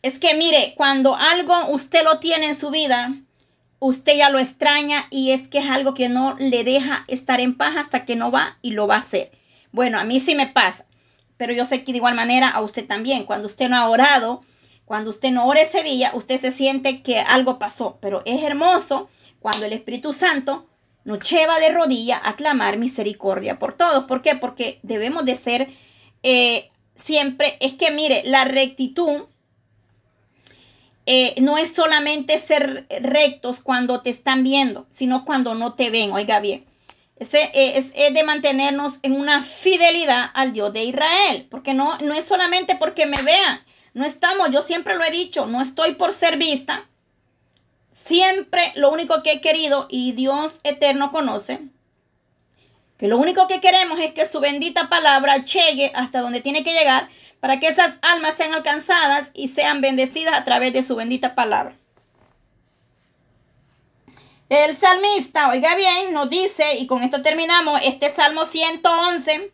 Es 0.02 0.18
que 0.18 0.34
mire, 0.34 0.74
cuando 0.76 1.14
algo 1.14 1.66
usted 1.68 2.02
lo 2.04 2.18
tiene 2.18 2.46
en 2.48 2.58
su 2.58 2.70
vida, 2.70 3.14
usted 3.80 4.16
ya 4.16 4.30
lo 4.30 4.38
extraña 4.38 5.06
y 5.10 5.32
es 5.32 5.46
que 5.46 5.58
es 5.58 5.68
algo 5.68 5.92
que 5.92 6.08
no 6.08 6.36
le 6.38 6.64
deja 6.64 7.04
estar 7.06 7.38
en 7.38 7.54
paz 7.54 7.76
hasta 7.76 8.06
que 8.06 8.16
no 8.16 8.30
va 8.30 8.56
y 8.62 8.70
lo 8.70 8.86
va 8.86 8.94
a 8.94 8.98
hacer. 8.98 9.30
Bueno, 9.72 9.98
a 9.98 10.04
mí 10.04 10.20
sí 10.20 10.34
me 10.34 10.46
pasa, 10.46 10.86
pero 11.36 11.52
yo 11.52 11.66
sé 11.66 11.84
que 11.84 11.92
de 11.92 11.98
igual 11.98 12.14
manera 12.14 12.48
a 12.48 12.62
usted 12.62 12.86
también. 12.86 13.24
Cuando 13.24 13.46
usted 13.46 13.68
no 13.68 13.76
ha 13.76 13.88
orado, 13.88 14.42
cuando 14.90 15.10
usted 15.10 15.30
no 15.30 15.46
ora 15.46 15.60
ese 15.60 15.84
día, 15.84 16.10
usted 16.14 16.36
se 16.36 16.50
siente 16.50 17.00
que 17.00 17.20
algo 17.20 17.60
pasó, 17.60 17.98
pero 18.00 18.22
es 18.24 18.42
hermoso 18.42 19.08
cuando 19.38 19.64
el 19.64 19.72
Espíritu 19.72 20.12
Santo 20.12 20.66
nos 21.04 21.30
lleva 21.30 21.60
de 21.60 21.68
rodilla 21.68 22.20
a 22.24 22.34
clamar 22.34 22.76
misericordia 22.76 23.56
por 23.60 23.74
todos. 23.74 24.02
¿Por 24.06 24.20
qué? 24.20 24.34
Porque 24.34 24.80
debemos 24.82 25.24
de 25.24 25.36
ser 25.36 25.68
eh, 26.24 26.70
siempre, 26.96 27.56
es 27.60 27.74
que 27.74 27.92
mire, 27.92 28.22
la 28.24 28.42
rectitud 28.42 29.26
eh, 31.06 31.36
no 31.40 31.56
es 31.56 31.72
solamente 31.72 32.36
ser 32.38 32.88
rectos 33.00 33.60
cuando 33.60 34.02
te 34.02 34.10
están 34.10 34.42
viendo, 34.42 34.88
sino 34.90 35.24
cuando 35.24 35.54
no 35.54 35.74
te 35.74 35.90
ven, 35.90 36.10
oiga 36.10 36.40
bien. 36.40 36.64
Eh, 37.20 37.50
es, 37.54 37.92
es, 37.94 38.12
de 38.12 38.24
mantenernos 38.24 38.94
en 39.02 39.12
una 39.12 39.40
fidelidad 39.42 40.32
al 40.34 40.52
Dios 40.52 40.72
de 40.72 40.82
Israel, 40.82 41.46
porque 41.48 41.74
no, 41.74 41.96
no 41.98 42.12
es 42.12 42.24
solamente 42.24 42.74
porque 42.74 43.06
me 43.06 43.22
vean, 43.22 43.60
no 43.94 44.04
estamos, 44.04 44.50
yo 44.50 44.62
siempre 44.62 44.96
lo 44.96 45.04
he 45.04 45.10
dicho, 45.10 45.46
no 45.46 45.60
estoy 45.60 45.94
por 45.94 46.12
ser 46.12 46.36
vista, 46.36 46.88
siempre 47.90 48.72
lo 48.76 48.90
único 48.90 49.22
que 49.22 49.32
he 49.32 49.40
querido 49.40 49.86
y 49.90 50.12
Dios 50.12 50.60
eterno 50.62 51.10
conoce, 51.10 51.60
que 52.98 53.08
lo 53.08 53.16
único 53.16 53.46
que 53.46 53.60
queremos 53.60 53.98
es 53.98 54.12
que 54.12 54.26
su 54.26 54.40
bendita 54.40 54.88
palabra 54.88 55.38
llegue 55.38 55.90
hasta 55.94 56.20
donde 56.20 56.40
tiene 56.40 56.62
que 56.62 56.74
llegar 56.74 57.08
para 57.40 57.58
que 57.58 57.68
esas 57.68 57.98
almas 58.02 58.34
sean 58.34 58.52
alcanzadas 58.52 59.30
y 59.32 59.48
sean 59.48 59.80
bendecidas 59.80 60.34
a 60.34 60.44
través 60.44 60.72
de 60.72 60.82
su 60.82 60.96
bendita 60.96 61.34
palabra. 61.34 61.74
El 64.50 64.74
salmista, 64.74 65.48
oiga 65.48 65.76
bien, 65.76 66.12
nos 66.12 66.28
dice, 66.28 66.76
y 66.76 66.86
con 66.86 67.02
esto 67.02 67.22
terminamos, 67.22 67.80
este 67.84 68.10
Salmo 68.10 68.44
111, 68.44 69.52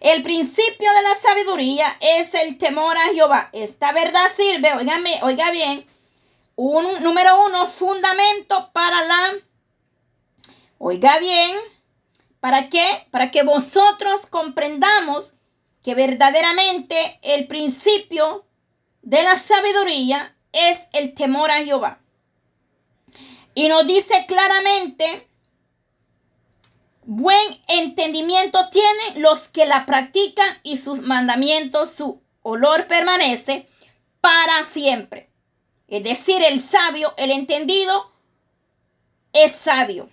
el 0.00 0.22
principio 0.22 0.92
de 0.92 1.02
la 1.02 1.14
sabiduría 1.16 1.96
es 2.00 2.34
el 2.34 2.58
temor 2.58 2.96
a 2.96 3.12
Jehová. 3.12 3.50
Esta 3.52 3.92
verdad 3.92 4.26
sirve, 4.34 4.72
oígame, 4.74 5.20
oiga 5.22 5.50
bien, 5.50 5.86
un 6.56 7.02
número 7.02 7.44
uno, 7.46 7.66
fundamento 7.66 8.70
para 8.72 9.04
la, 9.04 9.34
oiga 10.78 11.18
bien, 11.18 11.56
¿para 12.40 12.68
qué? 12.68 13.06
Para 13.10 13.30
que 13.30 13.42
vosotros 13.42 14.26
comprendamos 14.26 15.34
que 15.82 15.94
verdaderamente 15.94 17.18
el 17.22 17.46
principio 17.46 18.44
de 19.02 19.22
la 19.22 19.36
sabiduría 19.36 20.34
es 20.52 20.88
el 20.92 21.14
temor 21.14 21.50
a 21.50 21.64
Jehová. 21.64 22.00
Y 23.54 23.68
nos 23.68 23.86
dice 23.86 24.26
claramente, 24.26 25.27
buen 27.08 27.58
entendimiento 27.68 28.68
tienen 28.68 29.22
los 29.22 29.48
que 29.48 29.64
la 29.64 29.86
practican 29.86 30.58
y 30.62 30.76
sus 30.76 31.00
mandamientos, 31.00 31.90
su 31.90 32.20
olor 32.42 32.86
permanece 32.86 33.66
para 34.20 34.62
siempre. 34.62 35.30
Es 35.88 36.04
decir, 36.04 36.42
el 36.44 36.60
sabio, 36.60 37.14
el 37.16 37.30
entendido, 37.30 38.12
es 39.32 39.52
sabio. 39.52 40.10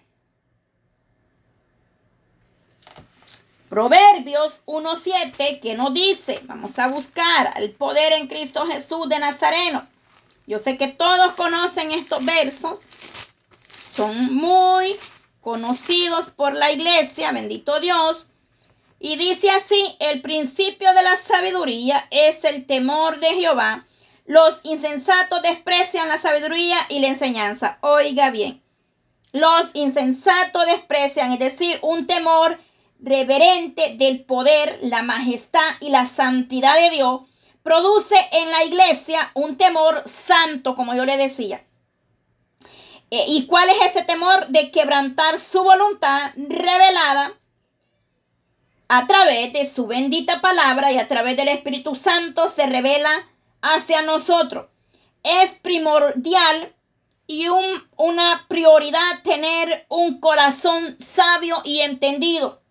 Proverbios 3.68 4.62
1.7 4.66 5.60
que 5.60 5.76
nos 5.76 5.93
dice, 5.93 6.39
vamos 6.43 6.80
a 6.80 6.88
buscar 6.88 7.56
el 7.58 7.72
poder 7.72 8.14
en 8.14 8.28
Cristo 8.28 8.66
Jesús 8.68 9.10
de 9.10 9.20
Nazareno. 9.20 9.86
Yo 10.48 10.60
sé 10.60 10.78
que 10.78 10.88
todos 10.88 11.34
conocen 11.34 11.91
estos 11.91 12.24
versos, 12.24 12.80
son 13.93 14.34
muy 14.34 14.96
conocidos 15.46 16.32
por 16.32 16.56
la 16.56 16.72
iglesia, 16.72 17.32
bendito 17.32 17.80
Dios. 17.80 18.26
Y 19.00 19.16
dice 19.16 19.52
así, 19.52 19.96
el 20.00 20.24
principio 20.24 20.91
de 20.96 21.04
la 21.04 21.16
sabiduría 21.18 22.08
es 22.10 22.43
el 22.46 22.66
temor 22.66 23.20
de 23.20 23.28
Jehová. 23.36 23.86
Los 24.26 24.60
insensatos 24.64 25.43
desprecian 25.43 26.08
la 26.08 26.18
sabiduría 26.18 26.78
y 26.89 26.98
la 26.98 27.10
enseñanza. 27.10 27.78
Oiga 27.82 28.32
bien, 28.32 28.64
los 29.34 29.70
insensatos 29.76 30.66
desprecian, 30.66 31.32
es 31.32 31.38
decir, 31.38 31.78
un 31.84 32.08
temor 32.08 32.58
reverente 33.00 33.98
del 34.00 34.26
poder, 34.26 34.80
la 34.82 35.04
majestad 35.04 35.76
y 35.80 35.89
la 35.89 36.08
santidad 36.08 36.76
de 36.76 36.89
Dios, 36.89 37.22
produce 37.62 38.16
en 38.32 38.50
la 38.50 38.64
iglesia 38.64 39.30
un 39.36 39.58
temor 39.58 40.06
santo, 40.08 40.74
como 40.76 40.96
yo 40.96 41.06
le 41.06 41.18
decía. 41.18 41.64
Eh, 43.16 43.24
¿Y 43.30 43.45
cuál 43.45 43.70
es 43.70 43.78
ese 43.82 44.01
temor? 44.01 44.47
De 44.47 44.72
quebrantar 44.72 45.39
su 45.39 45.63
voluntad 45.63 46.34
revelada 46.36 47.32
a 48.89 49.07
través 49.07 49.53
de 49.53 49.66
su 49.66 49.88
bendita 49.88 50.41
palabra 50.41 50.91
y 50.91 50.97
a 50.97 51.07
través 51.07 51.38
del 51.38 51.47
Espíritu 51.47 51.95
Santo 51.95 52.49
se 52.49 52.66
revela 52.66 53.09
hacia 53.61 54.01
nosotros. 54.01 54.68
Es 55.24 55.55
primordial 55.55 56.76
y 57.26 57.47
una 57.47 58.47
prioridad 58.49 59.24
tener 59.24 59.86
un 59.88 60.20
corazón 60.20 60.97
sabio 60.99 61.61
y 61.63 61.80
entendido. 61.80 62.61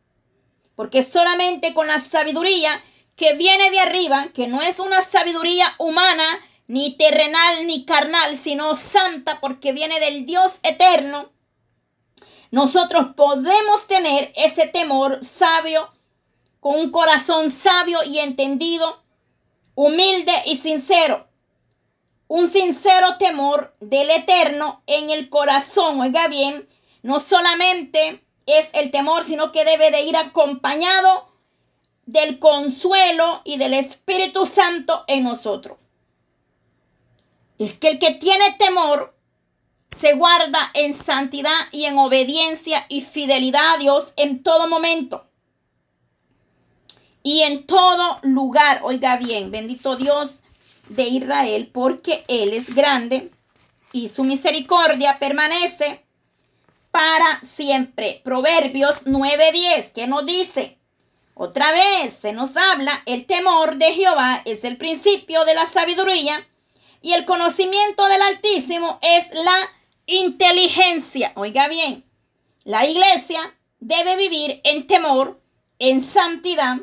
Porque 0.74 1.02
solamente 1.02 1.72
con 1.72 1.86
la 1.86 2.00
sabiduría 2.00 2.84
que 3.16 3.32
viene 3.32 3.70
de 3.70 3.80
arriba, 3.80 4.28
que 4.34 4.46
no 4.46 4.60
es 4.60 4.78
una 4.78 5.00
sabiduría 5.00 5.74
humana, 5.78 6.26
ni 6.66 6.96
terrenal, 6.96 7.66
ni 7.66 7.84
carnal, 7.84 8.36
sino 8.36 8.74
santa, 8.74 9.40
porque 9.40 9.72
viene 9.72 10.00
del 10.00 10.24
Dios 10.24 10.58
eterno, 10.62 11.30
nosotros 12.50 13.08
podemos 13.16 13.86
tener 13.86 14.32
ese 14.36 14.66
temor 14.68 15.24
sabio, 15.24 15.90
con 16.60 16.76
un 16.76 16.90
corazón 16.90 17.50
sabio 17.50 18.04
y 18.04 18.20
entendido, 18.20 19.02
humilde 19.74 20.32
y 20.46 20.56
sincero. 20.56 21.28
Un 22.28 22.48
sincero 22.48 23.18
temor 23.18 23.74
del 23.80 24.08
eterno 24.08 24.82
en 24.86 25.10
el 25.10 25.28
corazón, 25.28 26.00
oiga 26.00 26.28
bien, 26.28 26.68
no 27.02 27.20
solamente 27.20 28.24
es 28.46 28.70
el 28.72 28.90
temor, 28.90 29.24
sino 29.24 29.52
que 29.52 29.64
debe 29.64 29.90
de 29.90 30.02
ir 30.02 30.16
acompañado 30.16 31.28
del 32.06 32.38
consuelo 32.38 33.42
y 33.44 33.58
del 33.58 33.74
Espíritu 33.74 34.46
Santo 34.46 35.04
en 35.06 35.24
nosotros. 35.24 35.83
Es 37.58 37.78
que 37.78 37.88
el 37.88 37.98
que 37.98 38.12
tiene 38.12 38.56
temor 38.58 39.14
se 39.90 40.14
guarda 40.14 40.70
en 40.74 40.92
santidad 40.92 41.68
y 41.70 41.84
en 41.84 41.98
obediencia 41.98 42.84
y 42.88 43.00
fidelidad 43.00 43.74
a 43.74 43.78
Dios 43.78 44.12
en 44.16 44.42
todo 44.42 44.68
momento. 44.68 45.28
y 47.26 47.40
en 47.40 47.66
todo 47.66 48.18
lugar. 48.22 48.82
Oiga 48.84 49.16
bien, 49.16 49.50
bendito 49.50 49.96
Dios 49.96 50.36
de 50.88 51.04
Israel, 51.04 51.70
porque 51.72 52.22
Él 52.28 52.52
es 52.52 52.74
grande 52.74 53.30
y 53.92 54.08
su 54.08 54.22
misericordia 54.24 55.18
permanece 55.18 56.04
para 56.90 57.40
siempre. 57.42 58.20
Proverbios 58.22 59.06
9:10, 59.06 59.90
¿qué 59.92 60.06
nos 60.06 60.26
dice? 60.26 60.78
Otra 61.34 61.72
vez 61.72 62.12
se 62.12 62.32
nos 62.32 62.56
habla, 62.56 63.02
el 63.06 63.26
temor 63.26 63.76
de 63.76 63.92
Jehová 63.92 64.42
es 64.44 64.62
el 64.62 64.76
principio 64.76 65.44
de 65.44 65.54
la 65.54 65.66
sabiduría 65.66 66.46
y 67.04 67.12
el 67.12 67.26
conocimiento 67.26 68.06
del 68.06 68.22
Altísimo 68.22 68.98
es 69.02 69.28
la 69.34 69.68
inteligencia. 70.06 71.32
Oiga 71.36 71.68
bien, 71.68 72.02
la 72.64 72.86
iglesia 72.86 73.54
debe 73.78 74.16
vivir 74.16 74.62
en 74.64 74.86
temor, 74.86 75.38
en 75.78 76.00
santidad 76.00 76.78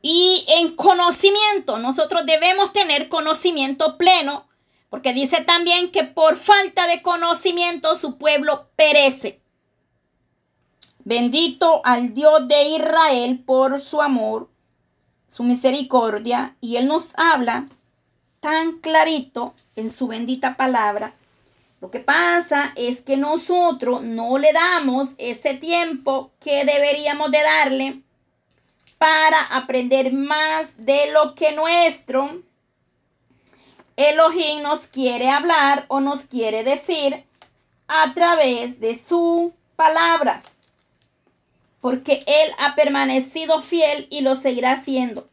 y 0.00 0.42
en 0.48 0.74
conocimiento. 0.74 1.78
Nosotros 1.78 2.24
debemos 2.24 2.72
tener 2.72 3.10
conocimiento 3.10 3.98
pleno, 3.98 4.48
porque 4.88 5.12
dice 5.12 5.42
también 5.42 5.92
que 5.92 6.04
por 6.04 6.38
falta 6.38 6.86
de 6.86 7.02
conocimiento 7.02 7.94
su 7.94 8.16
pueblo 8.16 8.70
perece. 8.74 9.42
Bendito 11.00 11.82
al 11.84 12.14
Dios 12.14 12.48
de 12.48 12.70
Israel 12.70 13.44
por 13.44 13.82
su 13.82 14.00
amor, 14.00 14.48
su 15.26 15.42
misericordia, 15.42 16.56
y 16.62 16.76
Él 16.76 16.86
nos 16.86 17.08
habla 17.18 17.68
tan 18.44 18.72
clarito 18.80 19.54
en 19.74 19.88
su 19.88 20.06
bendita 20.06 20.54
palabra. 20.54 21.14
Lo 21.80 21.90
que 21.90 21.98
pasa 21.98 22.74
es 22.76 23.00
que 23.00 23.16
nosotros 23.16 24.02
no 24.02 24.36
le 24.36 24.52
damos 24.52 25.08
ese 25.16 25.54
tiempo 25.54 26.30
que 26.40 26.66
deberíamos 26.66 27.30
de 27.30 27.40
darle 27.40 28.00
para 28.98 29.40
aprender 29.44 30.12
más 30.12 30.74
de 30.76 31.10
lo 31.10 31.34
que 31.34 31.52
nuestro 31.52 32.42
Elohim 33.96 34.60
nos 34.60 34.88
quiere 34.88 35.30
hablar 35.30 35.86
o 35.88 36.00
nos 36.00 36.24
quiere 36.24 36.64
decir 36.64 37.24
a 37.88 38.12
través 38.12 38.78
de 38.78 38.94
su 38.94 39.54
palabra 39.74 40.42
porque 41.80 42.22
Él 42.26 42.52
ha 42.58 42.74
permanecido 42.74 43.62
fiel 43.62 44.06
y 44.10 44.20
lo 44.20 44.34
seguirá 44.34 44.72
haciendo. 44.72 45.30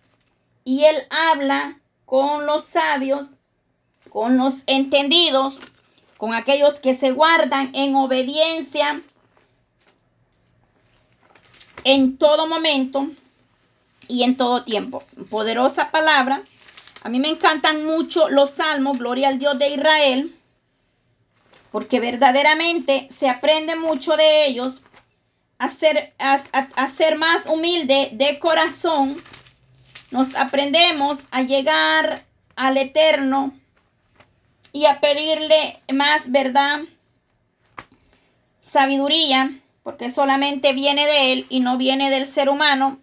Y 0.64 0.86
Él 0.86 0.96
habla 1.10 1.81
con 2.12 2.46
los 2.46 2.66
sabios, 2.66 3.28
con 4.10 4.38
los 4.38 4.64
entendidos, 4.68 5.58
con 6.18 6.34
aquellos 6.34 6.82
que 6.82 6.94
se 6.94 7.12
guardan 7.12 7.74
en 7.74 7.96
obediencia 7.96 9.00
en 11.86 12.18
todo 12.18 12.48
momento 12.48 13.08
y 14.10 14.24
en 14.24 14.36
todo 14.36 14.66
tiempo. 14.66 15.02
Poderosa 15.30 15.90
palabra. 15.90 16.42
A 17.02 17.08
mí 17.08 17.18
me 17.18 17.30
encantan 17.30 17.86
mucho 17.86 18.28
los 18.28 18.50
salmos, 18.50 18.98
gloria 18.98 19.30
al 19.30 19.40
Dios 19.40 19.58
de 19.58 19.70
Israel, 19.70 20.36
porque 21.72 22.02
verdaderamente 22.02 23.08
se 23.10 23.30
aprende 23.30 23.78
mucho 23.78 24.18
de 24.18 24.48
ellos 24.48 24.82
a 25.60 25.70
ser, 25.70 26.14
a, 26.20 26.90
ser 26.90 27.18
más 27.18 27.46
humilde 27.46 28.10
de 28.12 28.38
corazón, 28.38 29.16
nos 30.12 30.36
aprendemos 30.36 31.20
a 31.32 31.42
llegar 31.42 32.26
al 32.56 32.78
eterno 32.78 33.54
y 34.74 34.86
a 34.86 35.00
pedirle 35.00 35.80
más 35.92 36.32
verdad, 36.32 36.82
sabiduría, 38.58 39.60
porque 39.84 40.12
solamente 40.12 40.74
viene 40.74 41.06
de 41.06 41.34
él 41.34 41.46
y 41.50 41.60
no 41.62 41.78
viene 41.78 42.10
del 42.10 42.26
ser 42.26 42.50
humano. 42.50 43.00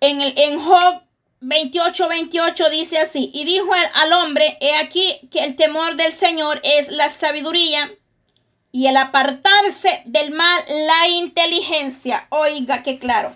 En, 0.00 0.20
el, 0.20 0.34
en 0.38 0.60
Job 0.60 1.02
28, 1.40 2.08
28 2.08 2.70
dice 2.70 2.98
así, 2.98 3.30
y 3.34 3.44
dijo 3.44 3.70
al 3.94 4.12
hombre, 4.12 4.56
he 4.60 4.76
aquí 4.76 5.18
que 5.30 5.44
el 5.44 5.56
temor 5.56 5.96
del 5.96 6.12
Señor 6.12 6.60
es 6.62 6.88
la 6.88 7.08
sabiduría 7.08 7.90
y 8.70 8.86
el 8.86 8.96
apartarse 8.96 10.02
del 10.06 10.30
mal, 10.32 10.62
la 10.68 11.08
inteligencia. 11.08 12.26
Oiga, 12.30 12.82
qué 12.82 12.98
claro. 12.98 13.34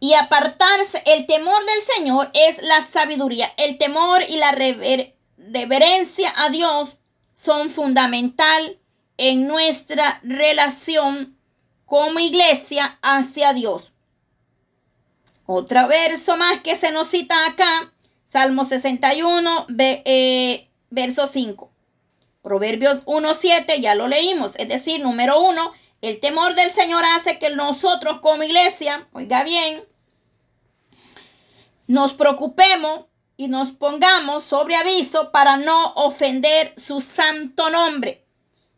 Y 0.00 0.14
apartarse, 0.14 1.02
el 1.04 1.26
temor 1.26 1.62
del 1.64 1.80
Señor 1.94 2.30
es 2.32 2.62
la 2.62 2.80
sabiduría. 2.80 3.52
El 3.58 3.76
temor 3.76 4.22
y 4.26 4.38
la 4.38 4.52
reverencia 4.52 6.32
a 6.36 6.48
Dios 6.48 6.96
son 7.32 7.68
fundamental 7.68 8.78
en 9.18 9.46
nuestra 9.46 10.20
relación 10.22 11.36
como 11.84 12.18
iglesia 12.18 12.98
hacia 13.02 13.52
Dios. 13.52 13.92
Otro 15.44 15.88
verso 15.88 16.36
más 16.36 16.60
que 16.60 16.76
se 16.76 16.92
nos 16.92 17.08
cita 17.08 17.46
acá, 17.46 17.92
Salmo 18.24 18.64
61, 18.64 19.66
eh, 19.78 20.68
verso 20.88 21.26
5. 21.26 21.70
Proverbios 22.40 23.04
1.7 23.04 23.80
ya 23.80 23.94
lo 23.94 24.08
leímos, 24.08 24.52
es 24.56 24.68
decir, 24.68 25.02
número 25.02 25.40
uno, 25.40 25.72
el 26.02 26.20
temor 26.20 26.54
del 26.54 26.70
Señor 26.70 27.04
hace 27.04 27.38
que 27.38 27.50
nosotros 27.50 28.20
como 28.20 28.42
iglesia, 28.42 29.08
oiga 29.12 29.42
bien, 29.44 29.84
nos 31.86 32.14
preocupemos 32.14 33.06
y 33.36 33.48
nos 33.48 33.72
pongamos 33.72 34.44
sobre 34.44 34.76
aviso 34.76 35.30
para 35.30 35.56
no 35.56 35.92
ofender 35.94 36.72
su 36.76 37.00
santo 37.00 37.70
nombre. 37.70 38.24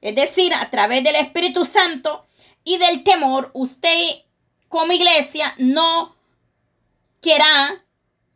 Es 0.01 0.14
decir, 0.14 0.53
a 0.55 0.70
través 0.70 1.05
del 1.05 1.16
Espíritu 1.16 1.64
Santo 1.64 2.27
y 2.64 2.79
del 2.79 3.05
temor, 3.05 3.51
usted 3.55 4.23
como 4.68 4.93
iglesia 4.93 5.55
no 5.59 6.16
quiera 7.20 7.85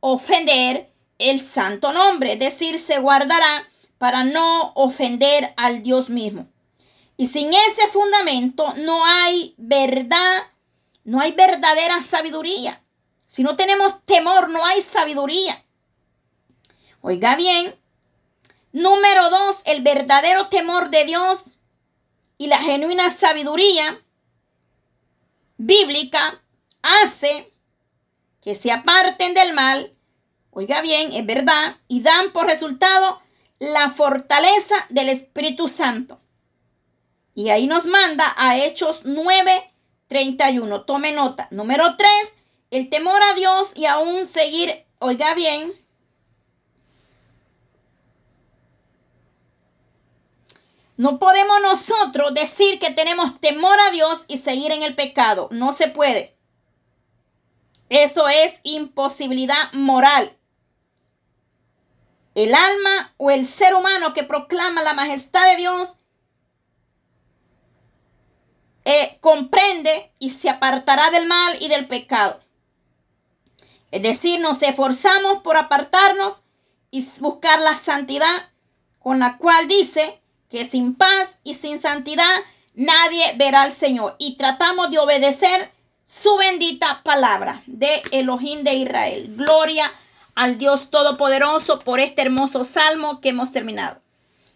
ofender 0.01 0.93
el 1.19 1.41
santo 1.41 1.93
nombre. 1.93 2.35
Es 2.35 2.39
decir, 2.39 2.79
se 2.79 2.99
guardará 2.99 3.69
para 3.99 4.23
no 4.25 4.73
ofender 4.75 5.55
al 5.57 5.83
Dios 5.83 6.11
mismo. 6.11 6.47
Y 7.17 7.27
sin 7.27 7.53
ese 7.53 7.89
fundamento 7.89 8.75
no 8.77 9.05
hay 9.07 9.55
verdad, 9.57 10.43
no 11.05 11.21
hay 11.21 11.33
verdadera 11.33 12.01
sabiduría. 12.01 12.83
Si 13.27 13.43
no 13.43 13.57
tenemos 13.57 14.05
temor, 14.05 14.51
no 14.51 14.65
hay 14.65 14.83
sabiduría. 14.83 15.65
Oiga 17.01 17.37
bien, 17.37 17.75
número 18.73 19.31
dos, 19.31 19.57
el 19.65 19.83
verdadero 19.83 20.49
temor 20.49 20.91
de 20.91 21.05
Dios 21.05 21.39
y 22.39 22.49
la 22.49 22.61
genuina 22.61 23.11
sabiduría 23.11 24.01
bíblica 25.57 26.43
hace 26.83 27.53
que 28.43 28.55
se 28.55 28.71
aparten 28.71 29.35
del 29.35 29.55
mal, 29.55 29.93
oiga 30.51 30.81
bien, 30.81 31.13
es 31.13 31.25
verdad, 31.27 31.79
y 31.89 32.03
dan 32.03 32.33
por 32.33 32.47
resultado 32.47 33.21
la 33.59 33.89
fortaleza 33.89 34.75
del 34.91 35.09
Espíritu 35.09 35.67
Santo. 35.69 36.21
Y 37.37 37.51
ahí 37.51 37.67
nos 37.67 37.87
manda 37.87 38.35
a 38.37 38.57
Hechos 38.57 39.03
9, 39.05 39.71
31. 40.09 40.83
Tome 40.83 41.13
nota. 41.13 41.47
Número 41.51 41.97
3, 41.97 42.11
el 42.71 42.89
temor 42.89 43.23
a 43.23 43.35
Dios 43.35 43.73
y 43.77 43.85
aún 43.85 44.27
seguir, 44.27 44.85
oiga 44.99 45.35
bien, 45.35 45.73
No 50.99 51.19
podemos 51.19 51.61
nosotros 51.61 52.33
decir 52.33 52.79
que 52.79 52.91
tenemos 52.91 53.39
temor 53.39 53.79
a 53.79 53.91
Dios 53.91 54.25
y 54.29 54.39
seguir 54.39 54.73
en 54.73 54.83
el 54.83 54.95
pecado. 54.95 55.49
No 55.51 55.75
se 55.75 55.89
puede. 55.89 56.35
Eso 57.91 58.29
es 58.29 58.61
imposibilidad 58.63 59.71
moral 59.75 60.35
el 62.37 62.55
alma 62.55 63.15
o 63.17 63.31
el 63.31 63.47
ser 63.47 63.75
humano 63.75 64.13
que 64.13 64.23
proclama 64.23 64.83
la 64.83 64.93
majestad 64.93 65.49
de 65.51 65.57
Dios 65.57 65.97
eh, 68.89 69.19
comprende 69.21 70.13
y 70.21 70.29
se 70.29 70.49
apartará 70.49 71.11
del 71.11 71.27
mal 71.27 71.61
y 71.61 71.67
del 71.67 71.89
pecado. 71.89 72.39
Es 73.91 74.01
decir, 74.01 74.39
nos 74.39 74.63
esforzamos 74.63 75.43
por 75.43 75.57
apartarnos 75.57 76.37
y 76.93 77.05
buscar 77.19 77.61
la 77.61 77.75
santidad 77.75 78.49
con 79.01 79.19
la 79.19 79.39
cual 79.39 79.67
dice 79.67 80.21
que 80.49 80.65
sin 80.65 80.95
paz 80.95 81.37
y 81.43 81.55
sin 81.55 81.81
santidad 81.81 82.37
nadie 82.75 83.35
verá 83.37 83.63
al 83.63 83.73
Señor. 83.73 84.15
Y 84.19 84.37
tratamos 84.37 84.93
de 84.93 85.01
obedecer 85.01 85.73
su 86.05 86.37
bendita 86.37 87.03
palabra 87.03 87.65
de 87.67 88.05
Elohim 88.13 88.63
de 88.63 88.75
Israel. 88.75 89.35
Gloria 89.37 89.93
al 90.37 90.59
Dios 90.59 90.91
Todopoderoso 90.91 91.81
por 91.81 91.99
este 91.99 92.23
hermoso 92.23 92.63
salmo 92.63 93.21
que 93.21 93.31
hemos 93.31 93.51
terminado. 93.51 94.01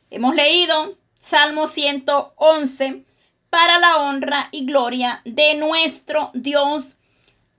Hemos 0.08 0.36
leído 0.36 0.94
Salmo 1.18 1.66
111 1.66 3.09
para 3.50 3.78
la 3.78 3.98
honra 3.98 4.48
y 4.52 4.64
gloria 4.64 5.20
de 5.24 5.56
nuestro 5.56 6.30
Dios 6.32 6.94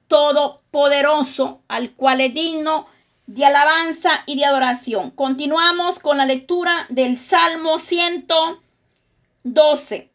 Todopoderoso, 0.07 1.61
al 1.67 1.91
cual 1.91 2.21
es 2.21 2.33
digno 2.33 2.87
de 3.27 3.45
alabanza 3.45 4.23
y 4.25 4.35
de 4.35 4.45
adoración. 4.45 5.11
Continuamos 5.11 5.99
con 5.99 6.17
la 6.17 6.25
lectura 6.25 6.87
del 6.89 7.17
Salmo 7.17 7.77
112. 7.79 10.11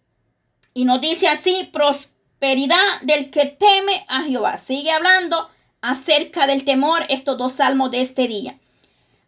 Y 0.75 0.85
nos 0.85 1.01
dice 1.01 1.29
así, 1.29 1.71
prosperidad 1.73 3.01
del 3.03 3.31
que 3.31 3.47
teme 3.47 4.05
a 4.09 4.25
Jehová. 4.25 4.57
Sigue 4.59 4.91
hablando 4.91 5.49
acerca 5.81 6.47
del 6.47 6.65
temor 6.65 7.05
estos 7.09 7.39
dos 7.39 7.53
salmos 7.53 7.91
de 7.91 8.03
este 8.03 8.29
día. 8.29 8.59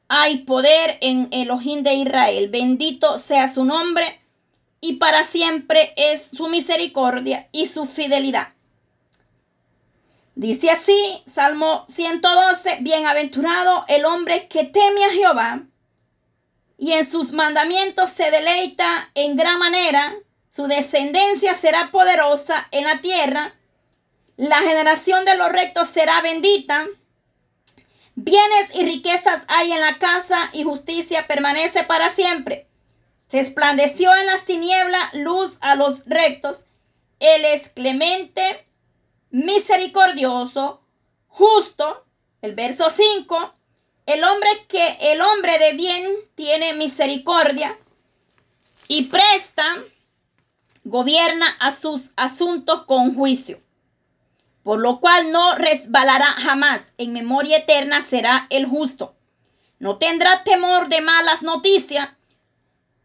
Hay 0.09 0.41
poder 0.41 0.99
en 1.01 1.29
Elohim 1.31 1.83
de 1.83 1.95
Israel. 1.95 2.51
Bendito 2.51 3.17
sea 3.17 3.51
su 3.51 3.65
nombre 3.65 4.21
y 4.81 4.95
para 4.95 5.25
siempre 5.25 5.93
es 5.97 6.29
su 6.29 6.49
misericordia 6.49 7.49
y 7.53 7.67
su 7.67 7.87
fidelidad. 7.87 8.49
Dice 10.35 10.71
así, 10.71 11.21
Salmo 11.27 11.85
112, 11.89 12.79
bienaventurado 12.83 13.85
el 13.89 14.05
hombre 14.05 14.47
que 14.47 14.65
teme 14.65 15.05
a 15.05 15.11
Jehová 15.11 15.63
y 16.77 16.93
en 16.93 17.11
sus 17.11 17.33
mandamientos 17.33 18.11
se 18.11 18.31
deleita 18.31 19.11
en 19.15 19.37
gran 19.37 19.59
manera, 19.59 20.15
su 20.49 20.69
descendencia 20.69 21.55
será 21.55 21.91
poderosa 21.91 22.69
en 22.71 22.85
la 22.85 23.01
tierra, 23.01 23.57
la 24.37 24.59
generación 24.59 25.25
de 25.25 25.37
los 25.37 25.51
rectos 25.51 25.89
será 25.89 26.21
bendita, 26.21 26.87
bienes 28.15 28.77
y 28.77 28.85
riquezas 28.85 29.43
hay 29.49 29.73
en 29.73 29.81
la 29.81 29.99
casa 29.99 30.51
y 30.53 30.63
justicia 30.63 31.27
permanece 31.27 31.83
para 31.83 32.11
siempre. 32.11 32.68
Resplandeció 33.31 34.15
en 34.15 34.27
las 34.27 34.45
tinieblas 34.45 35.13
luz 35.15 35.59
a 35.61 35.75
los 35.75 36.05
rectos, 36.07 36.63
él 37.21 37.45
es 37.45 37.69
clemente 37.69 38.65
misericordioso, 39.31 40.81
justo, 41.29 42.05
el 42.41 42.55
verso 42.55 42.89
5, 42.89 43.55
el 44.07 44.25
hombre 44.25 44.49
que 44.69 44.97
el 45.13 45.21
hombre 45.21 45.59
de 45.59 45.73
bien 45.73 46.05
tiene 46.35 46.73
misericordia 46.73 47.77
y 48.89 49.05
presta, 49.05 49.77
gobierna 50.85 51.47
a 51.61 51.71
sus 51.71 52.13
asuntos 52.17 52.85
con 52.87 53.15
juicio, 53.15 53.61
por 54.63 54.79
lo 54.79 55.01
cual 55.01 55.31
no 55.31 55.55
resbalará 55.55 56.25
jamás, 56.25 56.95
en 56.97 57.13
memoria 57.13 57.59
eterna 57.59 58.01
será 58.01 58.47
el 58.49 58.65
justo. 58.65 59.15
No 59.79 59.99
tendrá 59.99 60.43
temor 60.45 60.89
de 60.89 61.03
malas 61.03 61.43
noticias. 61.43 62.09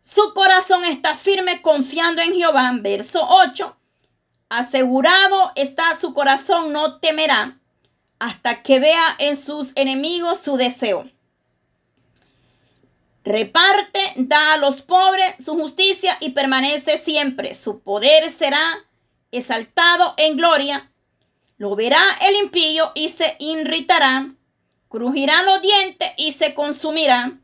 Su 0.03 0.33
corazón 0.33 0.83
está 0.83 1.15
firme 1.15 1.61
confiando 1.61 2.21
en 2.21 2.33
Jehová. 2.33 2.71
Verso 2.75 3.25
8. 3.25 3.75
Asegurado 4.49 5.53
está 5.55 5.95
su 5.95 6.13
corazón, 6.13 6.73
no 6.73 6.99
temerá 6.99 7.57
hasta 8.19 8.61
que 8.63 8.79
vea 8.79 9.15
en 9.17 9.35
sus 9.35 9.71
enemigos 9.75 10.39
su 10.39 10.57
deseo. 10.57 11.09
Reparte, 13.23 14.13
da 14.17 14.53
a 14.53 14.57
los 14.57 14.81
pobres 14.81 15.35
su 15.43 15.55
justicia 15.55 16.17
y 16.19 16.31
permanece 16.31 16.97
siempre. 16.97 17.55
Su 17.55 17.79
poder 17.79 18.29
será 18.29 18.85
exaltado 19.31 20.13
en 20.17 20.35
gloria. 20.35 20.91
Lo 21.57 21.75
verá 21.75 22.03
el 22.21 22.35
impío 22.35 22.91
y 22.93 23.07
se 23.09 23.37
irritará. 23.39 24.33
Crujirán 24.89 25.45
los 25.45 25.61
dientes 25.61 26.11
y 26.17 26.33
se 26.33 26.53
consumirá. 26.53 27.39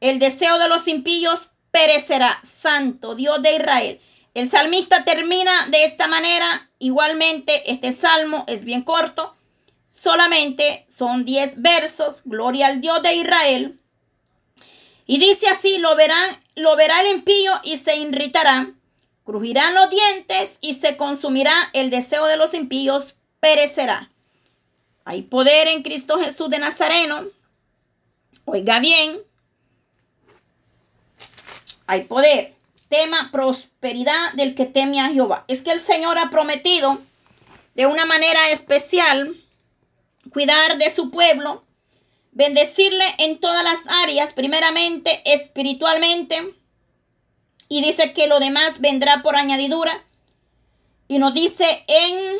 El 0.00 0.18
deseo 0.18 0.58
de 0.58 0.68
los 0.68 0.86
impíos 0.86 1.48
perecerá. 1.74 2.40
Santo 2.44 3.16
Dios 3.16 3.42
de 3.42 3.56
Israel. 3.56 4.00
El 4.32 4.48
salmista 4.48 5.04
termina 5.04 5.66
de 5.66 5.82
esta 5.82 6.06
manera. 6.06 6.70
Igualmente, 6.78 7.68
este 7.72 7.92
salmo 7.92 8.44
es 8.46 8.64
bien 8.64 8.82
corto. 8.82 9.34
Solamente 9.84 10.86
son 10.88 11.24
10 11.24 11.60
versos. 11.60 12.22
Gloria 12.24 12.68
al 12.68 12.80
Dios 12.80 13.02
de 13.02 13.14
Israel. 13.14 13.80
Y 15.04 15.18
dice 15.18 15.48
así, 15.48 15.78
lo, 15.78 15.96
verán, 15.96 16.40
lo 16.54 16.76
verá 16.76 17.00
el 17.00 17.08
impío 17.08 17.52
y 17.64 17.76
se 17.76 17.96
irritará. 17.96 18.72
Crujirán 19.24 19.74
los 19.74 19.90
dientes 19.90 20.58
y 20.60 20.74
se 20.74 20.96
consumirá. 20.96 21.70
El 21.72 21.90
deseo 21.90 22.26
de 22.26 22.36
los 22.36 22.54
impíos 22.54 23.16
perecerá. 23.40 24.12
Hay 25.04 25.22
poder 25.22 25.66
en 25.66 25.82
Cristo 25.82 26.20
Jesús 26.20 26.48
de 26.50 26.60
Nazareno. 26.60 27.24
Oiga 28.44 28.78
bien. 28.78 29.18
Hay 31.86 32.04
poder 32.04 32.54
tema 32.88 33.30
prosperidad 33.32 34.32
del 34.34 34.54
que 34.54 34.66
teme 34.66 35.00
a 35.00 35.10
Jehová. 35.10 35.44
Es 35.48 35.62
que 35.62 35.72
el 35.72 35.80
Señor 35.80 36.18
ha 36.18 36.30
prometido 36.30 36.98
de 37.74 37.86
una 37.86 38.06
manera 38.06 38.50
especial 38.50 39.36
cuidar 40.30 40.78
de 40.78 40.90
su 40.90 41.10
pueblo, 41.10 41.64
bendecirle 42.32 43.04
en 43.18 43.38
todas 43.38 43.64
las 43.64 43.80
áreas, 44.02 44.32
primeramente 44.32 45.22
espiritualmente, 45.24 46.54
y 47.68 47.82
dice 47.82 48.12
que 48.12 48.26
lo 48.26 48.38
demás 48.38 48.80
vendrá 48.80 49.22
por 49.22 49.36
añadidura. 49.36 50.04
Y 51.08 51.18
nos 51.18 51.34
dice 51.34 51.84
en 51.86 52.36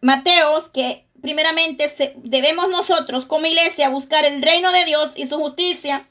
Mateos 0.00 0.68
que 0.68 1.06
primeramente 1.22 1.90
debemos 2.16 2.68
nosotros 2.68 3.24
como 3.26 3.46
iglesia 3.46 3.88
buscar 3.88 4.24
el 4.24 4.42
reino 4.42 4.72
de 4.72 4.84
Dios 4.84 5.12
y 5.16 5.26
su 5.26 5.38
justicia 5.38 6.06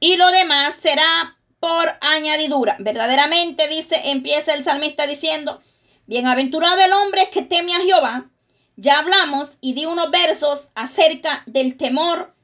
y 0.00 0.16
lo 0.16 0.30
demás 0.30 0.74
será 0.74 1.38
por 1.60 1.92
añadidura. 2.00 2.76
Verdaderamente 2.78 3.68
dice, 3.68 4.00
empieza 4.04 4.54
el 4.54 4.64
salmista 4.64 5.06
diciendo, 5.06 5.62
bienaventurado 6.06 6.80
el 6.80 6.92
hombre 6.92 7.30
que 7.30 7.42
teme 7.42 7.74
a 7.74 7.80
Jehová. 7.80 8.30
Ya 8.76 8.98
hablamos 8.98 9.50
y 9.60 9.72
di 9.72 9.86
unos 9.86 10.10
versos 10.10 10.68
acerca 10.74 11.42
del 11.46 11.76
temor 11.76 12.34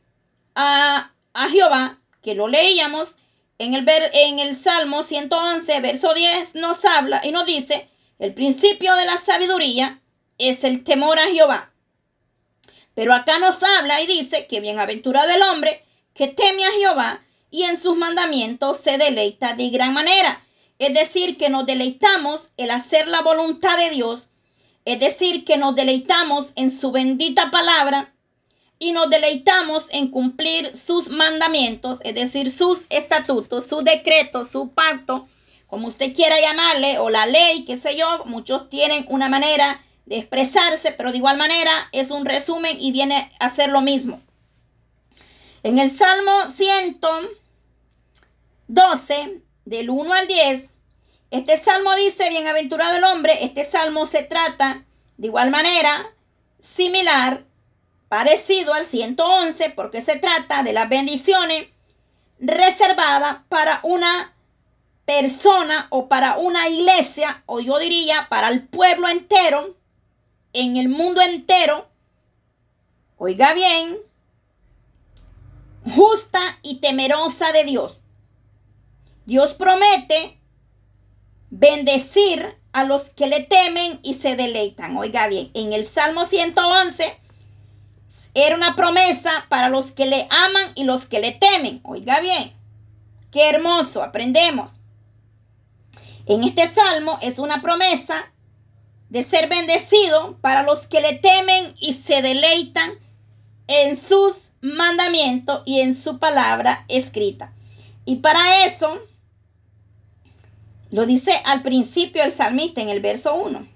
a, 0.55 1.13
a 1.35 1.49
Jehová, 1.49 2.01
que 2.23 2.35
lo 2.35 2.49
leíamos 2.49 3.17
en 3.59 3.75
el, 3.75 3.87
en 3.89 4.39
el 4.39 4.57
Salmo 4.57 5.03
111, 5.03 5.81
verso 5.81 6.15
10, 6.15 6.55
nos 6.55 6.85
habla 6.85 7.21
y 7.23 7.33
nos 7.33 7.47
dice, 7.47 7.89
el 8.19 8.35
principio 8.35 8.95
de 8.95 9.05
la 9.05 9.19
sabiduría 9.19 10.01
es 10.39 10.65
el 10.65 10.85
temor 10.85 11.19
a 11.19 11.29
Jehová. 11.29 11.73
Pero 12.95 13.15
acá 13.15 13.39
nos 13.39 13.63
habla 13.63 14.01
y 14.01 14.07
dice 14.07 14.47
que 14.47 14.61
bienaventurado 14.61 15.31
el 15.31 15.43
hombre 15.43 15.85
que 16.15 16.29
teme 16.29 16.65
a 16.65 16.73
Jehová 16.73 17.23
y 17.53 17.65
en 17.65 17.81
sus 17.81 17.97
mandamientos 17.97 18.79
se 18.79 18.99
deleita 18.99 19.53
de 19.53 19.69
gran 19.69 19.93
manera. 19.93 20.43
Es 20.79 20.95
decir, 20.95 21.37
que 21.37 21.51
nos 21.51 21.67
deleitamos 21.67 22.49
el 22.57 22.73
hacer 22.73 23.07
la 23.07 23.21
voluntad 23.21 23.77
de 23.77 23.91
Dios. 23.91 24.27
Es 24.87 24.99
decir, 24.99 25.45
que 25.45 25.59
nos 25.59 25.77
deleitamos 25.77 26.53
en 26.57 26.77
su 26.77 26.91
bendita 26.91 27.53
palabra 27.53 28.15
y 28.79 28.93
nos 28.93 29.11
deleitamos 29.11 29.87
en 29.91 30.09
cumplir 30.09 30.75
sus 30.75 31.09
mandamientos, 31.09 31.99
es 32.03 32.17
decir, 32.17 32.51
sus 32.51 32.87
estatutos, 32.89 33.67
su 33.67 33.83
decreto, 33.83 34.45
su 34.45 34.71
pacto, 34.71 35.29
como 35.69 35.87
usted 35.87 36.13
quiera 36.15 36.41
llamarle, 36.41 36.99
o 36.99 37.11
la 37.11 37.27
ley, 37.27 37.65
qué 37.65 37.79
sé 37.79 37.97
yo. 37.97 38.25
Muchos 38.25 38.69
tienen 38.71 39.05
una 39.09 39.29
manera 39.29 39.85
de 40.07 40.19
expresarse, 40.19 40.91
pero 40.93 41.13
de 41.13 41.19
igual 41.19 41.37
manera 41.37 41.89
es 41.93 42.11
un 42.11 42.25
resumen 42.25 42.77
y 42.81 42.93
viene 42.93 43.31
a 43.39 43.51
ser 43.51 43.69
lo 43.69 43.83
mismo. 43.83 44.21
En 45.63 45.79
el 45.79 45.91
Salmo 45.91 46.33
100 46.49 46.99
12, 48.73 49.43
del 49.67 49.91
1 49.91 50.15
al 50.15 50.27
10, 50.27 50.71
este 51.31 51.59
salmo 51.59 51.95
dice, 51.95 52.31
bienaventurado 52.31 52.97
el 52.97 53.05
hombre, 53.05 53.45
este 53.45 53.65
salmo 53.65 54.07
se 54.07 54.23
trata 54.23 54.87
de 55.19 55.27
igual 55.27 55.51
manera, 55.51 56.07
similar, 56.59 57.45
parecido 58.09 58.73
al 58.73 58.87
111, 58.87 59.71
porque 59.77 60.01
se 60.01 60.19
trata 60.19 60.63
de 60.63 60.73
las 60.73 60.89
bendiciones 60.89 61.69
reservadas 62.41 63.43
para 63.51 63.81
una 63.83 64.35
persona 65.05 65.87
o 65.91 66.09
para 66.09 66.39
una 66.39 66.67
iglesia, 66.71 67.43
o 67.45 67.61
yo 67.61 67.79
diría 67.79 68.27
para 68.31 68.49
el 68.49 68.67
pueblo 68.67 69.07
entero, 69.07 69.77
en 70.55 70.79
el 70.79 70.89
mundo 70.89 71.21
entero. 71.21 71.89
Oiga 73.19 73.53
bien, 73.53 73.99
justa 75.95 76.59
y 76.63 76.81
temerosa 76.81 77.53
de 77.53 77.65
Dios. 77.65 78.02
Dios 79.33 79.55
promete 79.55 80.37
bendecir 81.49 82.55
a 82.75 82.85
los 82.85 83.05
que 83.05 83.27
le 83.27 83.41
temen 83.41 83.99
y 84.03 84.13
se 84.13 84.37
deleitan. 84.37 84.95
Oiga 84.99 85.27
bien, 85.27 85.51
en 85.55 85.73
el 85.73 85.87
Salmo 85.87 86.27
111 86.27 87.17
era 88.35 88.55
una 88.55 88.77
promesa 88.77 89.47
para 89.49 89.71
los 89.71 89.91
que 89.93 90.05
le 90.05 90.29
aman 90.29 90.73
y 90.75 90.85
los 90.85 91.07
que 91.07 91.21
le 91.21 91.33
temen. 91.33 91.81
Oiga 91.83 92.21
bien, 92.21 92.53
qué 93.31 93.49
hermoso, 93.49 94.03
aprendemos. 94.03 94.81
En 96.27 96.45
este 96.45 96.69
salmo 96.69 97.19
es 97.23 97.39
una 97.39 97.63
promesa 97.63 98.31
de 99.09 99.23
ser 99.23 99.49
bendecido 99.49 100.37
para 100.43 100.63
los 100.63 100.87
que 100.87 101.01
le 101.01 101.15
temen 101.15 101.75
y 101.81 101.95
se 101.95 102.21
deleitan 102.21 102.99
en 103.67 103.99
sus 103.99 104.51
mandamientos 104.61 105.63
y 105.65 105.81
en 105.81 105.97
su 105.97 106.19
palabra 106.19 106.85
escrita. 106.89 107.55
Y 108.05 108.17
para 108.17 108.67
eso 108.67 109.01
lo 110.93 111.05
dice 111.07 111.43
al 111.45 111.63
principio 111.63 112.23
el 112.23 112.31
salmista 112.31 112.81
en 112.81 112.89
el 112.91 113.01
verso 113.01 113.35
1. 113.35 113.67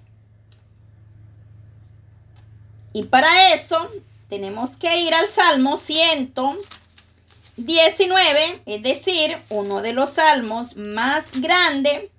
Y 2.93 3.03
para 3.05 3.53
eso 3.53 3.91
tenemos 4.29 4.77
que 4.77 5.01
ir 5.01 5.13
al 5.15 5.27
Salmo 5.27 5.79
119, 5.79 8.63
es 8.67 8.83
decir, 8.83 9.37
uno 9.49 9.83
de 9.83 9.95
los 9.95 10.11
salmos 10.11 10.77
más 10.77 11.25
grandes, 11.41 12.11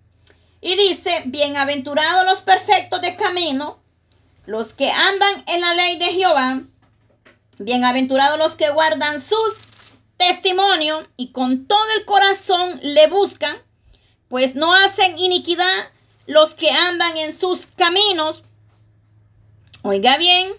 Y 0.60 0.76
dice, 0.76 1.22
bienaventurados 1.26 2.26
los 2.26 2.42
perfectos 2.42 3.00
de 3.02 3.16
camino, 3.16 3.78
los 4.48 4.74
que 4.74 4.90
andan 4.90 5.44
en 5.46 5.62
la 5.62 5.76
ley 5.76 6.00
de 6.00 6.08
Jehová, 6.08 6.64
bienaventurados 7.60 8.40
los 8.40 8.56
que 8.56 8.72
guardan 8.72 9.22
sus 9.22 9.54
testimonios 10.18 11.06
y 11.16 11.32
con 11.32 11.68
todo 11.68 11.86
el 11.96 12.06
corazón 12.06 12.80
le 12.82 13.06
buscan, 13.06 13.58
pues 14.30 14.56
no 14.56 14.74
hacen 14.74 15.18
iniquidad 15.18 15.90
los 16.26 16.54
que 16.54 16.70
andan 16.70 17.18
en 17.18 17.34
sus 17.34 17.66
caminos. 17.68 18.44
Oiga 19.82 20.18
bien, 20.18 20.52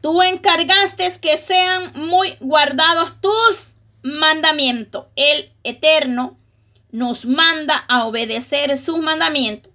tú 0.00 0.22
encargaste 0.22 1.12
que 1.20 1.36
sean 1.38 1.92
muy 1.94 2.36
guardados 2.40 3.20
tus 3.20 3.72
mandamientos. 4.02 5.06
El 5.16 5.52
Eterno 5.64 6.36
nos 6.92 7.26
manda 7.26 7.84
a 7.88 8.04
obedecer 8.04 8.76
sus 8.78 9.00
mandamientos. 9.00 9.72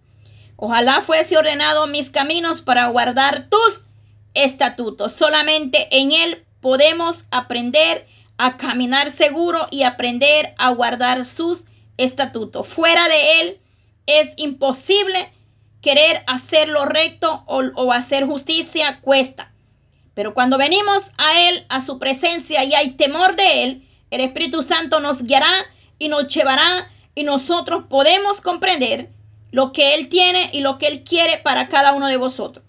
Ojalá 0.58 1.01
fuese 1.01 1.38
ordenado 1.38 1.88
mis 1.88 2.10
caminos 2.10 2.62
para 2.62 2.88
guardar 2.88 3.49
tus 3.49 3.86
estatutos. 4.34 5.14
Solamente 5.14 5.88
en 5.91 6.12
Él 6.14 6.45
podemos 6.62 7.26
aprender 7.32 8.08
a 8.38 8.58
caminar 8.58 9.10
seguro 9.10 9.68
y 9.72 9.84
aprender 9.84 10.53
a 10.58 10.70
guardar 10.70 11.26
sus 11.26 11.66
estatutos. 11.98 12.68
Fuera 12.68 13.08
de 13.08 13.41
Él 13.41 13.60
es 14.06 14.34
imposible 14.38 15.32
querer 15.82 16.24
hacer 16.28 16.68
lo 16.68 16.86
recto 16.86 17.43
o, 17.48 17.64
o 17.76 17.91
hacer 17.91 18.26
justicia, 18.26 19.00
cuesta. 19.02 19.52
Pero 20.14 20.34
cuando 20.34 20.58
venimos 20.58 21.04
a 21.18 21.41
Él, 21.41 21.66
a 21.70 21.82
su 21.82 22.00
presencia 22.00 22.64
y 22.64 22.74
hay 22.74 22.91
temor 22.91 23.36
de 23.36 23.64
Él, 23.64 23.88
el 24.12 24.22
Espíritu 24.22 24.62
Santo 24.62 25.00
nos 25.00 25.24
guiará 25.24 25.66
y 26.00 26.08
nos 26.08 26.28
llevará 26.28 26.91
y 27.16 27.24
nosotros 27.24 27.86
podemos 27.89 28.41
comprender 28.41 29.10
lo 29.52 29.72
que 29.72 29.96
Él 29.96 30.10
tiene 30.10 30.50
y 30.54 30.62
lo 30.62 30.78
que 30.78 30.88
Él 30.88 31.04
quiere 31.04 31.38
para 31.38 31.70
cada 31.70 31.93
uno 31.93 32.08
de 32.08 32.18
vosotros. 32.18 32.64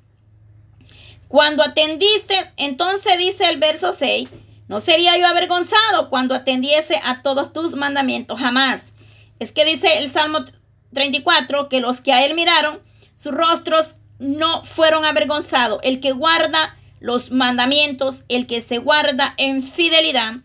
Cuando 1.29 1.65
atendiste, 1.65 2.37
entonces 2.57 3.19
dice 3.19 3.49
el 3.49 3.59
verso 3.59 3.93
6, 3.93 4.29
no 4.69 4.81
sería 4.81 5.17
yo 5.17 5.27
avergonzado 5.27 6.09
cuando 6.11 6.35
atendiese 6.35 7.01
a 7.05 7.23
todos 7.23 7.53
tus 7.53 7.75
mandamientos, 7.75 8.39
jamás. 8.39 8.93
Es 9.39 9.53
que 9.53 9.65
dice 9.65 9.99
el 9.99 10.11
Salmo 10.11 10.45
34 10.93 11.69
que 11.69 11.81
los 11.81 12.01
que 12.01 12.13
a 12.13 12.25
Él 12.25 12.35
miraron, 12.35 12.81
sus 13.15 13.35
rostros 13.35 13.97
no 14.19 14.65
fueron 14.65 15.05
avergonzados. 15.05 15.81
El 15.83 16.01
que 16.01 16.13
guarda 16.13 16.77
los 17.01 17.31
mandamientos, 17.31 18.25
el 18.29 18.47
que 18.47 18.61
se 18.61 18.79
guarda 18.79 19.35
en 19.37 19.63
fidelidad 19.63 20.37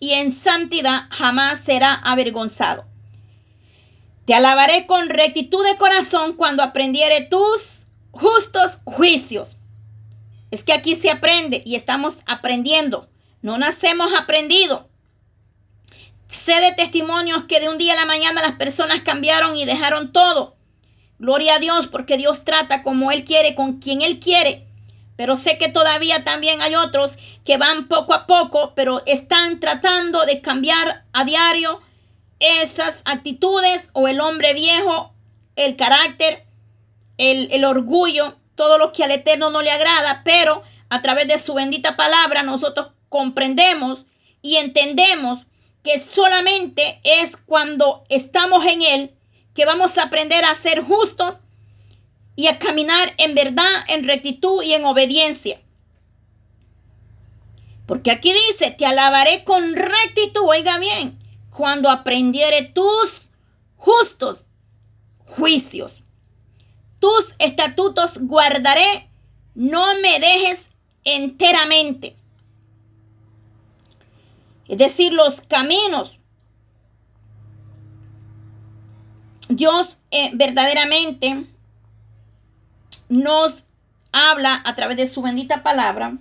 y 0.00 0.12
en 0.12 0.30
santidad, 0.30 1.06
jamás 1.10 1.60
será 1.60 1.94
avergonzado. 1.94 2.86
Te 4.24 4.34
alabaré 4.34 4.86
con 4.86 5.08
rectitud 5.08 5.64
de 5.64 5.76
corazón 5.76 6.34
cuando 6.34 6.62
aprendiere 6.62 7.22
tus 7.22 7.86
justos 8.10 8.80
juicios. 8.84 9.56
Es 10.50 10.62
que 10.62 10.72
aquí 10.72 10.94
se 10.94 11.10
aprende 11.10 11.62
y 11.64 11.76
estamos 11.76 12.18
aprendiendo. 12.26 13.08
No 13.42 13.58
nacemos 13.58 14.12
aprendido. 14.14 14.87
Sé 16.28 16.60
de 16.60 16.72
testimonios 16.72 17.44
que 17.44 17.58
de 17.58 17.70
un 17.70 17.78
día 17.78 17.94
a 17.94 17.96
la 17.96 18.04
mañana 18.04 18.42
las 18.42 18.56
personas 18.56 19.00
cambiaron 19.00 19.56
y 19.56 19.64
dejaron 19.64 20.12
todo. 20.12 20.56
Gloria 21.18 21.54
a 21.54 21.58
Dios 21.58 21.88
porque 21.88 22.18
Dios 22.18 22.44
trata 22.44 22.82
como 22.82 23.10
Él 23.10 23.24
quiere, 23.24 23.54
con 23.54 23.78
quien 23.78 24.02
Él 24.02 24.20
quiere. 24.20 24.66
Pero 25.16 25.36
sé 25.36 25.56
que 25.56 25.68
todavía 25.68 26.24
también 26.24 26.60
hay 26.60 26.74
otros 26.74 27.16
que 27.44 27.56
van 27.56 27.88
poco 27.88 28.12
a 28.12 28.26
poco, 28.26 28.74
pero 28.76 29.02
están 29.06 29.58
tratando 29.58 30.26
de 30.26 30.42
cambiar 30.42 31.06
a 31.14 31.24
diario 31.24 31.80
esas 32.40 33.00
actitudes 33.06 33.88
o 33.94 34.06
el 34.06 34.20
hombre 34.20 34.52
viejo, 34.52 35.14
el 35.56 35.76
carácter, 35.76 36.44
el, 37.16 37.48
el 37.50 37.64
orgullo, 37.64 38.36
todo 38.54 38.76
lo 38.76 38.92
que 38.92 39.02
al 39.02 39.12
Eterno 39.12 39.48
no 39.50 39.62
le 39.62 39.70
agrada, 39.70 40.20
pero 40.24 40.62
a 40.90 41.00
través 41.00 41.26
de 41.26 41.38
su 41.38 41.54
bendita 41.54 41.96
palabra 41.96 42.42
nosotros 42.42 42.88
comprendemos 43.08 44.04
y 44.42 44.56
entendemos 44.56 45.47
que 45.82 46.00
solamente 46.00 47.00
es 47.04 47.36
cuando 47.36 48.04
estamos 48.08 48.64
en 48.66 48.82
Él 48.82 49.14
que 49.54 49.64
vamos 49.64 49.98
a 49.98 50.04
aprender 50.04 50.44
a 50.44 50.54
ser 50.54 50.82
justos 50.82 51.36
y 52.36 52.46
a 52.46 52.60
caminar 52.60 53.14
en 53.18 53.34
verdad, 53.34 53.84
en 53.88 54.06
rectitud 54.06 54.62
y 54.62 54.74
en 54.74 54.84
obediencia. 54.84 55.60
Porque 57.86 58.10
aquí 58.10 58.32
dice, 58.32 58.70
te 58.70 58.86
alabaré 58.86 59.44
con 59.44 59.74
rectitud, 59.74 60.42
oiga 60.44 60.78
bien, 60.78 61.18
cuando 61.50 61.90
aprendiere 61.90 62.62
tus 62.62 63.28
justos 63.76 64.44
juicios. 65.24 66.00
Tus 67.00 67.34
estatutos 67.38 68.18
guardaré, 68.20 69.08
no 69.54 69.94
me 70.00 70.20
dejes 70.20 70.70
enteramente. 71.02 72.17
Es 74.68 74.78
decir, 74.78 75.12
los 75.12 75.40
caminos. 75.40 76.18
Dios 79.48 79.96
eh, 80.10 80.30
verdaderamente 80.34 81.46
nos 83.08 83.64
habla 84.12 84.62
a 84.64 84.74
través 84.74 84.96
de 84.98 85.06
su 85.06 85.22
bendita 85.22 85.62
palabra. 85.62 86.18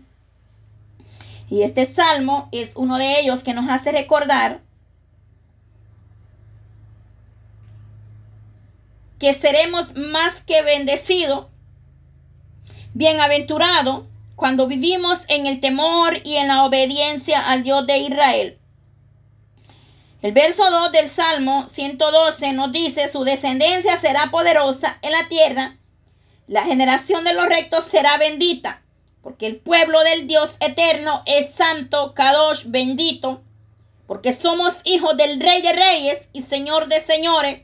Y 1.49 1.63
este 1.63 1.85
salmo 1.85 2.49
es 2.51 2.71
uno 2.75 2.97
de 2.97 3.19
ellos 3.19 3.43
que 3.43 3.53
nos 3.53 3.69
hace 3.69 3.91
recordar 3.91 4.61
que 9.19 9.33
seremos 9.33 9.95
más 9.95 10.41
que 10.41 10.61
bendecidos, 10.61 11.47
bienaventurados, 12.93 14.03
cuando 14.37 14.67
vivimos 14.67 15.19
en 15.29 15.47
el 15.47 15.59
temor 15.59 16.21
y 16.23 16.37
en 16.37 16.47
la 16.47 16.63
obediencia 16.63 17.41
al 17.41 17.63
Dios 17.63 17.87
de 17.87 17.97
Israel. 17.97 18.59
El 20.21 20.31
verso 20.31 20.69
2 20.69 20.91
del 20.91 21.09
Salmo 21.09 21.67
112 21.67 22.53
nos 22.53 22.71
dice, 22.71 23.09
su 23.09 23.23
descendencia 23.23 23.97
será 23.97 24.29
poderosa 24.29 24.99
en 25.01 25.11
la 25.11 25.27
tierra, 25.27 25.77
la 26.47 26.63
generación 26.63 27.23
de 27.23 27.33
los 27.33 27.47
rectos 27.47 27.83
será 27.83 28.17
bendita, 28.17 28.83
porque 29.23 29.47
el 29.47 29.57
pueblo 29.57 30.01
del 30.03 30.27
Dios 30.27 30.51
eterno 30.59 31.23
es 31.25 31.55
santo, 31.55 32.13
Kadosh, 32.13 32.65
bendito, 32.67 33.41
porque 34.05 34.33
somos 34.33 34.77
hijos 34.83 35.17
del 35.17 35.39
Rey 35.41 35.63
de 35.63 35.73
Reyes 35.73 36.29
y 36.31 36.43
Señor 36.43 36.87
de 36.87 37.01
Señores 37.01 37.63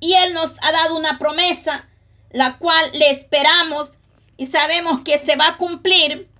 y 0.00 0.14
Él 0.14 0.32
nos 0.32 0.54
ha 0.62 0.72
dado 0.72 0.96
una 0.96 1.18
promesa, 1.18 1.86
la 2.30 2.56
cual 2.56 2.90
le 2.94 3.10
esperamos 3.10 3.97
y 4.38 4.46
sabemos 4.46 5.02
que 5.02 5.18
se 5.18 5.36
va 5.36 5.48
a 5.48 5.56
cumplir 5.58 6.30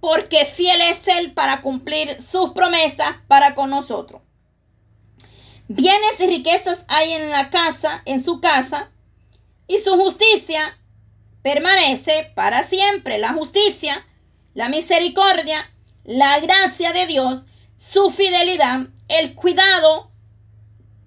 porque 0.00 0.44
fiel 0.46 0.80
es 0.80 1.06
Él 1.06 1.32
para 1.32 1.62
cumplir 1.62 2.20
sus 2.20 2.50
promesas 2.50 3.16
para 3.28 3.54
con 3.54 3.70
nosotros. 3.70 4.22
Bienes 5.68 6.18
y 6.20 6.26
riquezas 6.26 6.84
hay 6.88 7.12
en 7.12 7.30
la 7.30 7.50
casa, 7.50 8.02
en 8.06 8.24
su 8.24 8.40
casa, 8.40 8.90
y 9.66 9.78
su 9.78 9.96
justicia 9.96 10.78
permanece 11.42 12.32
para 12.34 12.62
siempre. 12.64 13.18
La 13.18 13.32
justicia, 13.32 14.06
la 14.54 14.68
misericordia, 14.68 15.70
la 16.04 16.40
gracia 16.40 16.92
de 16.92 17.06
Dios, 17.06 17.42
su 17.76 18.10
fidelidad, 18.10 18.88
el 19.08 19.34
cuidado, 19.34 20.10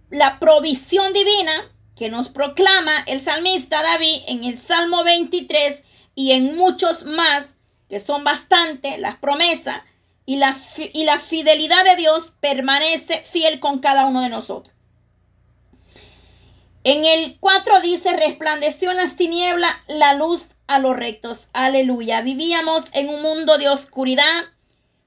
la 0.10 0.40
provisión 0.40 1.14
divina 1.14 1.72
que 1.96 2.10
nos 2.10 2.30
proclama 2.30 3.04
el 3.08 3.20
salmista 3.20 3.82
David 3.82 4.22
en 4.28 4.44
el 4.44 4.58
Salmo 4.58 5.04
23 5.04 5.84
y 6.18 6.32
en 6.32 6.58
muchos 6.58 7.06
más, 7.06 7.46
que 7.90 8.00
son 8.00 8.24
bastante, 8.24 8.98
las 8.98 9.18
promesas 9.18 9.84
y 10.26 10.38
la, 10.38 10.58
y 10.92 11.04
la 11.04 11.20
fidelidad 11.20 11.84
de 11.86 11.96
Dios 11.96 12.32
permanece 12.40 13.22
fiel 13.22 13.60
con 13.60 13.78
cada 13.78 14.08
uno 14.08 14.22
de 14.22 14.30
nosotros. 14.30 14.74
En 16.84 17.06
el 17.06 17.38
4 17.40 17.82
dice, 17.82 18.18
resplandeció 18.18 18.90
en 18.90 18.98
las 18.98 19.16
tinieblas 19.16 19.72
la 19.88 20.16
luz 20.16 20.48
a 20.66 20.80
los 20.80 20.98
rectos. 20.98 21.50
Aleluya. 21.54 22.22
Vivíamos 22.22 22.86
en 22.94 23.10
un 23.10 23.22
mundo 23.22 23.60
de 23.60 23.70
oscuridad, 23.70 24.46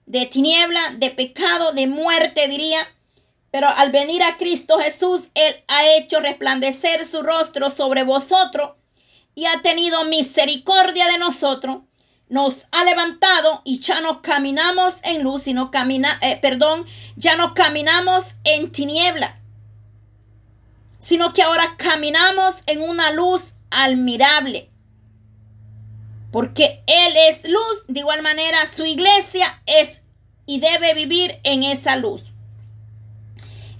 de 0.06 0.26
tiniebla, 0.26 0.94
de 0.96 1.10
pecado, 1.10 1.72
de 1.72 1.88
muerte, 1.88 2.46
diría. 2.46 2.86
Pero 3.50 3.66
al 3.68 3.90
venir 3.90 4.22
a 4.22 4.36
Cristo 4.36 4.78
Jesús, 4.78 5.22
Él 5.34 5.56
ha 5.66 5.88
hecho 5.88 6.20
resplandecer 6.20 7.04
su 7.04 7.22
rostro 7.22 7.68
sobre 7.68 8.04
vosotros 8.04 8.76
y 9.34 9.46
ha 9.46 9.62
tenido 9.62 10.04
misericordia 10.04 11.06
de 11.08 11.18
nosotros. 11.18 11.82
Nos 12.28 12.66
ha 12.70 12.84
levantado 12.84 13.62
y 13.64 13.80
ya 13.80 14.00
no 14.00 14.22
caminamos 14.22 14.94
en 15.02 15.22
luz, 15.24 15.42
sino 15.42 15.70
camina, 15.70 16.18
eh, 16.22 16.38
perdón, 16.40 16.86
ya 17.16 17.36
no 17.36 17.54
caminamos 17.54 18.24
en 18.44 18.70
tiniebla, 18.70 19.40
sino 20.98 21.32
que 21.32 21.42
ahora 21.42 21.76
caminamos 21.76 22.54
en 22.66 22.82
una 22.82 23.10
luz 23.10 23.52
admirable. 23.70 24.70
Porque 26.30 26.84
Él 26.86 27.14
es 27.28 27.44
luz, 27.48 27.84
de 27.88 28.00
igual 28.00 28.22
manera 28.22 28.58
su 28.66 28.84
iglesia 28.84 29.60
es 29.66 30.02
y 30.46 30.60
debe 30.60 30.94
vivir 30.94 31.40
en 31.42 31.64
esa 31.64 31.96
luz. 31.96 32.22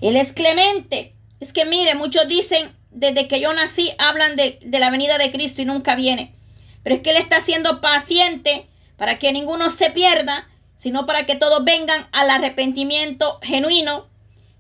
Él 0.01 0.17
es 0.17 0.33
clemente. 0.33 1.15
Es 1.41 1.53
que 1.53 1.65
mire, 1.65 1.95
muchos 1.95 2.27
dicen, 2.29 2.73
desde 2.91 3.28
que 3.28 3.41
yo 3.41 3.53
nací, 3.53 3.93
hablan 3.99 4.36
de, 4.36 4.59
de 4.62 4.78
la 4.78 4.91
venida 4.91 5.18
de 5.18 5.30
Cristo 5.30 5.62
y 5.62 5.64
nunca 5.64 5.95
viene. 5.95 6.34
Pero 6.82 6.97
es 6.97 7.03
que 7.03 7.11
Él 7.11 7.16
está 7.16 7.41
siendo 7.41 7.80
paciente 7.80 8.68
para 8.97 9.18
que 9.18 9.32
ninguno 9.32 9.70
se 9.70 9.91
pierda, 9.91 10.49
sino 10.76 11.07
para 11.07 11.26
que 11.26 11.36
todos 11.36 11.64
vengan 11.64 12.07
al 12.12 12.30
arrepentimiento 12.30 13.38
genuino 13.43 14.07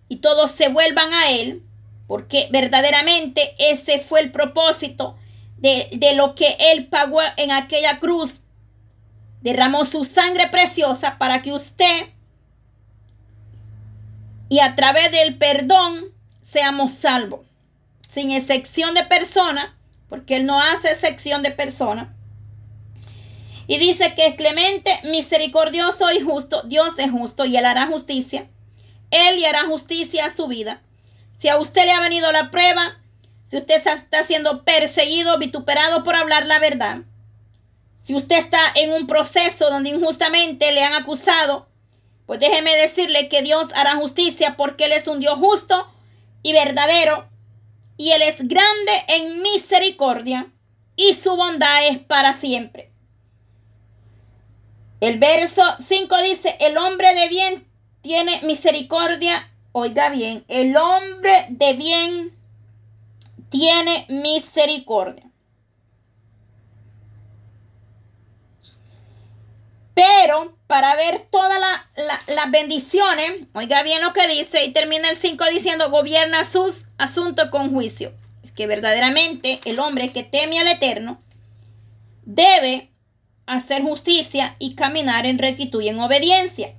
y 0.08 0.16
todos 0.16 0.50
se 0.50 0.68
vuelvan 0.68 1.12
a 1.12 1.30
Él, 1.30 1.62
porque 2.06 2.48
verdaderamente 2.50 3.54
ese 3.58 3.98
fue 3.98 4.20
el 4.20 4.32
propósito 4.32 5.16
de, 5.56 5.88
de 5.92 6.14
lo 6.14 6.34
que 6.34 6.56
Él 6.58 6.86
pagó 6.86 7.20
en 7.36 7.52
aquella 7.52 8.00
cruz. 8.00 8.40
Derramó 9.40 9.84
su 9.84 10.04
sangre 10.04 10.48
preciosa 10.48 11.16
para 11.16 11.40
que 11.42 11.52
usted 11.52 12.10
y 14.50 14.58
a 14.58 14.74
través 14.74 15.12
del 15.12 15.38
perdón 15.38 16.12
seamos 16.42 16.92
salvos, 16.92 17.46
sin 18.12 18.30
excepción 18.30 18.94
de 18.94 19.04
persona, 19.04 19.76
porque 20.08 20.36
Él 20.36 20.46
no 20.46 20.60
hace 20.60 20.90
excepción 20.90 21.42
de 21.42 21.52
persona. 21.52 22.14
Y 23.66 23.78
dice 23.78 24.14
que 24.16 24.26
es 24.26 24.34
clemente, 24.34 24.98
misericordioso 25.04 26.10
y 26.10 26.20
justo. 26.20 26.62
Dios 26.64 26.98
es 26.98 27.10
justo 27.10 27.44
y 27.44 27.56
Él 27.56 27.64
hará 27.64 27.86
justicia. 27.86 28.48
Él 29.12 29.38
y 29.38 29.44
hará 29.44 29.64
justicia 29.66 30.26
a 30.26 30.34
su 30.34 30.48
vida. 30.48 30.82
Si 31.30 31.48
a 31.48 31.56
usted 31.56 31.84
le 31.84 31.92
ha 31.92 32.00
venido 32.00 32.32
la 32.32 32.50
prueba, 32.50 32.98
si 33.44 33.56
usted 33.56 33.76
está 33.76 34.24
siendo 34.24 34.64
perseguido, 34.64 35.38
vituperado 35.38 36.02
por 36.02 36.16
hablar 36.16 36.46
la 36.46 36.58
verdad, 36.58 37.02
si 37.94 38.14
usted 38.16 38.38
está 38.38 38.58
en 38.74 38.92
un 38.92 39.06
proceso 39.06 39.70
donde 39.70 39.90
injustamente 39.90 40.72
le 40.72 40.82
han 40.82 40.94
acusado, 40.94 41.68
pues 42.26 42.40
déjeme 42.40 42.74
decirle 42.74 43.28
que 43.28 43.42
Dios 43.42 43.68
hará 43.74 43.94
justicia 43.94 44.56
porque 44.56 44.86
Él 44.86 44.92
es 44.92 45.06
un 45.06 45.20
Dios 45.20 45.38
justo 45.38 45.92
y 46.42 46.52
verdadero 46.52 47.29
y 48.00 48.12
Él 48.12 48.22
es 48.22 48.48
grande 48.48 48.92
en 49.08 49.42
misericordia 49.42 50.50
y 50.96 51.12
su 51.12 51.36
bondad 51.36 51.86
es 51.86 51.98
para 51.98 52.32
siempre. 52.32 52.90
El 55.02 55.18
verso 55.18 55.62
5 55.86 56.16
dice, 56.22 56.56
el 56.60 56.78
hombre 56.78 57.14
de 57.14 57.28
bien 57.28 57.68
tiene 58.00 58.40
misericordia. 58.40 59.52
Oiga 59.72 60.08
bien, 60.08 60.46
el 60.48 60.78
hombre 60.78 61.48
de 61.50 61.74
bien 61.74 62.38
tiene 63.50 64.06
misericordia. 64.08 65.30
Pero 69.92 70.56
para 70.70 70.94
ver 70.94 71.26
todas 71.32 71.58
las 72.28 72.50
bendiciones, 72.52 73.32
oiga 73.54 73.82
bien 73.82 74.02
lo 74.02 74.12
que 74.12 74.28
dice 74.28 74.64
y 74.64 74.72
termina 74.72 75.10
el 75.10 75.16
5 75.16 75.44
diciendo, 75.46 75.90
gobierna 75.90 76.44
sus 76.44 76.86
asuntos 76.96 77.50
con 77.50 77.72
juicio. 77.72 78.12
Es 78.44 78.52
que 78.52 78.68
verdaderamente 78.68 79.58
el 79.64 79.80
hombre 79.80 80.12
que 80.12 80.22
teme 80.22 80.60
al 80.60 80.68
Eterno 80.68 81.20
debe 82.22 82.92
hacer 83.46 83.82
justicia 83.82 84.54
y 84.60 84.76
caminar 84.76 85.26
en 85.26 85.38
rectitud 85.38 85.82
y 85.82 85.88
en 85.88 85.98
obediencia. 85.98 86.76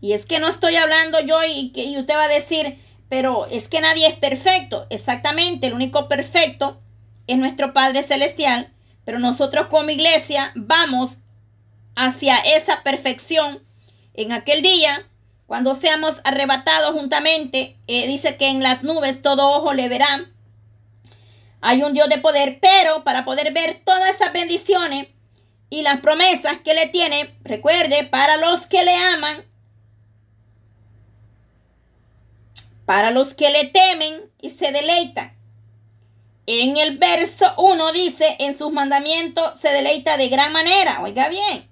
Y 0.00 0.12
es 0.12 0.24
que 0.24 0.38
no 0.38 0.46
estoy 0.46 0.76
hablando 0.76 1.18
yo 1.18 1.40
y, 1.44 1.72
que 1.72 1.98
usted 1.98 2.14
va 2.14 2.26
a 2.26 2.28
decir, 2.28 2.78
pero 3.08 3.46
es 3.46 3.68
que 3.68 3.80
nadie 3.80 4.06
es 4.06 4.14
perfecto. 4.14 4.86
Exactamente, 4.90 5.66
el 5.66 5.72
único 5.72 6.08
perfecto 6.08 6.80
es 7.26 7.36
nuestro 7.36 7.72
Padre 7.72 8.04
Celestial, 8.04 8.72
pero 9.04 9.18
nosotros 9.18 9.66
como 9.66 9.90
iglesia 9.90 10.52
vamos 10.54 11.16
hacia 11.94 12.38
esa 12.38 12.82
perfección 12.82 13.62
en 14.14 14.32
aquel 14.32 14.62
día, 14.62 15.08
cuando 15.46 15.74
seamos 15.74 16.20
arrebatados 16.24 16.92
juntamente, 16.92 17.76
eh, 17.86 18.06
dice 18.06 18.36
que 18.36 18.48
en 18.48 18.62
las 18.62 18.82
nubes 18.82 19.22
todo 19.22 19.50
ojo 19.50 19.74
le 19.74 19.88
verá. 19.88 20.30
Hay 21.60 21.82
un 21.82 21.92
Dios 21.92 22.08
de 22.08 22.18
poder, 22.18 22.58
pero 22.60 23.04
para 23.04 23.24
poder 23.24 23.52
ver 23.52 23.82
todas 23.84 24.14
esas 24.14 24.32
bendiciones 24.32 25.08
y 25.70 25.82
las 25.82 26.00
promesas 26.00 26.58
que 26.58 26.74
le 26.74 26.88
tiene, 26.88 27.34
recuerde, 27.44 28.04
para 28.04 28.36
los 28.36 28.66
que 28.66 28.82
le 28.84 28.94
aman, 28.94 29.44
para 32.84 33.10
los 33.10 33.34
que 33.34 33.50
le 33.50 33.66
temen 33.66 34.30
y 34.40 34.50
se 34.50 34.72
deleitan. 34.72 35.36
En 36.46 36.76
el 36.76 36.98
verso 36.98 37.54
1 37.56 37.92
dice, 37.92 38.36
en 38.40 38.58
sus 38.58 38.72
mandamientos 38.72 39.58
se 39.60 39.70
deleita 39.70 40.16
de 40.16 40.28
gran 40.28 40.52
manera. 40.52 41.00
Oiga 41.02 41.28
bien, 41.28 41.71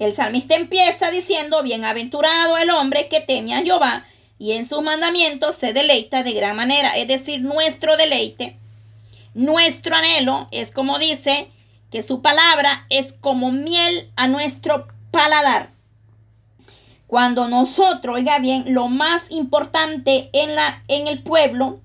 el 0.00 0.14
salmista 0.14 0.56
empieza 0.56 1.10
diciendo, 1.10 1.62
bienaventurado 1.62 2.56
el 2.56 2.70
hombre 2.70 3.08
que 3.08 3.20
teme 3.20 3.54
a 3.54 3.62
Jehová 3.62 4.06
y 4.38 4.52
en 4.52 4.66
sus 4.66 4.82
mandamientos 4.82 5.56
se 5.56 5.74
deleita 5.74 6.22
de 6.22 6.32
gran 6.32 6.56
manera. 6.56 6.96
Es 6.96 7.06
decir, 7.06 7.42
nuestro 7.42 7.98
deleite, 7.98 8.56
nuestro 9.34 9.94
anhelo 9.94 10.48
es 10.50 10.72
como 10.72 10.98
dice 10.98 11.50
que 11.90 12.00
su 12.00 12.22
palabra 12.22 12.86
es 12.88 13.12
como 13.20 13.52
miel 13.52 14.10
a 14.16 14.26
nuestro 14.26 14.88
paladar. 15.10 15.68
Cuando 17.06 17.48
nosotros, 17.48 18.16
oiga 18.16 18.38
bien, 18.38 18.72
lo 18.72 18.88
más 18.88 19.30
importante 19.30 20.30
en, 20.32 20.54
la, 20.54 20.82
en 20.88 21.08
el 21.08 21.22
pueblo 21.22 21.80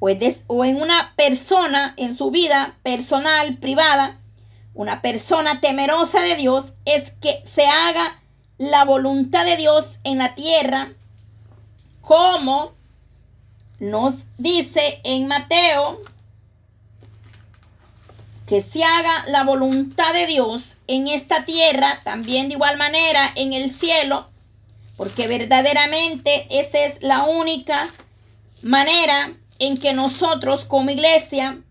o, 0.00 0.08
o 0.48 0.64
en 0.64 0.76
una 0.76 1.14
persona 1.14 1.94
en 1.96 2.18
su 2.18 2.32
vida 2.32 2.76
personal, 2.82 3.58
privada, 3.58 4.18
una 4.74 5.02
persona 5.02 5.60
temerosa 5.60 6.20
de 6.20 6.36
Dios 6.36 6.72
es 6.84 7.12
que 7.20 7.42
se 7.44 7.66
haga 7.66 8.20
la 8.58 8.84
voluntad 8.84 9.44
de 9.44 9.56
Dios 9.56 9.98
en 10.04 10.18
la 10.18 10.34
tierra, 10.34 10.92
como 12.00 12.72
nos 13.78 14.14
dice 14.36 15.00
en 15.04 15.26
Mateo, 15.26 16.00
que 18.46 18.60
se 18.60 18.84
haga 18.84 19.24
la 19.28 19.42
voluntad 19.42 20.12
de 20.12 20.26
Dios 20.26 20.76
en 20.86 21.08
esta 21.08 21.44
tierra, 21.44 22.00
también 22.04 22.48
de 22.48 22.54
igual 22.54 22.76
manera 22.76 23.32
en 23.34 23.52
el 23.52 23.70
cielo, 23.70 24.28
porque 24.96 25.26
verdaderamente 25.26 26.46
esa 26.50 26.78
es 26.80 27.02
la 27.02 27.24
única 27.24 27.82
manera 28.62 29.32
en 29.58 29.78
que 29.78 29.92
nosotros 29.92 30.64
como 30.64 30.90
iglesia 30.90 31.63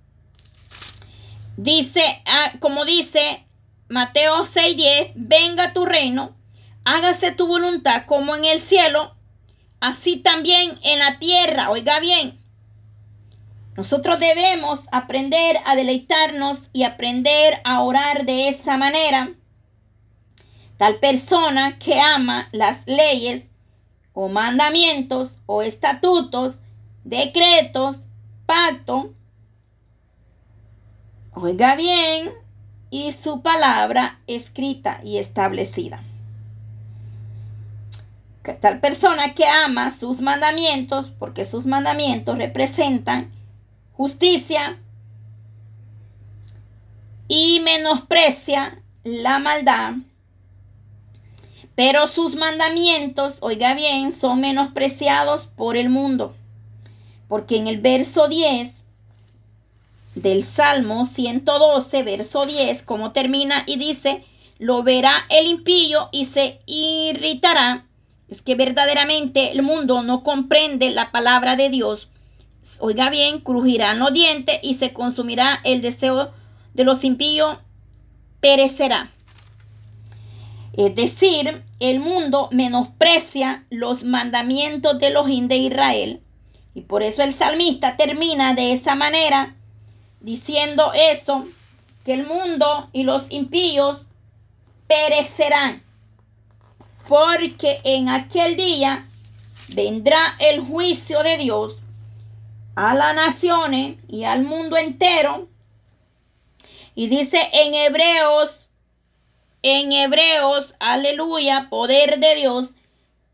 Dice, 1.57 2.01
ah, 2.25 2.53
como 2.59 2.85
dice 2.85 3.45
Mateo 3.87 4.43
6:10, 4.43 5.11
venga 5.15 5.73
tu 5.73 5.85
reino, 5.85 6.35
hágase 6.83 7.31
tu 7.31 7.47
voluntad 7.47 8.05
como 8.05 8.35
en 8.35 8.45
el 8.45 8.59
cielo, 8.59 9.15
así 9.79 10.17
también 10.17 10.79
en 10.83 10.99
la 10.99 11.19
tierra. 11.19 11.69
Oiga 11.69 11.99
bien, 11.99 12.39
nosotros 13.75 14.19
debemos 14.19 14.81
aprender 14.91 15.57
a 15.65 15.75
deleitarnos 15.75 16.69
y 16.73 16.83
aprender 16.83 17.61
a 17.63 17.81
orar 17.81 18.25
de 18.25 18.47
esa 18.47 18.77
manera. 18.77 19.33
Tal 20.77 20.99
persona 20.99 21.77
que 21.79 21.99
ama 21.99 22.49
las 22.51 22.85
leyes 22.87 23.45
o 24.13 24.27
mandamientos 24.27 25.37
o 25.45 25.61
estatutos, 25.61 26.57
decretos, 27.03 28.01
pacto, 28.45 29.13
Oiga 31.35 31.75
bien, 31.75 32.31
y 32.91 33.11
su 33.11 33.41
palabra 33.41 34.19
escrita 34.27 35.01
y 35.03 35.17
establecida. 35.17 36.03
Que 38.43 38.53
tal 38.53 38.79
persona 38.79 39.33
que 39.33 39.47
ama 39.47 39.89
sus 39.89 40.21
mandamientos, 40.21 41.09
porque 41.09 41.43
sus 41.45 41.65
mandamientos 41.65 42.37
representan 42.37 43.31
justicia 43.93 44.77
y 47.27 47.61
menosprecia 47.61 48.79
la 49.03 49.39
maldad. 49.39 49.93
Pero 51.73 52.05
sus 52.05 52.35
mandamientos, 52.35 53.37
oiga 53.39 53.73
bien, 53.73 54.13
son 54.13 54.39
menospreciados 54.39 55.47
por 55.47 55.77
el 55.77 55.89
mundo. 55.89 56.35
Porque 57.27 57.57
en 57.57 57.65
el 57.65 57.81
verso 57.81 58.27
10 58.27 58.82
del 60.23 60.45
Salmo 60.45 61.05
112, 61.05 62.01
verso 62.01 62.45
10, 62.45 62.81
como 62.83 63.11
termina 63.11 63.63
y 63.67 63.75
dice, 63.75 64.23
lo 64.57 64.81
verá 64.81 65.25
el 65.29 65.47
impío 65.47 66.07
y 66.13 66.25
se 66.25 66.61
irritará. 66.65 67.85
Es 68.29 68.41
que 68.41 68.55
verdaderamente 68.55 69.51
el 69.51 69.61
mundo 69.63 70.01
no 70.01 70.23
comprende 70.23 70.89
la 70.91 71.11
palabra 71.11 71.57
de 71.57 71.69
Dios. 71.69 72.07
Oiga 72.79 73.09
bien, 73.09 73.41
crujirán 73.41 73.99
los 73.99 74.13
dientes 74.13 74.59
y 74.63 74.75
se 74.75 74.93
consumirá 74.93 75.59
el 75.65 75.81
deseo 75.81 76.31
de 76.73 76.85
los 76.85 77.03
impíos, 77.03 77.57
perecerá. 78.39 79.11
Es 80.71 80.95
decir, 80.95 81.63
el 81.81 81.99
mundo 81.99 82.47
menosprecia 82.51 83.65
los 83.69 84.05
mandamientos 84.05 84.97
de 84.99 85.09
los 85.09 85.25
de 85.25 85.57
Israel. 85.57 86.21
Y 86.73 86.81
por 86.83 87.03
eso 87.03 87.23
el 87.23 87.33
salmista 87.33 87.97
termina 87.97 88.53
de 88.53 88.71
esa 88.71 88.95
manera 88.95 89.57
diciendo 90.23 90.91
eso, 90.95 91.45
que 92.03 92.13
el 92.13 92.25
mundo 92.25 92.89
y 92.91 93.03
los 93.03 93.29
impíos 93.29 94.01
perecerán, 94.87 95.83
porque 97.07 97.79
en 97.83 98.09
aquel 98.09 98.55
día 98.55 99.05
vendrá 99.75 100.35
el 100.39 100.61
juicio 100.61 101.21
de 101.23 101.37
Dios 101.37 101.77
a 102.75 102.95
las 102.95 103.15
naciones 103.15 103.97
y 104.07 104.23
al 104.23 104.43
mundo 104.43 104.77
entero. 104.77 105.47
Y 106.95 107.07
dice 107.07 107.49
en 107.51 107.73
Hebreos, 107.73 108.69
en 109.61 109.91
Hebreos, 109.91 110.75
aleluya, 110.79 111.67
poder 111.69 112.19
de 112.19 112.35
Dios, 112.35 112.71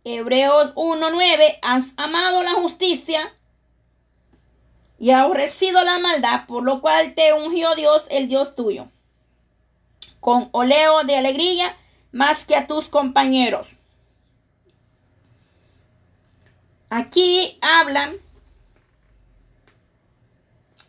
Hebreos 0.04 0.74
1.9, 0.76 1.60
has 1.62 1.94
amado 1.98 2.42
la 2.44 2.54
justicia 2.54 3.34
y 5.00 5.12
aborrecido 5.12 5.82
la 5.84 5.98
maldad, 5.98 6.46
por 6.46 6.64
lo 6.64 6.82
cual 6.82 7.16
te 7.16 7.34
ungió 7.34 7.74
Dios, 7.76 8.06
el 8.10 8.28
Dios 8.28 8.54
tuyo, 8.54 8.88
con 10.20 10.50
oleo 10.52 11.04
de 11.04 11.16
alegría 11.16 11.76
más 12.12 12.44
que 12.44 12.56
a 12.56 12.68
tus 12.68 12.90
compañeros. 12.90 13.72
Aquí 16.90 17.58
hablan 17.62 18.18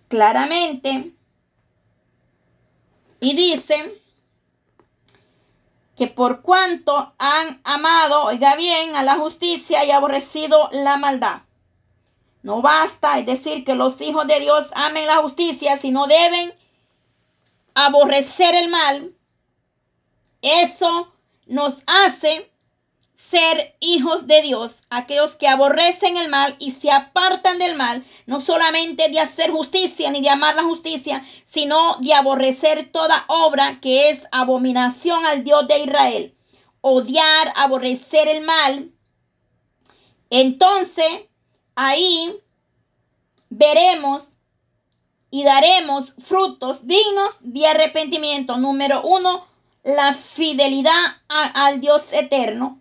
claramente 0.09 1.13
y 3.21 3.37
dicen 3.37 3.93
que 5.97 6.09
por 6.09 6.41
cuanto 6.41 7.13
han 7.19 7.61
amado, 7.63 8.25
oiga 8.25 8.57
bien, 8.57 8.97
a 8.97 9.03
la 9.03 9.19
justicia 9.19 9.85
y 9.85 9.91
aborrecido 9.91 10.71
la 10.73 10.97
maldad. 10.97 11.43
No 12.43 12.63
basta, 12.63 13.19
es 13.19 13.27
decir, 13.27 13.65
que 13.65 13.75
los 13.75 14.01
hijos 14.01 14.27
de 14.27 14.41
Dios 14.41 14.69
amen 14.75 15.07
la 15.07 15.17
justicia, 15.17 15.77
sino 15.77 16.07
deben 16.07 16.55
aborrecer 17.75 18.55
el 18.55 18.69
mal. 18.69 19.15
Eso 20.43 21.13
nos 21.47 21.83
hace 21.87 22.51
ser 23.13 23.77
hijos 23.81 24.27
de 24.27 24.41
Dios, 24.41 24.87
aquellos 24.89 25.37
que 25.37 25.47
aborrecen 25.47 26.17
el 26.17 26.31
mal 26.31 26.57
y 26.59 26.71
se 26.71 26.91
apartan 26.91 27.59
del 27.59 27.77
mal, 27.77 28.03
no 28.25 28.41
solamente 28.41 29.11
de 29.11 29.21
hacer 29.21 29.51
justicia 29.51 30.11
ni 30.11 30.23
de 30.23 30.31
amar 30.31 30.57
la 30.57 30.63
justicia, 30.63 31.23
sino 31.45 31.97
de 31.97 32.15
aborrecer 32.15 32.91
toda 32.91 33.27
obra 33.29 33.79
que 33.81 34.09
es 34.09 34.27
abominación 34.33 35.27
al 35.27 35.45
Dios 35.45 35.69
de 35.69 35.81
Israel. 35.81 36.35
Odiar, 36.81 37.53
aborrecer 37.57 38.27
el 38.27 38.43
mal. 38.43 38.91
Entonces, 40.31 41.30
ahí 41.81 42.37
veremos 43.49 44.29
y 45.31 45.45
daremos 45.45 46.15
frutos 46.19 46.87
dignos 46.87 47.39
de 47.41 47.67
arrepentimiento. 47.67 48.59
Número 48.59 49.01
uno, 49.03 49.47
la 49.83 50.13
fidelidad 50.13 51.17
al 51.29 51.81
Dios 51.81 52.13
eterno. 52.13 52.81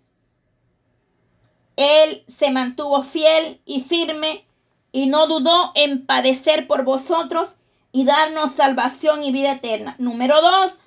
Él 1.77 2.25
se 2.27 2.51
mantuvo 2.51 3.03
fiel 3.03 3.61
y 3.65 3.79
firme 3.81 4.45
y 4.91 5.05
no 5.05 5.27
dudó 5.27 5.71
en 5.75 6.05
padecer 6.05 6.67
por 6.67 6.83
vosotros 6.83 7.55
y 7.93 8.03
darnos 8.03 8.51
salvación 8.51 9.23
y 9.23 9.31
vida 9.31 9.53
eterna. 9.53 9.95
Número 9.97 10.41
dos, 10.41 10.77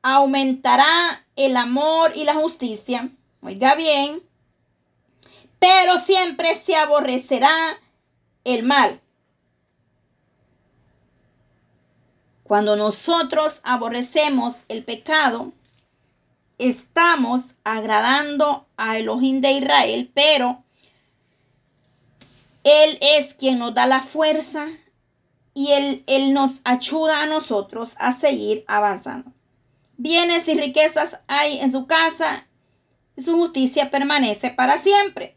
aumentará 0.00 1.26
el 1.36 1.58
amor 1.58 2.12
y 2.14 2.24
la 2.24 2.34
justicia. 2.34 3.10
Oiga 3.42 3.74
bien, 3.74 4.22
pero 5.62 5.96
siempre 5.96 6.56
se 6.56 6.74
aborrecerá 6.74 7.78
el 8.42 8.64
mal. 8.64 9.00
Cuando 12.42 12.74
nosotros 12.74 13.60
aborrecemos 13.62 14.56
el 14.66 14.82
pecado, 14.82 15.52
estamos 16.58 17.42
agradando 17.62 18.66
a 18.76 18.98
Elohim 18.98 19.40
de 19.40 19.52
Israel, 19.52 20.10
pero 20.12 20.64
Él 22.64 22.98
es 23.00 23.32
quien 23.34 23.60
nos 23.60 23.72
da 23.72 23.86
la 23.86 24.02
fuerza 24.02 24.66
y 25.54 25.70
Él, 25.70 26.02
él 26.08 26.34
nos 26.34 26.54
ayuda 26.64 27.22
a 27.22 27.26
nosotros 27.26 27.92
a 27.98 28.12
seguir 28.18 28.64
avanzando. 28.66 29.30
Bienes 29.96 30.48
y 30.48 30.58
riquezas 30.58 31.20
hay 31.28 31.60
en 31.60 31.70
su 31.70 31.86
casa 31.86 32.48
y 33.14 33.22
su 33.22 33.36
justicia 33.36 33.92
permanece 33.92 34.50
para 34.50 34.76
siempre 34.78 35.36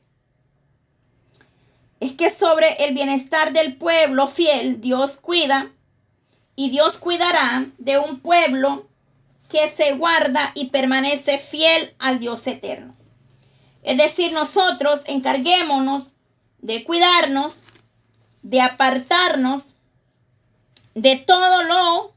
es 2.06 2.14
que 2.14 2.30
sobre 2.30 2.86
el 2.86 2.94
bienestar 2.94 3.52
del 3.52 3.78
pueblo 3.78 4.28
fiel 4.28 4.80
Dios 4.80 5.18
cuida 5.18 5.72
y 6.56 6.70
Dios 6.70 7.00
cuidará 7.00 7.66
de 7.80 7.98
un 7.98 8.20
pueblo 8.20 8.88
que 9.50 9.68
se 9.68 9.94
guarda 9.94 10.52
y 10.54 10.68
permanece 10.68 11.40
fiel 11.40 11.96
al 11.98 12.20
Dios 12.20 12.46
eterno. 12.46 12.96
Es 13.82 13.98
decir, 13.98 14.34
nosotros 14.34 15.02
encarguémonos 15.06 16.10
de 16.60 16.84
cuidarnos, 16.84 17.58
de 18.44 18.62
apartarnos 18.62 19.74
de 20.94 21.16
todo 21.16 21.64
lo 21.64 22.14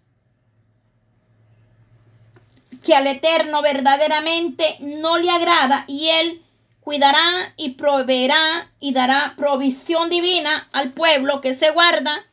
que 2.84 2.95
al 2.95 3.07
Eterno 3.07 3.62
verdaderamente 3.62 4.76
no 4.80 5.16
le 5.18 5.30
agrada 5.30 5.84
y 5.86 6.09
Él 6.09 6.43
cuidará 6.89 7.53
y 7.59 7.72
proveerá 7.74 8.72
y 8.80 8.95
dará 8.95 9.34
provisión 9.36 10.09
divina 10.09 10.70
al 10.72 10.93
pueblo 10.93 11.43
que 11.43 11.53
se 11.53 11.68
guarda 11.68 12.24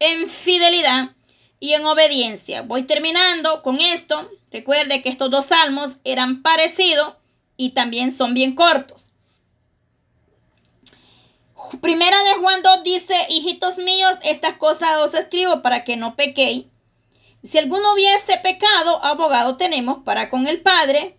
en 0.00 0.28
fidelidad 0.28 1.12
y 1.60 1.72
en 1.72 1.86
obediencia. 1.86 2.60
Voy 2.60 2.82
terminando 2.82 3.62
con 3.62 3.80
esto. 3.80 4.30
Recuerde 4.50 5.00
que 5.00 5.08
estos 5.08 5.30
dos 5.30 5.46
salmos 5.46 5.92
eran 6.04 6.42
parecidos 6.42 7.14
y 7.56 7.70
también 7.70 8.14
son 8.14 8.34
bien 8.34 8.54
cortos. 8.54 9.12
Primera 11.80 12.22
de 12.24 12.34
Juan 12.34 12.60
2 12.62 12.82
dice, 12.82 13.14
hijitos 13.30 13.78
míos, 13.78 14.16
estas 14.24 14.58
cosas 14.58 14.98
os 14.98 15.14
escribo 15.14 15.62
para 15.62 15.84
que 15.84 15.96
no 15.96 16.16
pequéis. 16.16 16.66
Si 17.42 17.56
alguno 17.56 17.94
hubiese 17.94 18.36
pecado, 18.42 19.02
abogado 19.02 19.56
tenemos 19.56 20.00
para 20.04 20.28
con 20.28 20.46
el 20.46 20.60
Padre, 20.60 21.16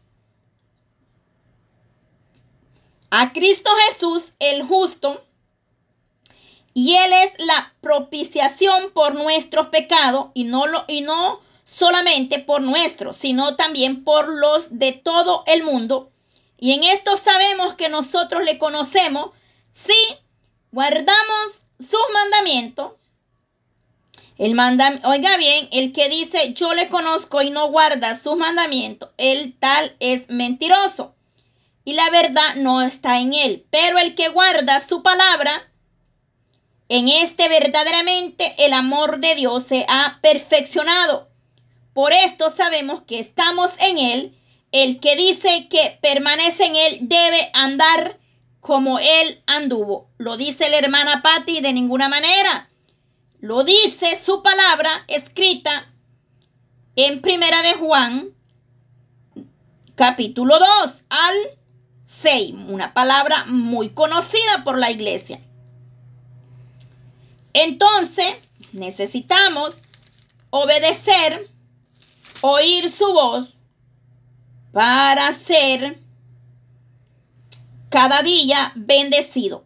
a 3.16 3.32
Cristo 3.32 3.70
Jesús 3.88 4.34
el 4.39 4.64
justo, 4.64 5.24
y 6.74 6.95
Él 6.95 7.14
es 7.14 7.34
la 7.38 7.72
propiciación 7.80 8.89
por 8.91 9.14
nuestros 9.14 9.68
pecados, 9.68 10.30
y 10.34 10.45
no, 10.45 10.66
lo, 10.66 10.84
y 10.88 11.01
no 11.01 11.39
solamente 11.64 12.39
por 12.39 12.61
nuestros, 12.64 13.16
sino 13.16 13.55
también 13.55 14.03
por 14.03 14.30
los 14.30 14.80
de 14.80 14.93
todo 14.93 15.43
el 15.45 15.61
mundo. 15.61 16.09
Y 16.57 16.72
en 16.72 16.84
esto 16.84 17.16
sabemos 17.16 17.76
que 17.76 17.88
nosotros 17.88 18.43
le 18.43 18.57
conocemos 18.57 19.30
si 19.70 19.93
guardamos 20.72 21.66
sus 21.78 22.01
mandamientos. 22.14 22.93
El 24.39 24.55
manda, 24.55 24.99
oiga 25.03 25.38
bien, 25.38 25.70
el 25.72 25.93
que 25.93 26.09
dice 26.09 26.55
yo 26.55 26.74
le 26.74 26.89
conozco 26.89 27.43
y 27.43 27.51
no 27.51 27.70
guarda 27.70 28.16
sus 28.16 28.38
mandamientos, 28.38 29.11
el 29.18 29.53
tal 29.53 29.95
es 29.99 30.32
mentiroso 30.32 31.14
y 31.86 31.93
la 31.93 32.09
verdad 32.09 32.55
no 32.55 32.81
está 32.81 33.19
en 33.19 33.34
él. 33.34 33.65
Pero 33.69 33.97
el 33.99 34.15
que 34.15 34.29
guarda 34.29 34.79
su 34.79 35.03
palabra, 35.03 35.69
en 36.89 37.09
este 37.09 37.49
verdaderamente 37.49 38.55
el 38.57 38.73
amor 38.73 39.19
de 39.19 39.35
Dios 39.35 39.64
se 39.64 39.85
ha 39.89 40.19
perfeccionado. 40.22 41.30
Por 41.93 42.14
esto 42.14 42.49
sabemos 42.49 43.03
que 43.03 43.19
estamos 43.19 43.72
en 43.80 43.97
él. 43.97 44.38
El 44.72 44.99
que 44.99 45.15
dice 45.15 45.68
que 45.69 45.99
permanece 46.01 46.65
en 46.65 46.76
él 46.76 46.97
debe 47.01 47.51
andar 47.53 48.19
como 48.60 48.97
él 48.97 49.43
anduvo. 49.45 50.10
Lo 50.18 50.38
dice 50.38 50.69
la 50.69 50.80
hermana 50.80 51.22
Patti 51.22 51.61
de 51.61 51.73
ninguna 51.73 52.10
manera. 52.10 52.69
Lo 53.39 53.64
dice 53.64 54.15
su 54.15 54.41
palabra 54.41 55.03
escrita 55.07 55.91
en 56.95 57.22
Primera 57.22 57.61
de 57.61 57.73
Juan, 57.73 58.30
capítulo 59.95 60.60
2, 60.60 60.93
al 61.10 61.35
una 62.67 62.93
palabra 62.93 63.45
muy 63.45 63.89
conocida 63.89 64.63
por 64.63 64.77
la 64.77 64.91
iglesia. 64.91 65.39
Entonces, 67.53 68.35
necesitamos 68.71 69.77
obedecer, 70.49 71.49
oír 72.41 72.89
su 72.89 73.11
voz 73.13 73.55
para 74.71 75.31
ser 75.31 75.99
cada 77.89 78.21
día 78.21 78.71
bendecido. 78.75 79.65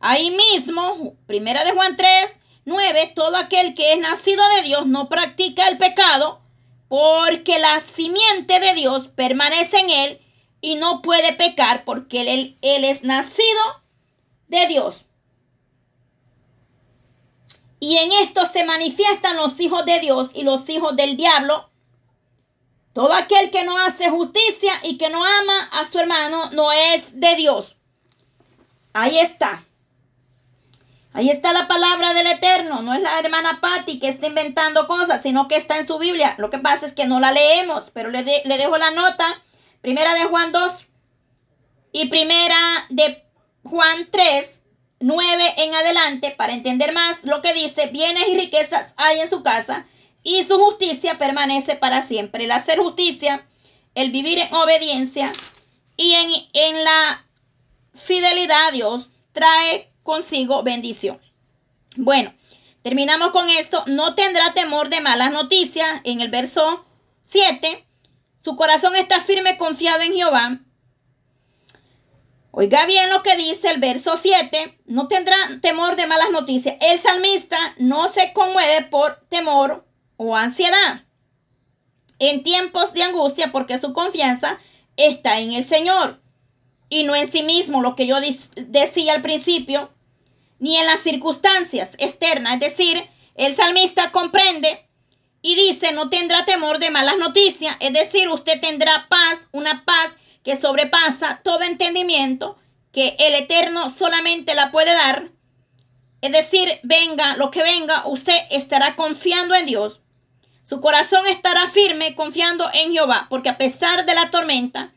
Ahí 0.00 0.30
mismo, 0.30 1.14
primera 1.26 1.64
de 1.64 1.72
Juan 1.72 1.96
3, 1.96 2.40
9, 2.64 3.12
todo 3.14 3.36
aquel 3.36 3.74
que 3.74 3.92
es 3.92 3.98
nacido 3.98 4.42
de 4.56 4.62
Dios 4.62 4.86
no 4.86 5.08
practica 5.08 5.68
el 5.68 5.78
pecado, 5.78 6.40
porque 6.88 7.58
la 7.58 7.80
simiente 7.80 8.58
de 8.58 8.74
Dios 8.74 9.08
permanece 9.08 9.78
en 9.78 9.90
él 9.90 10.22
y 10.62 10.76
no 10.76 11.02
puede 11.02 11.34
pecar 11.34 11.84
porque 11.84 12.22
él, 12.22 12.56
es 12.62 13.02
nacido 13.02 13.82
de 14.46 14.66
Dios. 14.68 15.04
Y 17.80 17.98
en 17.98 18.12
esto 18.12 18.46
se 18.46 18.64
manifiestan 18.64 19.36
los 19.36 19.58
hijos 19.58 19.84
de 19.84 19.98
Dios 19.98 20.30
y 20.32 20.44
los 20.44 20.70
hijos 20.70 20.94
del 20.94 21.16
diablo. 21.16 21.68
Todo 22.92 23.12
aquel 23.12 23.50
que 23.50 23.64
no 23.64 23.76
hace 23.76 24.08
justicia 24.08 24.72
y 24.84 24.98
que 24.98 25.10
no 25.10 25.24
ama 25.24 25.68
a 25.72 25.84
su 25.84 25.98
hermano 25.98 26.48
no 26.52 26.70
es 26.70 27.18
de 27.18 27.34
Dios. 27.34 27.74
Ahí 28.92 29.18
está. 29.18 29.64
Ahí 31.12 31.28
está 31.28 31.52
la 31.52 31.66
palabra 31.66 32.14
del 32.14 32.28
Eterno. 32.28 32.82
No 32.82 32.94
es 32.94 33.02
la 33.02 33.18
hermana 33.18 33.60
Patty 33.60 33.98
que 33.98 34.08
está 34.08 34.28
inventando 34.28 34.86
cosas, 34.86 35.22
sino 35.22 35.48
que 35.48 35.56
está 35.56 35.78
en 35.78 35.86
su 35.88 35.98
Biblia. 35.98 36.36
Lo 36.38 36.50
que 36.50 36.58
pasa 36.58 36.86
es 36.86 36.92
que 36.92 37.06
no 37.06 37.18
la 37.18 37.32
leemos, 37.32 37.90
pero 37.92 38.10
le 38.10 38.22
dejo 38.22 38.78
la 38.78 38.92
nota. 38.92 39.42
Primera 39.82 40.14
de 40.14 40.24
Juan 40.24 40.52
2 40.52 40.72
y 41.92 42.06
primera 42.06 42.86
de 42.88 43.24
Juan 43.64 44.06
3, 44.10 44.60
9 45.00 45.54
en 45.56 45.74
adelante, 45.74 46.30
para 46.30 46.52
entender 46.52 46.92
más 46.92 47.24
lo 47.24 47.42
que 47.42 47.52
dice, 47.52 47.88
bienes 47.88 48.28
y 48.28 48.36
riquezas 48.36 48.94
hay 48.96 49.20
en 49.20 49.28
su 49.28 49.42
casa 49.42 49.86
y 50.22 50.44
su 50.44 50.56
justicia 50.56 51.18
permanece 51.18 51.74
para 51.74 52.02
siempre. 52.02 52.44
El 52.44 52.52
hacer 52.52 52.78
justicia, 52.78 53.44
el 53.96 54.12
vivir 54.12 54.38
en 54.38 54.54
obediencia 54.54 55.32
y 55.96 56.14
en, 56.14 56.30
en 56.52 56.84
la 56.84 57.26
fidelidad 57.92 58.68
a 58.68 58.70
Dios 58.70 59.10
trae 59.32 59.90
consigo 60.04 60.62
bendición. 60.62 61.20
Bueno, 61.96 62.32
terminamos 62.82 63.32
con 63.32 63.48
esto. 63.48 63.82
No 63.86 64.14
tendrá 64.14 64.54
temor 64.54 64.90
de 64.90 65.00
malas 65.00 65.32
noticias. 65.32 66.00
En 66.04 66.20
el 66.20 66.30
verso 66.30 66.86
7, 67.22 67.84
su 68.42 68.56
corazón 68.56 68.96
está 68.96 69.20
firme, 69.20 69.56
confiado 69.56 70.02
en 70.02 70.14
Jehová. 70.14 70.58
Oiga 72.50 72.86
bien 72.86 73.08
lo 73.08 73.22
que 73.22 73.36
dice 73.36 73.70
el 73.70 73.78
verso 73.78 74.16
7. 74.16 74.80
No 74.86 75.06
tendrá 75.06 75.36
temor 75.60 75.94
de 75.94 76.08
malas 76.08 76.30
noticias. 76.32 76.76
El 76.80 76.98
salmista 76.98 77.56
no 77.78 78.08
se 78.08 78.32
conmueve 78.32 78.86
por 78.86 79.14
temor 79.28 79.86
o 80.16 80.36
ansiedad 80.36 81.04
en 82.18 82.42
tiempos 82.42 82.92
de 82.92 83.04
angustia 83.04 83.52
porque 83.52 83.78
su 83.78 83.92
confianza 83.92 84.58
está 84.96 85.38
en 85.38 85.52
el 85.52 85.64
Señor 85.64 86.20
y 86.88 87.04
no 87.04 87.14
en 87.14 87.30
sí 87.30 87.44
mismo, 87.44 87.80
lo 87.80 87.94
que 87.94 88.08
yo 88.08 88.16
decía 88.56 89.14
al 89.14 89.22
principio, 89.22 89.92
ni 90.58 90.76
en 90.78 90.86
las 90.86 91.00
circunstancias 91.00 91.92
externas. 91.98 92.54
Es 92.54 92.60
decir, 92.60 93.08
el 93.36 93.54
salmista 93.54 94.10
comprende 94.10 94.88
y 95.42 95.56
dice, 95.56 95.92
no 95.92 96.08
tendrá 96.08 96.44
temor 96.44 96.78
de 96.78 96.90
malas 96.90 97.18
noticias. 97.18 97.76
Es 97.80 97.92
decir, 97.92 98.28
usted 98.28 98.60
tendrá 98.60 99.08
paz, 99.08 99.48
una 99.50 99.84
paz 99.84 100.12
que 100.44 100.56
sobrepasa 100.56 101.40
todo 101.42 101.62
entendimiento, 101.62 102.56
que 102.92 103.16
el 103.18 103.34
Eterno 103.34 103.88
solamente 103.88 104.54
la 104.54 104.70
puede 104.70 104.92
dar. 104.92 105.30
Es 106.20 106.30
decir, 106.30 106.78
venga 106.84 107.36
lo 107.36 107.50
que 107.50 107.62
venga, 107.62 108.06
usted 108.06 108.36
estará 108.50 108.94
confiando 108.94 109.56
en 109.56 109.66
Dios. 109.66 110.00
Su 110.64 110.80
corazón 110.80 111.26
estará 111.26 111.66
firme 111.66 112.14
confiando 112.14 112.70
en 112.72 112.92
Jehová, 112.92 113.26
porque 113.28 113.48
a 113.48 113.58
pesar 113.58 114.06
de 114.06 114.14
la 114.14 114.30
tormenta, 114.30 114.92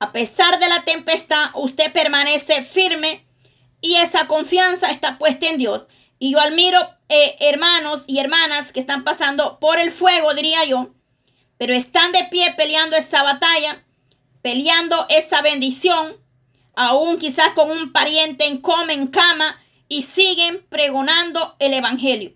a 0.00 0.10
pesar 0.10 0.58
de 0.58 0.68
la 0.68 0.82
tempestad, 0.82 1.50
usted 1.54 1.92
permanece 1.92 2.62
firme 2.64 3.24
y 3.80 3.96
esa 3.96 4.26
confianza 4.26 4.90
está 4.90 5.16
puesta 5.16 5.46
en 5.46 5.58
Dios. 5.58 5.86
Y 6.18 6.32
yo 6.32 6.40
admiro 6.40 6.78
eh, 7.08 7.36
hermanos 7.40 8.04
y 8.06 8.18
hermanas 8.18 8.72
que 8.72 8.80
están 8.80 9.04
pasando 9.04 9.58
por 9.58 9.78
el 9.78 9.90
fuego, 9.90 10.34
diría 10.34 10.64
yo, 10.64 10.90
pero 11.58 11.74
están 11.74 12.12
de 12.12 12.24
pie 12.30 12.54
peleando 12.56 12.96
esa 12.96 13.22
batalla, 13.22 13.84
peleando 14.42 15.06
esa 15.08 15.42
bendición, 15.42 16.16
aún 16.74 17.18
quizás 17.18 17.52
con 17.52 17.70
un 17.70 17.92
pariente 17.92 18.46
en 18.46 18.60
coma, 18.60 18.92
en 18.92 19.08
cama, 19.08 19.60
y 19.88 20.02
siguen 20.02 20.64
pregonando 20.68 21.54
el 21.58 21.74
Evangelio. 21.74 22.32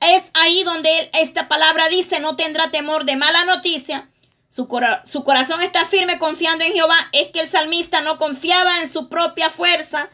Es 0.00 0.30
ahí 0.34 0.64
donde 0.64 1.10
esta 1.14 1.48
palabra 1.48 1.88
dice, 1.88 2.20
no 2.20 2.36
tendrá 2.36 2.70
temor 2.70 3.04
de 3.04 3.16
mala 3.16 3.44
noticia, 3.44 4.10
su, 4.54 4.68
corazón 4.68 5.62
está 5.62 5.84
firme 5.84 6.20
confiando 6.20 6.62
en 6.62 6.72
Jehová. 6.72 7.08
Es 7.10 7.28
que 7.32 7.40
el 7.40 7.48
salmista 7.48 8.02
no 8.02 8.18
confiaba 8.18 8.78
en 8.78 8.88
su 8.88 9.08
propia 9.08 9.50
fuerza. 9.50 10.10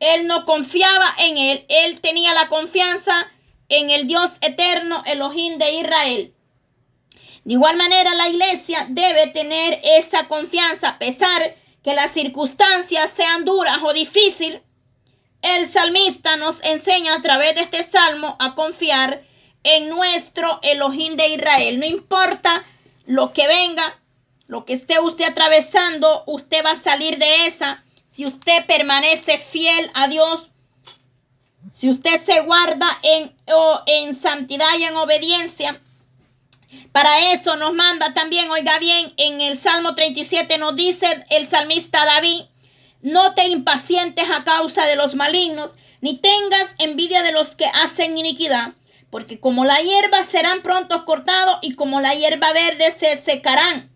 Él 0.00 0.26
no 0.26 0.44
confiaba 0.44 1.14
en 1.18 1.38
él. 1.38 1.64
Él 1.68 2.00
tenía 2.00 2.34
la 2.34 2.48
confianza 2.48 3.30
en 3.68 3.90
el 3.90 4.06
Dios 4.06 4.32
eterno, 4.40 5.02
Elohim 5.06 5.58
de 5.58 5.72
Israel. 5.72 6.34
De 7.44 7.52
igual 7.52 7.76
manera, 7.76 8.14
la 8.14 8.28
iglesia 8.28 8.86
debe 8.88 9.28
tener 9.28 9.80
esa 9.82 10.26
confianza 10.26 10.88
a 10.88 10.98
pesar 10.98 11.54
que 11.82 11.94
las 11.94 12.10
circunstancias 12.10 13.10
sean 13.10 13.44
duras 13.44 13.78
o 13.82 13.92
difíciles. 13.92 14.62
El 15.42 15.66
salmista 15.66 16.36
nos 16.36 16.60
enseña 16.64 17.14
a 17.14 17.22
través 17.22 17.54
de 17.54 17.60
este 17.60 17.84
salmo 17.84 18.36
a 18.40 18.56
confiar 18.56 19.22
en 19.62 19.88
nuestro 19.88 20.58
Elohim 20.62 21.16
de 21.16 21.28
Israel. 21.28 21.78
No 21.78 21.86
importa 21.86 22.64
lo 23.06 23.32
que 23.32 23.46
venga, 23.46 24.00
lo 24.48 24.64
que 24.64 24.72
esté 24.72 24.98
usted 24.98 25.26
atravesando, 25.26 26.24
usted 26.26 26.64
va 26.64 26.72
a 26.72 26.76
salir 26.76 27.18
de 27.18 27.46
esa. 27.46 27.84
Si 28.16 28.24
usted 28.24 28.64
permanece 28.64 29.36
fiel 29.36 29.90
a 29.92 30.08
Dios, 30.08 30.48
si 31.70 31.90
usted 31.90 32.18
se 32.18 32.40
guarda 32.40 32.86
en, 33.02 33.36
en 33.84 34.14
santidad 34.14 34.68
y 34.78 34.84
en 34.84 34.96
obediencia, 34.96 35.82
para 36.92 37.30
eso 37.32 37.56
nos 37.56 37.74
manda 37.74 38.14
también, 38.14 38.50
oiga 38.50 38.78
bien, 38.78 39.12
en 39.18 39.42
el 39.42 39.58
Salmo 39.58 39.94
37 39.94 40.56
nos 40.56 40.74
dice 40.76 41.26
el 41.28 41.46
salmista 41.46 42.06
David, 42.06 42.44
no 43.02 43.34
te 43.34 43.48
impacientes 43.48 44.24
a 44.30 44.44
causa 44.44 44.86
de 44.86 44.96
los 44.96 45.14
malignos, 45.14 45.72
ni 46.00 46.16
tengas 46.16 46.74
envidia 46.78 47.22
de 47.22 47.32
los 47.32 47.54
que 47.54 47.66
hacen 47.66 48.16
iniquidad, 48.16 48.72
porque 49.10 49.38
como 49.40 49.66
la 49.66 49.82
hierba 49.82 50.22
serán 50.22 50.62
pronto 50.62 51.04
cortados 51.04 51.58
y 51.60 51.74
como 51.74 52.00
la 52.00 52.14
hierba 52.14 52.54
verde 52.54 52.92
se 52.92 53.14
secarán. 53.18 53.94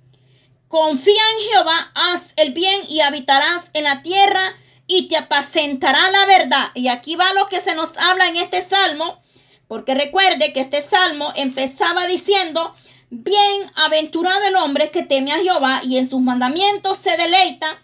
Confía 0.70 1.20
en 1.34 1.50
Jehová, 1.50 1.90
haz 1.96 2.32
el 2.36 2.52
bien 2.52 2.82
y 2.88 3.00
habitarás 3.00 3.70
en 3.72 3.82
la 3.82 4.02
tierra 4.02 4.54
y 4.86 5.08
te 5.08 5.16
apacentará 5.16 6.12
la 6.12 6.26
verdad. 6.26 6.68
Y 6.74 6.86
aquí 6.86 7.16
va 7.16 7.32
lo 7.32 7.48
que 7.48 7.60
se 7.60 7.74
nos 7.74 7.98
habla 7.98 8.28
en 8.28 8.36
este 8.36 8.62
salmo, 8.62 9.20
porque 9.66 9.96
recuerde 9.96 10.52
que 10.52 10.60
este 10.60 10.80
salmo 10.80 11.32
empezaba 11.34 12.06
diciendo, 12.06 12.72
bienaventurado 13.10 14.46
el 14.46 14.54
hombre 14.54 14.92
que 14.92 15.02
teme 15.02 15.32
a 15.32 15.40
Jehová 15.40 15.80
y 15.82 15.96
en 15.96 16.08
sus 16.08 16.20
mandamientos 16.20 16.98
se 16.98 17.16
deleita. 17.16 17.80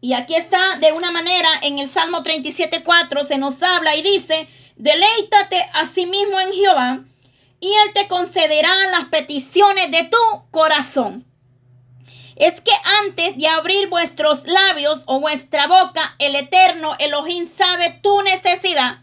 Y 0.00 0.12
aquí 0.12 0.36
está 0.36 0.76
de 0.76 0.92
una 0.92 1.10
manera 1.10 1.48
en 1.62 1.80
el 1.80 1.88
Salmo 1.88 2.22
37.4 2.22 3.26
se 3.26 3.38
nos 3.38 3.60
habla 3.60 3.96
y 3.96 4.02
dice, 4.02 4.48
Deleítate 4.76 5.68
a 5.74 5.84
sí 5.84 6.06
mismo 6.06 6.38
en 6.38 6.52
Jehová 6.52 7.00
y 7.58 7.72
Él 7.72 7.92
te 7.92 8.06
concederá 8.06 8.72
las 8.92 9.06
peticiones 9.06 9.90
de 9.90 10.04
tu 10.04 10.16
corazón. 10.52 11.26
Es 12.40 12.62
que 12.62 12.72
antes 13.02 13.36
de 13.36 13.48
abrir 13.48 13.90
vuestros 13.90 14.46
labios 14.46 15.02
o 15.04 15.20
vuestra 15.20 15.66
boca, 15.66 16.14
el 16.18 16.34
eterno 16.34 16.96
Elohim 16.98 17.46
sabe 17.46 18.00
tu 18.02 18.22
necesidad, 18.22 19.02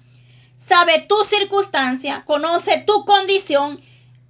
sabe 0.56 1.06
tu 1.08 1.24
circunstancia, 1.24 2.24
conoce 2.26 2.80
tu 2.80 3.06
condición, 3.06 3.80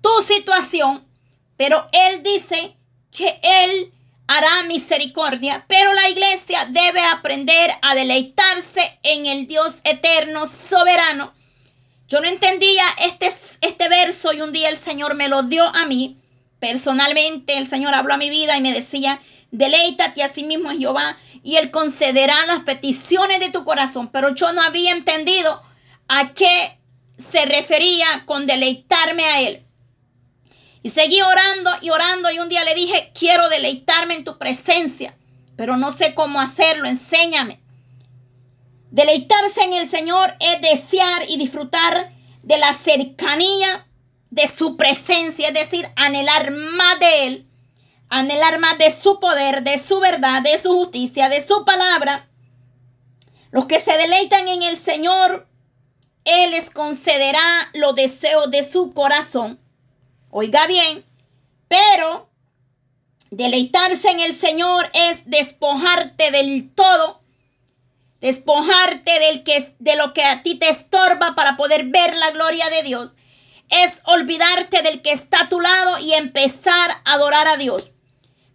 tu 0.02 0.22
situación, 0.22 1.08
pero 1.56 1.88
Él 1.94 2.22
dice 2.22 2.76
que 3.10 3.40
Él 3.44 3.94
hará 4.28 4.64
misericordia, 4.64 5.64
pero 5.70 5.94
la 5.94 6.10
iglesia 6.10 6.68
debe 6.70 7.00
aprender 7.00 7.76
a 7.82 7.96
deleitarse 7.96 9.00
en 9.04 9.26
el 9.26 9.48
Dios 9.48 9.78
eterno, 9.86 10.48
soberano, 10.48 11.34
yo 12.10 12.20
no 12.20 12.28
entendía 12.28 12.84
este, 13.00 13.28
este 13.28 13.88
verso 13.88 14.34
y 14.34 14.42
un 14.42 14.52
día 14.52 14.68
el 14.68 14.78
Señor 14.78 15.16
me 15.16 15.30
lo 15.30 15.44
dio 15.44 15.64
a 15.64 15.86
mí. 15.86 16.18
Personalmente 16.60 17.58
el 17.58 17.68
Señor 17.68 17.94
habló 17.94 18.14
a 18.14 18.18
mi 18.18 18.30
vida 18.30 18.58
y 18.58 18.62
me 18.62 18.74
decía, 18.74 19.22
deleítate 19.52 20.24
a 20.24 20.30
sí 20.30 20.44
mismo 20.44 20.72
en 20.72 20.80
Jehová 20.80 21.18
y 21.44 21.58
Él 21.58 21.72
concederá 21.72 22.46
las 22.46 22.64
peticiones 22.64 23.40
de 23.40 23.50
tu 23.50 23.64
corazón. 23.64 24.10
Pero 24.10 24.34
yo 24.34 24.52
no 24.54 24.62
había 24.62 24.92
entendido 24.92 25.62
a 26.08 26.34
qué 26.34 26.80
se 27.18 27.46
refería 27.46 28.24
con 28.26 28.46
deleitarme 28.46 29.26
a 29.26 29.42
Él. 29.42 29.64
Y 30.84 30.90
seguí 30.90 31.22
orando 31.22 31.72
y 31.82 31.90
orando 31.90 32.32
y 32.32 32.40
un 32.40 32.50
día 32.50 32.64
le 32.64 32.76
dije, 32.76 33.12
quiero 33.18 33.50
deleitarme 33.50 34.16
en 34.16 34.24
tu 34.24 34.38
presencia, 34.38 35.18
pero 35.56 35.76
no 35.76 35.92
sé 35.92 36.14
cómo 36.14 36.40
hacerlo, 36.40 36.88
enséñame. 36.88 37.60
Deleitarse 38.92 39.64
en 39.64 39.74
el 39.74 39.90
Señor 39.90 40.36
es 40.40 40.62
desear 40.62 41.24
y 41.28 41.38
disfrutar 41.38 42.14
de 42.44 42.58
la 42.58 42.74
cercanía 42.74 43.87
de 44.30 44.48
su 44.48 44.78
presencia, 44.78 45.50
es 45.50 45.54
decir, 45.54 45.90
anhelar 45.96 46.52
más 46.52 47.00
de 47.00 47.28
Él, 47.28 47.48
anhelar 48.10 48.60
más 48.60 48.78
de 48.78 48.90
su 48.92 49.20
poder, 49.20 49.64
de 49.64 49.78
su 49.78 50.00
verdad, 50.00 50.42
de 50.42 50.58
su 50.58 50.74
justicia, 50.74 51.30
de 51.30 51.46
su 51.46 51.66
palabra. 51.66 52.28
Los 53.52 53.66
que 53.66 53.80
se 53.80 53.98
deleitan 53.98 54.48
en 54.48 54.64
el 54.64 54.78
Señor, 54.78 55.48
Él 56.26 56.52
les 56.52 56.70
concederá 56.70 57.70
los 57.74 57.96
deseos 57.96 58.52
de 58.52 58.64
su 58.64 58.94
corazón. 58.94 59.60
Oiga 60.30 60.68
bien, 60.68 61.06
pero 61.68 62.30
deleitarse 63.32 64.10
en 64.10 64.20
el 64.20 64.34
Señor 64.34 64.90
es 64.94 65.30
despojarte 65.30 66.32
del 66.32 66.70
todo 66.74 67.22
despojarte 68.22 69.20
del 69.20 69.44
que, 69.44 69.74
de 69.80 69.96
lo 69.96 70.14
que 70.14 70.24
a 70.24 70.42
ti 70.42 70.56
te 70.56 70.70
estorba 70.70 71.36
para 71.36 71.58
poder 71.58 71.86
ver 71.86 72.16
la 72.16 72.32
gloria 72.32 72.70
de 72.70 72.84
Dios, 72.84 73.12
es 73.70 74.02
olvidarte 74.06 74.82
del 74.82 75.02
que 75.02 75.12
está 75.12 75.42
a 75.42 75.50
tu 75.50 75.60
lado 75.60 76.00
y 76.00 76.14
empezar 76.14 76.92
a 77.04 77.14
adorar 77.14 77.48
a 77.48 77.58
Dios. 77.58 77.92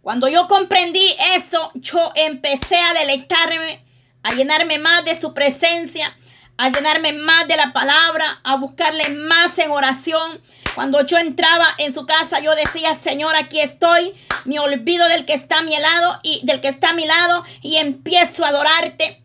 Cuando 0.00 0.28
yo 0.28 0.48
comprendí 0.48 1.14
eso, 1.34 1.70
yo 1.74 2.12
empecé 2.16 2.76
a 2.76 2.94
deleitarme, 2.94 3.84
a 4.22 4.34
llenarme 4.34 4.78
más 4.78 5.04
de 5.04 5.20
su 5.20 5.32
presencia, 5.32 6.16
a 6.56 6.70
llenarme 6.70 7.12
más 7.12 7.46
de 7.46 7.56
la 7.56 7.72
palabra, 7.72 8.40
a 8.42 8.56
buscarle 8.56 9.08
más 9.10 9.58
en 9.58 9.70
oración. 9.70 10.40
Cuando 10.74 11.06
yo 11.06 11.18
entraba 11.18 11.68
en 11.78 11.94
su 11.94 12.06
casa, 12.06 12.40
yo 12.40 12.54
decía, 12.56 12.94
Señor, 12.94 13.36
aquí 13.36 13.60
estoy. 13.60 14.14
Me 14.44 14.58
olvido 14.58 15.06
del 15.08 15.24
que 15.24 15.34
está 15.34 15.58
a 15.58 15.62
mi 15.62 15.78
lado 15.78 16.18
y 16.22 16.40
del 16.44 16.60
que 16.60 16.68
está 16.68 16.90
a 16.90 16.94
mi 16.94 17.06
lado 17.06 17.44
y 17.60 17.76
empiezo 17.76 18.44
a 18.44 18.48
adorarte. 18.48 19.21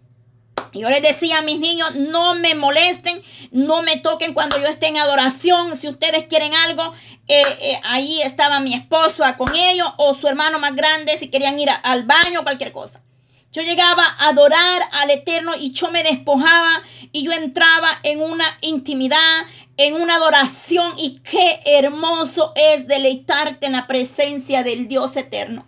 Yo 0.73 0.89
les 0.89 1.01
decía 1.01 1.39
a 1.39 1.41
mis 1.41 1.59
niños, 1.59 1.95
no 1.95 2.35
me 2.35 2.53
molesten, 2.55 3.21
no 3.51 3.81
me 3.81 3.97
toquen 3.97 4.33
cuando 4.33 4.59
yo 4.59 4.67
esté 4.67 4.87
en 4.87 4.97
adoración. 4.97 5.75
Si 5.75 5.87
ustedes 5.87 6.25
quieren 6.25 6.53
algo, 6.53 6.93
eh, 7.27 7.43
eh, 7.59 7.79
ahí 7.83 8.21
estaba 8.21 8.59
mi 8.59 8.73
esposo 8.73 9.23
con 9.37 9.55
ellos 9.55 9.87
o 9.97 10.13
su 10.13 10.27
hermano 10.27 10.59
más 10.59 10.75
grande 10.75 11.17
si 11.17 11.29
querían 11.29 11.59
ir 11.59 11.69
al 11.83 12.03
baño 12.03 12.41
o 12.41 12.43
cualquier 12.43 12.71
cosa. 12.71 13.01
Yo 13.51 13.63
llegaba 13.63 14.03
a 14.19 14.29
adorar 14.29 14.83
al 14.91 15.09
Eterno 15.09 15.53
y 15.57 15.71
yo 15.71 15.89
me 15.89 16.03
despojaba 16.03 16.83
y 17.11 17.23
yo 17.23 17.31
entraba 17.31 17.89
en 18.03 18.21
una 18.21 18.57
intimidad, 18.61 19.45
en 19.77 19.95
una 19.95 20.15
adoración 20.15 20.93
y 20.97 21.19
qué 21.19 21.61
hermoso 21.65 22.51
es 22.55 22.87
deleitarte 22.87 23.65
en 23.65 23.71
la 23.71 23.87
presencia 23.87 24.63
del 24.63 24.87
Dios 24.87 25.15
Eterno. 25.15 25.65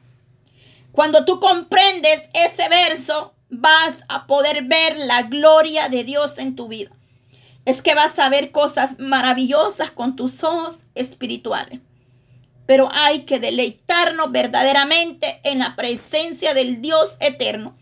Cuando 0.91 1.25
tú 1.25 1.39
comprendes 1.39 2.29
ese 2.33 2.67
verso, 2.69 3.33
vas 3.49 4.03
a 4.07 4.27
poder 4.27 4.63
ver 4.63 4.97
la 4.97 5.23
gloria 5.23 5.89
de 5.89 6.03
Dios 6.03 6.37
en 6.37 6.55
tu 6.55 6.67
vida. 6.67 6.91
Es 7.65 7.81
que 7.81 7.95
vas 7.95 8.17
a 8.19 8.29
ver 8.29 8.51
cosas 8.51 8.99
maravillosas 8.99 9.91
con 9.91 10.15
tus 10.15 10.43
ojos 10.43 10.85
espirituales. 10.95 11.79
Pero 12.65 12.89
hay 12.91 13.21
que 13.21 13.39
deleitarnos 13.39 14.31
verdaderamente 14.31 15.41
en 15.43 15.59
la 15.59 15.75
presencia 15.75 16.53
del 16.53 16.81
Dios 16.81 17.15
eterno. 17.19 17.75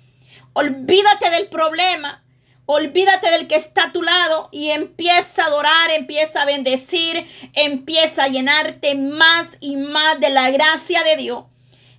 Olvídate 0.54 1.30
del 1.30 1.48
problema. 1.48 2.24
Olvídate 2.66 3.30
del 3.32 3.48
que 3.48 3.56
está 3.56 3.86
a 3.86 3.92
tu 3.94 4.02
lado 4.02 4.50
y 4.52 4.72
empieza 4.72 5.44
a 5.44 5.48
adorar, 5.48 5.92
empieza 5.92 6.42
a 6.42 6.46
bendecir, 6.46 7.26
empieza 7.54 8.24
a 8.24 8.28
llenarte 8.28 8.94
más 8.96 9.58
y 9.62 9.78
más 9.78 10.20
de 10.20 10.30
la 10.30 10.52
gracia 10.52 11.02
de 11.04 11.16
Dios. 11.16 11.46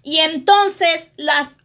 Y 0.03 0.19
entonces 0.19 1.13
las 1.17 1.58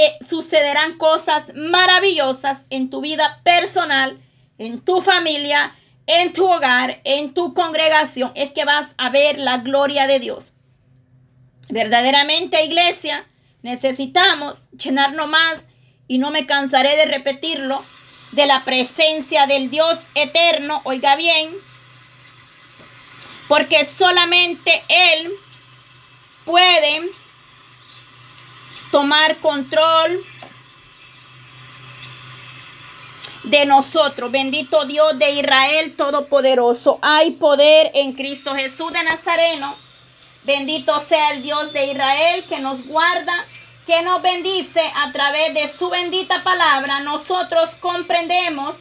eh, 0.00 0.16
sucederán 0.24 0.96
cosas 0.96 1.52
maravillosas 1.56 2.62
en 2.70 2.88
tu 2.88 3.00
vida 3.00 3.40
personal, 3.42 4.20
en 4.56 4.80
tu 4.80 5.00
familia, 5.00 5.74
en 6.06 6.32
tu 6.32 6.46
hogar, 6.46 7.00
en 7.02 7.34
tu 7.34 7.52
congregación. 7.52 8.30
Es 8.36 8.52
que 8.52 8.64
vas 8.64 8.94
a 8.96 9.10
ver 9.10 9.40
la 9.40 9.56
gloria 9.56 10.06
de 10.06 10.20
Dios. 10.20 10.52
Verdaderamente, 11.68 12.64
iglesia, 12.64 13.26
necesitamos 13.62 14.62
llenarnos 14.70 15.28
más, 15.28 15.66
y 16.06 16.18
no 16.18 16.30
me 16.30 16.46
cansaré 16.46 16.94
de 16.94 17.06
repetirlo, 17.06 17.84
de 18.30 18.46
la 18.46 18.64
presencia 18.64 19.48
del 19.48 19.68
Dios 19.68 19.98
eterno. 20.14 20.80
Oiga 20.84 21.16
bien, 21.16 21.56
porque 23.48 23.84
solamente 23.84 24.84
Él 24.88 25.32
puede 26.44 27.10
tomar 28.90 29.38
control 29.38 30.24
de 33.44 33.66
nosotros. 33.66 34.30
Bendito 34.30 34.84
Dios 34.84 35.18
de 35.18 35.30
Israel 35.30 35.94
Todopoderoso. 35.96 36.98
Hay 37.02 37.32
poder 37.32 37.90
en 37.94 38.12
Cristo 38.12 38.54
Jesús 38.54 38.92
de 38.92 39.02
Nazareno. 39.02 39.76
Bendito 40.44 40.98
sea 41.00 41.32
el 41.32 41.42
Dios 41.42 41.72
de 41.72 41.92
Israel 41.92 42.44
que 42.46 42.60
nos 42.60 42.86
guarda, 42.86 43.46
que 43.86 44.02
nos 44.02 44.22
bendice 44.22 44.80
a 44.94 45.12
través 45.12 45.54
de 45.54 45.66
su 45.66 45.90
bendita 45.90 46.42
palabra. 46.42 47.00
Nosotros 47.00 47.70
comprendemos 47.80 48.76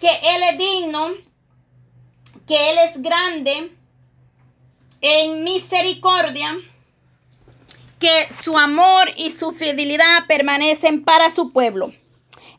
que 0.00 0.10
Él 0.10 0.42
es 0.50 0.58
digno, 0.58 1.10
que 2.46 2.70
Él 2.70 2.78
es 2.84 3.02
grande 3.02 3.72
en 5.00 5.44
misericordia 5.44 6.56
que 7.98 8.28
su 8.42 8.58
amor 8.58 9.10
y 9.16 9.30
su 9.30 9.52
fidelidad 9.52 10.26
permanecen 10.26 11.04
para 11.04 11.30
su 11.30 11.52
pueblo. 11.52 11.92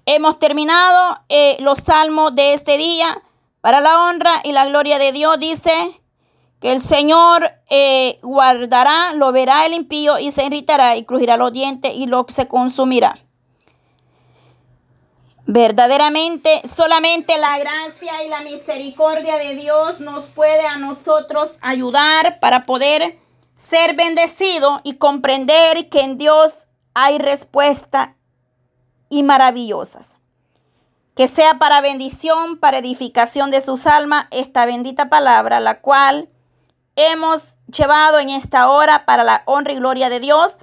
Hemos 0.05 0.39
terminado 0.39 1.19
eh, 1.29 1.57
los 1.59 1.79
salmos 1.79 2.33
de 2.33 2.53
este 2.53 2.77
día. 2.77 3.21
Para 3.61 3.81
la 3.81 4.05
honra 4.05 4.41
y 4.43 4.53
la 4.53 4.65
gloria 4.65 4.97
de 4.97 5.11
Dios 5.11 5.39
dice 5.39 6.01
que 6.61 6.71
el 6.71 6.79
Señor 6.79 7.51
eh, 7.69 8.17
guardará, 8.21 9.13
lo 9.13 9.31
verá 9.31 9.65
el 9.65 9.73
impío 9.73 10.17
y 10.17 10.31
se 10.31 10.45
irritará 10.45 10.95
y 10.95 11.03
crujirá 11.03 11.37
los 11.37 11.51
dientes 11.51 11.93
y 11.93 12.07
lo 12.07 12.25
se 12.29 12.47
consumirá. 12.47 13.19
Verdaderamente, 15.45 16.61
solamente 16.67 17.37
la 17.37 17.57
gracia 17.57 18.23
y 18.23 18.29
la 18.29 18.41
misericordia 18.41 19.37
de 19.37 19.55
Dios 19.55 19.99
nos 19.99 20.23
puede 20.25 20.65
a 20.65 20.77
nosotros 20.77 21.57
ayudar 21.61 22.39
para 22.39 22.65
poder 22.65 23.17
ser 23.57 23.95
bendecido 23.95 24.81
y 24.83 24.97
comprender 24.97 25.89
que 25.89 26.01
en 26.01 26.19
Dios 26.19 26.67
hay 26.93 27.17
respuesta 27.17 28.15
y 29.09 29.23
maravillosas. 29.23 30.17
Que 31.15 31.27
sea 31.27 31.57
para 31.57 31.81
bendición, 31.81 32.59
para 32.59 32.77
edificación 32.77 33.49
de 33.49 33.61
sus 33.61 33.87
almas, 33.87 34.27
esta 34.29 34.67
bendita 34.67 35.09
palabra, 35.09 35.59
la 35.59 35.81
cual 35.81 36.29
hemos 36.95 37.55
llevado 37.65 38.19
en 38.19 38.29
esta 38.29 38.69
hora 38.69 39.05
para 39.05 39.23
la 39.23 39.41
honra 39.45 39.73
y 39.73 39.77
gloria 39.77 40.09
de 40.09 40.19
Dios. 40.19 40.55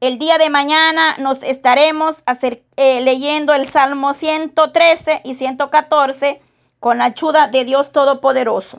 El 0.00 0.18
día 0.18 0.36
de 0.36 0.50
mañana 0.50 1.14
nos 1.18 1.44
estaremos 1.44 2.16
eh, 2.76 3.00
leyendo 3.00 3.54
el 3.54 3.64
Salmo 3.64 4.12
113 4.12 5.20
y 5.22 5.34
114 5.34 6.42
con 6.80 6.98
la 6.98 7.04
ayuda 7.04 7.46
de 7.46 7.64
Dios 7.64 7.92
Todopoderoso. 7.92 8.78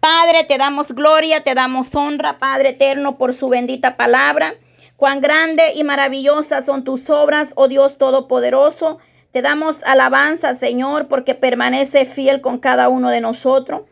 Padre, 0.00 0.44
te 0.44 0.56
damos 0.56 0.92
gloria, 0.92 1.42
te 1.42 1.54
damos 1.54 1.94
honra, 1.94 2.38
Padre 2.38 2.70
eterno, 2.70 3.18
por 3.18 3.34
su 3.34 3.50
bendita 3.50 3.98
palabra. 3.98 4.54
Cuán 4.96 5.20
grande 5.20 5.74
y 5.74 5.84
maravillosa 5.84 6.62
son 6.62 6.84
tus 6.84 7.10
obras, 7.10 7.50
oh 7.54 7.68
Dios 7.68 7.98
Todopoderoso. 7.98 8.98
Te 9.30 9.42
damos 9.42 9.82
alabanza, 9.84 10.54
Señor, 10.54 11.06
porque 11.08 11.34
permanece 11.34 12.06
fiel 12.06 12.40
con 12.40 12.58
cada 12.58 12.88
uno 12.88 13.10
de 13.10 13.20
nosotros. 13.20 13.82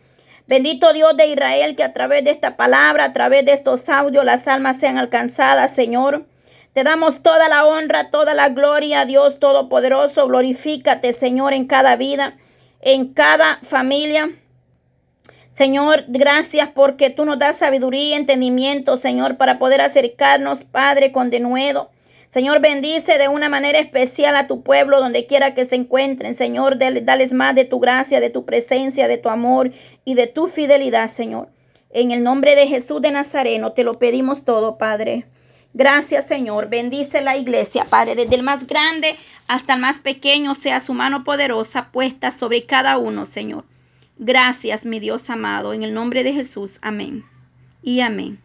Bendito 0.46 0.94
Dios 0.94 1.14
de 1.14 1.26
Israel, 1.26 1.76
que 1.76 1.84
a 1.84 1.92
través 1.92 2.24
de 2.24 2.30
esta 2.30 2.56
palabra, 2.56 3.04
a 3.04 3.12
través 3.12 3.44
de 3.44 3.52
estos 3.52 3.86
audios, 3.90 4.24
las 4.24 4.48
almas 4.48 4.78
sean 4.78 4.96
alcanzadas, 4.96 5.74
Señor. 5.74 6.24
Te 6.72 6.84
damos 6.84 7.22
toda 7.22 7.50
la 7.50 7.66
honra, 7.66 8.10
toda 8.10 8.32
la 8.32 8.48
gloria, 8.48 9.04
Dios 9.04 9.38
Todopoderoso. 9.38 10.26
Glorifícate, 10.26 11.12
Señor, 11.12 11.52
en 11.52 11.66
cada 11.66 11.96
vida, 11.96 12.38
en 12.80 13.12
cada 13.12 13.58
familia. 13.62 14.30
Señor, 15.58 16.04
gracias 16.06 16.68
porque 16.72 17.10
tú 17.10 17.24
nos 17.24 17.40
das 17.40 17.56
sabiduría 17.56 18.10
y 18.10 18.12
entendimiento, 18.12 18.96
Señor, 18.96 19.36
para 19.38 19.58
poder 19.58 19.80
acercarnos, 19.80 20.62
Padre, 20.62 21.10
con 21.10 21.30
denuedo. 21.30 21.90
Señor, 22.28 22.60
bendice 22.60 23.18
de 23.18 23.26
una 23.26 23.48
manera 23.48 23.80
especial 23.80 24.36
a 24.36 24.46
tu 24.46 24.62
pueblo 24.62 25.00
donde 25.00 25.26
quiera 25.26 25.54
que 25.54 25.64
se 25.64 25.74
encuentren. 25.74 26.36
Señor, 26.36 26.78
dales 26.78 27.32
más 27.32 27.56
de 27.56 27.64
tu 27.64 27.80
gracia, 27.80 28.20
de 28.20 28.30
tu 28.30 28.44
presencia, 28.44 29.08
de 29.08 29.18
tu 29.18 29.30
amor 29.30 29.72
y 30.04 30.14
de 30.14 30.28
tu 30.28 30.46
fidelidad, 30.46 31.10
Señor. 31.10 31.48
En 31.90 32.12
el 32.12 32.22
nombre 32.22 32.54
de 32.54 32.68
Jesús 32.68 33.02
de 33.02 33.10
Nazareno 33.10 33.72
te 33.72 33.82
lo 33.82 33.98
pedimos 33.98 34.44
todo, 34.44 34.78
Padre. 34.78 35.26
Gracias, 35.74 36.28
Señor. 36.28 36.68
Bendice 36.68 37.20
la 37.20 37.36
iglesia, 37.36 37.84
Padre, 37.84 38.14
desde 38.14 38.36
el 38.36 38.44
más 38.44 38.68
grande 38.68 39.16
hasta 39.48 39.74
el 39.74 39.80
más 39.80 39.98
pequeño, 39.98 40.54
sea 40.54 40.80
su 40.80 40.94
mano 40.94 41.24
poderosa 41.24 41.90
puesta 41.90 42.30
sobre 42.30 42.64
cada 42.64 42.96
uno, 42.96 43.24
Señor. 43.24 43.64
Gracias, 44.18 44.84
mi 44.84 44.98
Dios 44.98 45.30
amado, 45.30 45.72
en 45.72 45.84
el 45.84 45.94
nombre 45.94 46.24
de 46.24 46.32
Jesús. 46.32 46.78
Amén. 46.82 47.24
Y 47.82 48.00
amén. 48.00 48.40